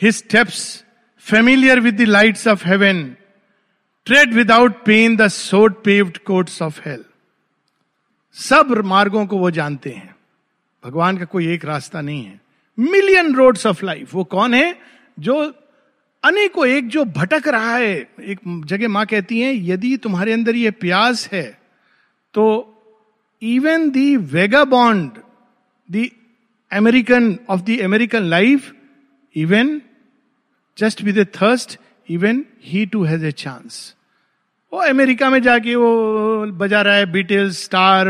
his 0.00 0.14
steps 0.14 0.84
familiar 1.26 1.80
with 1.80 1.96
the 1.96 2.06
lights 2.08 2.46
of 2.48 2.66
heaven 2.66 3.02
tread 4.06 4.34
without 4.34 4.84
pain 4.84 5.16
the 5.16 5.28
sod 5.28 5.82
paved 5.84 6.18
courts 6.18 6.62
of 6.62 6.80
hell 6.84 7.04
सब 8.36 8.70
मार्गों 8.84 9.26
को 9.26 9.38
वो 9.38 9.50
जानते 9.50 9.90
हैं। 9.90 10.17
भगवान 10.88 11.16
का 11.18 11.24
कोई 11.24 11.52
एक 11.52 11.64
रास्ता 11.64 12.00
नहीं 12.00 12.24
है। 12.24 12.40
मिलियन 12.78 13.34
रोड्स 13.34 13.66
ऑफ़ 13.66 13.84
लाइफ 13.84 14.14
वो 14.14 14.24
कौन 14.24 14.54
है? 14.54 14.78
जो 15.18 15.34
अनेकों 16.24 16.66
एक 16.66 16.88
जो 16.88 17.04
भटक 17.04 17.48
रहा 17.48 17.76
है। 17.76 17.94
एक 18.22 18.38
जगह 18.66 18.88
माँ 18.88 19.04
कहती 19.06 19.40
है, 19.40 19.54
यदि 19.66 19.96
तुम्हारे 19.96 20.32
अंदर 20.32 20.56
ये 20.56 20.70
प्यास 20.70 21.28
है 21.32 21.46
तो 22.34 22.44
even 23.42 23.90
the 23.90 24.16
vagabond 24.64 25.10
the 25.88 26.08
American 26.72 27.38
of 27.48 27.60
the 27.60 27.78
American 27.80 28.22
life 28.22 28.72
even 29.36 29.80
just 30.78 31.02
with 31.02 31.18
a 31.18 31.24
thirst 31.36 31.78
even 32.10 32.44
he 32.64 32.84
too 32.86 33.04
has 33.04 33.24
a 33.26 33.32
chance 33.32 33.94
वो 34.72 34.80
अमेरिका 34.80 35.30
में 35.30 35.40
जाके 35.42 35.74
वो 35.74 36.46
बजा 36.58 36.82
रहा 36.82 36.94
है 36.94 37.06
बीटेल्स 37.12 37.62
स्टार 37.64 38.06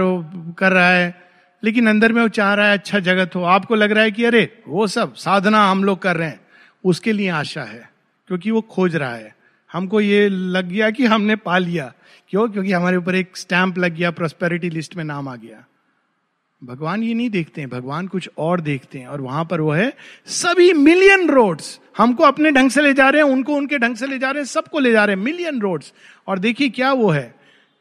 कर 0.58 0.72
रहा 0.72 0.90
है। 0.90 1.27
लेकिन 1.64 1.88
अंदर 1.88 2.12
में 2.12 2.22
वो 2.22 2.28
चाह 2.28 2.54
रहा 2.54 2.66
है 2.66 2.78
अच्छा 2.78 2.98
जगत 2.98 3.34
हो। 3.34 3.42
आपको 3.42 3.74
लग 3.74 3.92
रहा 3.92 4.04
है 4.04 4.10
कि, 4.10 4.24
अरे, 4.24 4.62
वो 4.68 4.86
सब 4.86 5.14
साधना 5.14 5.70
हम 5.70 5.84
लोग 5.84 5.98
कर 5.98 6.16
रहे 6.16 6.28
हैं। 6.28 6.40
उसके 6.84 7.12
लिए 7.12 7.28
आशा 7.28 7.62
है, 7.62 7.90
क्योंकि 8.26 8.50
वो 8.50 8.60
खोज 8.60 8.96
रहा 8.96 9.14
है। 9.14 9.36
हमको 9.72 10.00
ये 10.00 10.28
लग 10.28 10.68
गया 10.68 10.90
कि 10.90 11.06
हमने 11.06 11.36
पा 11.36 11.58
लिया। 11.58 11.92
क्यों? 12.28 12.48
क्योंकि 12.48 12.72
हमारे 12.72 12.96
ऊपर 12.96 13.14
एक 13.14 13.36
स्टैंप 13.36 13.78
लग 13.78 13.94
गया 13.94 14.10
प्रोस्पेरिटी 14.10 14.70
लिस्ट 14.70 14.96
में 14.96 15.04
नाम 15.04 15.28
आ 15.28 15.36
गया। 15.36 15.64
भगवान 16.64 17.02
ये 17.02 17.14
नहीं 17.14 17.30
देखते 17.30 17.60
हैं, 17.60 17.70
भगवान 17.70 18.06
कुछ 18.06 18.30
और 18.38 18.60
देखते 18.60 18.98
हैं, 18.98 19.06
और 19.06 19.20
वहाँ 19.20 19.44
पर 19.44 19.60
वो 19.60 19.72
है, 19.72 19.92
सभी 20.26 20.72
मिलियन 20.72 21.30
रोड्स 21.30 21.80
हमको 21.98 22.24
अपने 22.24 22.50
ढंग 22.50 22.70
से 22.70 22.82
ले 22.82 22.94
जा 22.94 23.08
रहे 23.08 23.22
हैं, 23.22 23.28
उनको 23.28 23.54
उनके 23.54 23.78
ढंग 23.78 23.96
से 23.96 24.06
ले 24.06 24.18
जा 24.18 24.30
रहे 24.30 24.40
हैं, 24.40 24.46
सबको 24.46 24.78
ले 24.78 24.92
जा 24.92 25.04
रहे 25.04 25.16
हैं 25.16 25.22
मिलियन 25.22 25.60
रोड्स 25.60 25.92
और 26.26 26.38
देखिए 26.38 26.68
क्या 26.68 26.92
वो 26.92 27.10
है। 27.10 27.34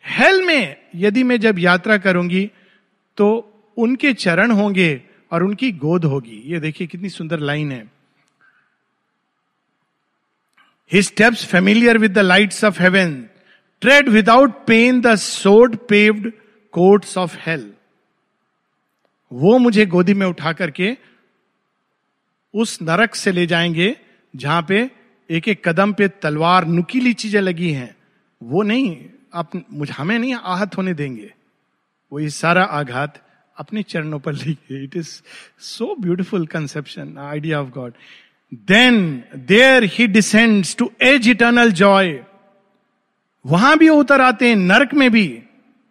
हेल 0.10 0.44
में 0.44 0.76
यदि 0.96 1.24
मैं 1.24 1.40
जब 1.40 1.60
यात्रा 1.60 1.98
करूँगी 1.98 2.52
तो 3.18 3.54
उनके 3.78 4.14
चरण 4.14 4.52
होंगे 4.52 5.04
और 5.32 5.44
उनकी 5.44 5.72
गोद 5.72 6.06
होगी। 6.06 6.44
ये 6.46 6.60
देखिए 6.60 6.88
कितनी 6.88 7.10
सुंदर 7.10 7.40
लाइन 7.40 7.72
है। 7.72 7.92
His 10.94 11.12
steps 11.12 11.52
familiar 11.54 11.94
with 11.98 12.14
the 12.14 12.24
lights 12.24 12.64
of 12.64 12.80
heaven 12.80 13.24
tread 13.86 14.08
without 14.08 14.52
pain 14.70 15.02
the 15.02 15.16
sword 15.16 15.72
paved 15.72 16.32
courts 16.78 17.18
of 17.18 17.30
hell. 17.48 17.64
वो 19.34 19.58
मुझे 19.58 19.86
गोदी 19.86 20.14
में 20.14 20.28
उठा 20.28 20.54
करके 20.54 20.98
उस 22.54 22.82
नरक 22.82 23.16
से 23.16 23.32
ले 23.32 23.48
जाएँगे 23.48 23.98
जहाँ 24.36 24.66
पे 24.70 24.92
एक 25.30 25.48
एक 25.48 25.70
कदम 25.70 25.94
पे 25.94 26.08
तलवार 26.08 26.66
नुकीली 26.66 27.14
चीज़ें 27.14 27.42
लगी 27.42 27.72
हैं। 27.72 27.96
वो 28.44 28.64
नहीं, 28.64 29.06
आप 29.34 29.52
मुझ, 29.72 29.92
हमें 29.92 30.20
नहीं 30.20 30.36
आहत 30.36 30.78
होने 30.78 30.94
देंगे। 30.94 31.34
वो 32.12 32.20
ये 32.20 32.30
सारा 32.30 32.64
आघात 32.64 33.27
अपने 33.58 33.84
चरणों 33.84 34.20
पर 34.20 34.34
लीजिए 34.34 34.84
it 34.84 34.96
is 34.96 35.22
so 35.60 35.96
beautiful 36.00 36.48
conception 36.48 37.18
idea 37.18 37.62
of 37.62 37.70
God 37.70 37.94
then 38.54 39.24
there 39.36 39.84
he 39.84 40.08
descends 40.08 40.76
to 40.76 40.92
as 41.02 41.30
eternal 41.30 41.72
joy 41.72 42.24
वहाँ 43.46 43.78
भी 43.78 43.90
उतर 43.90 44.22
आते 44.22 44.50
हैं, 44.50 44.56
नरक 44.56 44.94
में 44.94 45.12
भी। 45.12 45.44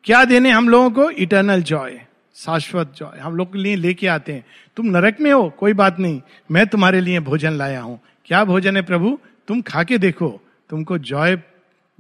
क्या 0.05 0.25
देने 0.25 0.51
हम 0.51 0.69
लोगों 0.69 0.91
को? 0.91 1.11
इटर्नल 1.11 1.62
जॉय 1.62 2.01
शाश्वत 2.35 2.95
जॉय 2.97 3.19
हम 3.19 3.37
लोग 3.37 3.53
के 3.53 3.59
लिए 3.59 3.77
लेके 3.77 4.07
आते 4.07 4.33
हैं। 4.33 4.45
तुम 4.77 4.87
नरक 4.87 5.21
में 5.21 5.33
हो, 5.33 5.51
कोई 5.51 5.73
बात 5.73 5.99
नहीं। 5.99 6.23
मैं 6.51 6.67
तुम्हारे 6.67 7.01
लिए 7.01 7.21
भोजन 7.21 7.53
लाया 7.53 7.81
हूँ। 7.81 8.01
क्या 8.25 8.45
भोजन 8.45 8.77
है 8.77 8.83
प्रभु? 8.83 9.19
तुम 9.49 9.62
खा 9.62 9.83
के 9.83 9.99
देखो, 9.99 10.41
तुमको 10.71 10.99
जॉय 10.99 11.37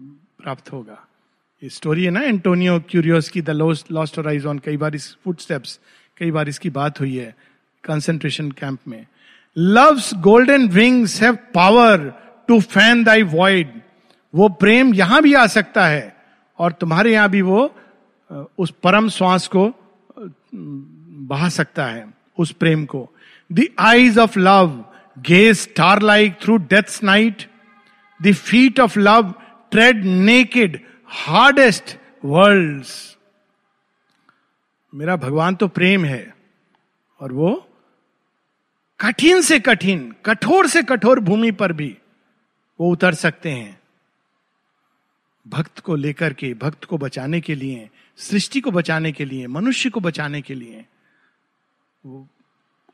प्राप्त 0.00 0.72
होगा। 0.72 1.05
ये 1.62 1.68
स्टोरी 1.68 2.04
है 2.04 2.10
ना 2.10 2.20
एंटोनियो 2.22 2.78
क्यूरियोस 2.90 3.28
की 3.28 3.40
द 3.42 3.50
लॉस्ट 3.50 3.90
लॉस्ट 3.92 4.18
ऑन 4.18 4.58
कई 4.58 4.76
बार 4.76 4.94
इस 4.94 5.16
फुट 5.24 5.40
स्टेप्स 5.40 5.78
कई 6.16 6.30
बार 6.30 6.48
इसकी 6.48 6.70
बात 6.70 7.00
हुई 7.00 7.14
है 7.16 7.34
कंसेंट्रेशन 7.84 8.50
कैंप 8.50 8.78
में। 8.88 9.06
Love's 9.56 10.12
golden 10.22 10.66
wings 10.68 11.20
have 11.22 11.38
power 11.54 12.04
to 12.48 12.60
fan 12.62 13.04
thy 13.04 13.22
void 13.24 13.70
वो 14.34 14.48
प्रेम 14.60 14.92
यहाँ 14.94 15.22
भी 15.22 15.32
आ 15.34 15.46
सकता 15.46 15.86
है, 15.86 16.14
और 16.58 16.72
तुम्हारे 16.72 17.12
यहाँ 17.12 17.28
भी 17.30 17.40
वो 17.42 17.74
उस 18.58 18.70
परम 18.82 19.08
श्वास 19.08 19.46
को 19.48 19.72
बहा 20.54 21.48
सकता 21.48 21.86
है, 21.86 22.06
उस 22.38 22.52
प्रेम 22.52 22.84
को। 22.86 23.08
The 23.50 23.66
eyes 23.78 24.18
of 24.18 24.38
love 24.38 24.84
gaze 25.26 25.54
star 25.54 26.02
like 26.02 26.34
through 26.42 26.56
death 26.58 27.02
night 27.04 27.48
the 28.20 28.32
feet 28.34 28.80
of 28.80 28.98
love 28.98 29.34
tread 29.72 30.04
naked 30.04 30.78
hardest 31.10 31.96
world 32.24 32.84
मेरा 34.92 35.16
भगवान 35.16 35.54
तो 35.54 35.68
प्रेम 35.68 36.04
है, 36.04 36.34
और 37.20 37.32
वो 37.32 37.68
कठिन 39.00 39.42
से 39.42 39.58
कठिन, 39.60 40.14
कठोर 40.24 40.66
से 40.66 40.82
कठोर 40.82 41.20
भूमि 41.20 41.50
पर 41.50 41.72
भी 41.72 41.96
वो 42.80 42.92
उतर 42.92 43.14
सकते 43.14 43.50
हैं। 43.50 43.80
भक्त 45.46 45.78
को 45.78 45.96
लेकर 45.96 46.32
के, 46.32 46.54
भक्त 46.54 46.84
को 46.84 46.98
बचाने 46.98 47.40
के 47.40 47.54
लिए, 47.54 47.90
सृष्टि 48.16 48.60
को 48.60 48.70
बचाने 48.70 49.12
के 49.12 49.24
लिए, 49.24 49.46
मनुष्य 49.46 49.90
को 49.90 50.00
बचाने 50.00 50.40
के 50.42 50.54
लिए, 50.54 50.84
वो 52.06 52.28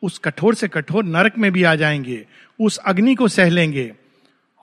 उस 0.03 0.19
कठोर 0.19 0.55
से 0.55 0.69
कठोर 0.69 1.05
नरक 1.05 1.39
में 1.39 1.53
भी 1.53 1.63
आ 1.63 1.75
जाएँगे, 1.75 2.27
उस 2.61 2.79
अग्नि 2.79 3.15
को 3.15 3.29
सह 3.29 3.49
लेंगे, 3.51 3.93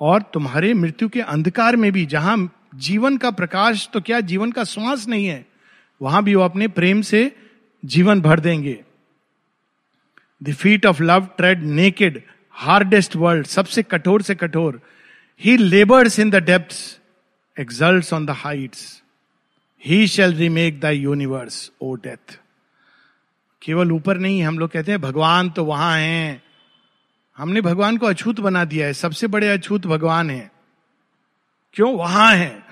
और 0.02 0.22
तुम्हारे 0.22 0.74
मृत्यु 0.74 1.10
के 1.10 1.22
अंधकार 1.22 1.76
में 1.76 1.92
भी, 1.92 2.06
जहाँ 2.06 2.59
जीवन 2.74 3.18
का 3.18 3.32
प्रकाश 3.32 3.88
तो 3.94 4.02
क्या 4.02 4.20
जीवन 4.22 4.52
का 4.52 4.64
श्वास 4.64 5.08
नहीं 5.08 5.26
है, 5.26 5.46
वहाँ 6.02 6.24
भी 6.24 6.36
वो 6.36 6.44
अपने 6.44 6.68
प्रेम 6.70 7.02
से 7.02 7.32
जीवन 7.84 8.22
भर 8.22 8.40
देंगे। 8.40 8.80
The 10.42 10.54
feet 10.54 10.86
of 10.86 11.02
love 11.04 11.28
tread 11.38 11.64
naked 11.64 12.22
hardest 12.56 13.16
world 13.16 13.48
सबसे 13.48 13.84
कठोर 13.84 14.22
से 14.22 14.36
कठोर। 14.36 14.82
He 15.42 15.58
labours 15.58 16.20
in 16.20 16.30
the 16.30 16.44
depth 16.44 16.76
exult 17.58 18.14
on 18.14 18.26
the 18.26 18.30
heights 18.38 19.02
he 19.84 20.08
shall 20.08 20.34
remake 20.34 20.80
the 20.80 20.86
universe 20.86 21.72
O 21.82 21.94
death 21.96 22.40
केवल 23.62 23.92
ऊपर 23.92 24.18
नहीं, 24.18 24.44
हम 24.44 24.60
लोग 24.60 24.70
कहते 24.70 24.92
हैं 24.92 25.02
भगवान 25.02 25.50
तो 25.50 25.66
वहाँ 25.66 25.98
हैं। 25.98 26.42
हमने 27.38 27.62
भगवान 27.62 27.98
को 27.98 28.06
अछूत 28.06 28.40
बना 28.40 28.64
दिया 28.66 28.86
है, 28.86 28.94
सबसे 28.94 29.28
बड़े 29.28 29.48
अछूत 29.48 29.86
भगवान 29.88 30.30
है। 30.30 30.52
क्यों 31.74 31.98
वहाँ 31.98 32.36
है? 32.36 32.64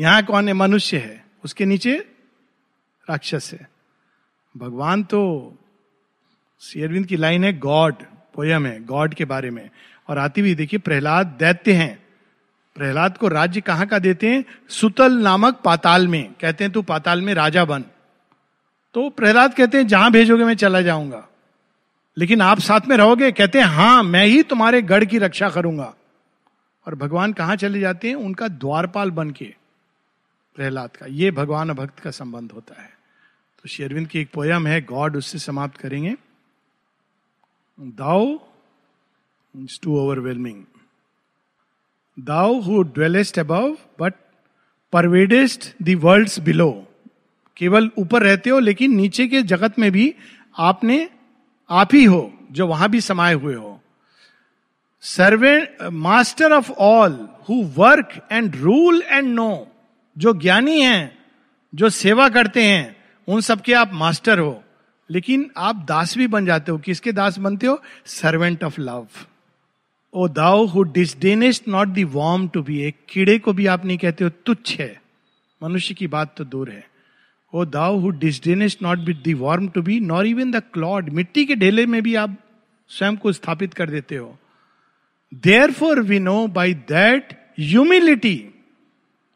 यहाँ 0.00 0.22
कौन 0.22 0.48
है? 0.48 0.54
मनुष्य 0.54 0.98
है। 0.98 1.24
उसके 1.44 1.64
नीचे 1.64 2.08
राक्षस 3.10 3.50
है। 3.52 3.70
भगवान 4.56 5.02
तो 5.02 5.52
शेरविंद 6.60 7.06
की 7.06 7.16
लाइन 7.16 7.44
है, 7.44 7.58
गॉड, 7.58 7.94
पोयम 8.34 8.66
है, 8.66 8.84
गॉड 8.84 9.14
के 9.14 9.24
बारे 9.24 9.50
में। 9.50 9.70
और 10.08 10.18
आती 10.18 10.40
हुई 10.40 10.54
देखिए, 10.54 10.78
प्रहलाद 10.78 11.26
दैत्य 11.26 11.72
हैं। 11.72 12.06
प्रहलाद 12.74 13.18
को 13.18 13.28
राज्य 13.28 13.60
कहाँ 13.60 13.86
का 13.86 13.98
देते 13.98 14.26
हैं? 14.26 14.44
सुतल 14.68 15.12
नामक 15.12 15.60
पाताल 15.64 16.08
में। 16.08 16.34
कहते 16.40 16.64
हैं, 16.64 16.72
तू 16.72 16.82
पाताल 16.82 17.22
में 17.22 17.34
राजा 17.34 17.64
बन। 17.64 17.84
तो 18.94 19.10
प्रहलाद 19.10 19.54
कहते 19.54 19.78
हैं, 19.78 19.86
जहाँ 19.86 20.10
भेजोगे 20.10 20.44
मैं 20.44 20.54
चला 20.54 20.82
जाऊँगा। 20.82 21.28
लेकिन 22.18 22.40
आप 22.40 22.60
साथ 22.60 22.80
में 22.88 22.96
रहोगे? 22.96 23.32
कहते 23.32 23.58
हैं, 23.58 23.66
हाँ, 23.66 24.02
मैं 24.02 24.26
ही 24.26 24.42
तुम्हारे 24.42 24.82
गढ़ 24.82 25.04
की 25.04 25.18
रक्षा 25.18 25.50
करूँगा। 25.50 25.94
और 26.86 26.94
भगवान 26.94 27.32
कहाँ 27.32 27.56
चले 27.56 27.80
जाते 27.80 28.08
हैं? 28.08 28.14
उनका 28.14 28.48
द्वारपाल 28.48 29.10
बन 29.10 29.30
के, 29.30 29.54
प्रहलाद 30.56 30.96
का। 30.96 31.06
ये 31.06 31.30
भगवान 31.30 31.72
भक्त 31.72 31.98
का 31.98 32.10
संबंध 32.10 32.52
होता 32.52 32.82
है। 32.82 32.88
तो 33.62 33.68
शेरविंद 33.68 34.08
की 34.08 34.20
एक 34.20 34.30
पोयम 34.34 34.66
है, 34.66 34.80
गॉड 34.82 35.16
उससे 35.16 35.38
समाप्त 35.38 35.76
करेंगे। 35.76 36.14
Thou 37.78 38.38
too 39.82 39.98
overwhelming. 39.98 40.64
Thou 42.18 42.60
who 42.60 42.82
dwellest 42.82 43.38
above, 43.38 43.76
but 44.00 44.14
pervadest 44.92 45.74
the 45.82 45.94
world 45.94 46.30
below. 46.40 46.86
केवल 47.56 47.90
ऊपर 47.98 48.22
रहते 48.22 48.50
हो, 48.50 48.58
लेकिन 48.58 48.94
नीचे 48.94 49.26
के 49.28 49.42
जगत 49.42 49.78
में 49.78 49.90
भी 49.92 50.14
आपने 50.58 51.08
आप 51.70 51.94
ही 51.94 52.04
हो, 52.04 52.32
जो 52.50 52.66
वहाँ 52.66 52.88
भी 52.88 53.00
समाये 53.00 53.34
हुए 53.34 53.54
हो। 53.54 53.75
सर्वे 55.08 55.76
master 55.82 56.52
of 56.52 56.70
all 56.70 57.28
who 57.48 57.54
work 57.76 58.28
and 58.32 58.56
rule 58.56 59.02
and 59.06 59.28
know 59.28 59.68
जो 60.18 60.32
ज्ञानी 60.34 60.80
हैं, 60.80 61.18
जो 61.74 61.88
सेवा 61.88 62.28
करते 62.28 62.62
हैं, 62.62 62.96
उन 63.28 63.40
सबके 63.40 63.72
आप 63.72 63.90
मास्टर 63.92 64.38
हो। 64.38 64.64
लेकिन 65.10 65.50
आप 65.56 65.76
दास 65.76 66.18
भी 66.18 66.26
बन 66.26 66.46
जाते 66.46 66.72
हो। 66.72 66.78
किसके 66.78 67.12
दास 67.12 67.38
बनते 67.38 67.66
हो? 67.66 67.82
Servant 68.06 68.64
of 68.64 68.80
love 68.80 69.06
O 70.14 70.28
thou 70.28 70.66
who 70.66 70.82
disdainest 70.82 71.68
not 71.68 71.88
the 71.88 72.04
worm 72.04 72.48
to 72.48 72.62
be 72.62 72.80
एक 72.80 72.96
कीड़े 73.08 73.38
को 73.38 73.52
भी 73.52 73.66
आप 73.66 73.84
नहीं 73.84 73.98
कहते 73.98 74.24
हो, 74.24 74.30
तुच्छ 74.30 74.80
है। 74.80 75.02
मनुष्य 75.62 75.94
की 75.94 76.06
बात 76.06 76.34
तो 76.36 76.44
दूर 76.44 76.70
है। 76.70 76.86
O 77.54 77.64
thou 77.64 77.98
who 77.98 78.10
disdainest 78.10 78.82
not 78.82 78.98
be 78.98 79.14
the 79.14 79.34
worm 79.34 79.68
to 79.68 79.82
be 79.82 80.00
not 80.00 80.26
even 80.26 80.50
the 80.50 80.56
clod 80.56 81.08
मिट्टी 81.08 81.44
के 81.44 81.54
ढेले 81.54 81.86
में 81.86 82.02
भी 82.02 82.14
आप 82.14 82.36
स्वयं 82.88 83.16
को 83.16 83.32
स्थापित 83.32 83.74
कर 83.74 83.90
देते 83.90 84.16
हो। 84.16 84.38
Therefore 85.72 86.00
we 86.00 86.18
know 86.18 86.46
by 86.48 86.74
that 86.88 87.32
humility 87.58 88.36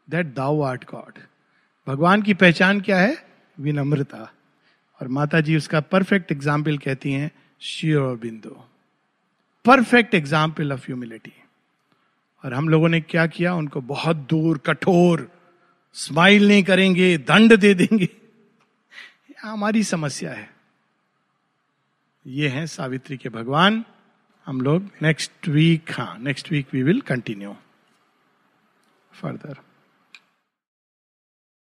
that 0.07 0.33
thou 0.35 0.61
art 0.61 0.85
God 0.85 1.19
भगवान 1.87 2.21
की 2.21 2.33
पहचान 2.33 2.81
क्या 2.81 2.97
है? 2.97 3.15
विनम्रता। 3.57 4.31
और 5.01 5.07
माता 5.07 5.39
जी 5.41 5.55
उसका 5.55 5.79
परफेक्ट 5.81 6.31
एग्ज़ाम्पल 6.31 6.77
कहती 6.77 7.11
हैं 7.11 7.31
शिव 7.61 8.15
बिंदु 8.15 8.55
परफेक्ट 9.65 10.13
एग्ज़ाम्पल 10.15 10.73
ऑफ़ 10.73 10.85
ह्यूमिलिटी 10.85 11.33
और 12.43 12.53
हम 12.53 12.69
लोगों 12.69 12.89
ने 12.89 13.01
क्या 13.01 13.25
किया? 13.27 13.53
उनको 13.53 13.81
बहुत 13.81 14.15
दूर, 14.29 14.57
कठोर 14.57 15.29
स्माइल 15.95 16.47
नहीं 16.47 16.63
करेंगे, 16.63 17.17
दंड 17.17 17.55
दे 17.57 17.73
देंगे। 17.73 18.07
हमारी 19.41 19.83
समस्या 19.83 20.31
है। 20.31 20.49
ये 22.25 22.47
है 22.47 22.65
सावित्री 22.67 23.17
के 23.17 23.29
भगवान। 23.29 23.83
हम 24.47 24.61
लोग 24.61 24.89
नेक्स्ट 25.01 25.47
वीक 25.47 25.91
हाँ 25.91 26.17
next 26.19 26.51
week 26.51 26.73
we 26.73 26.83
will 26.83 27.01
continue 27.07 27.55
further 29.11 29.57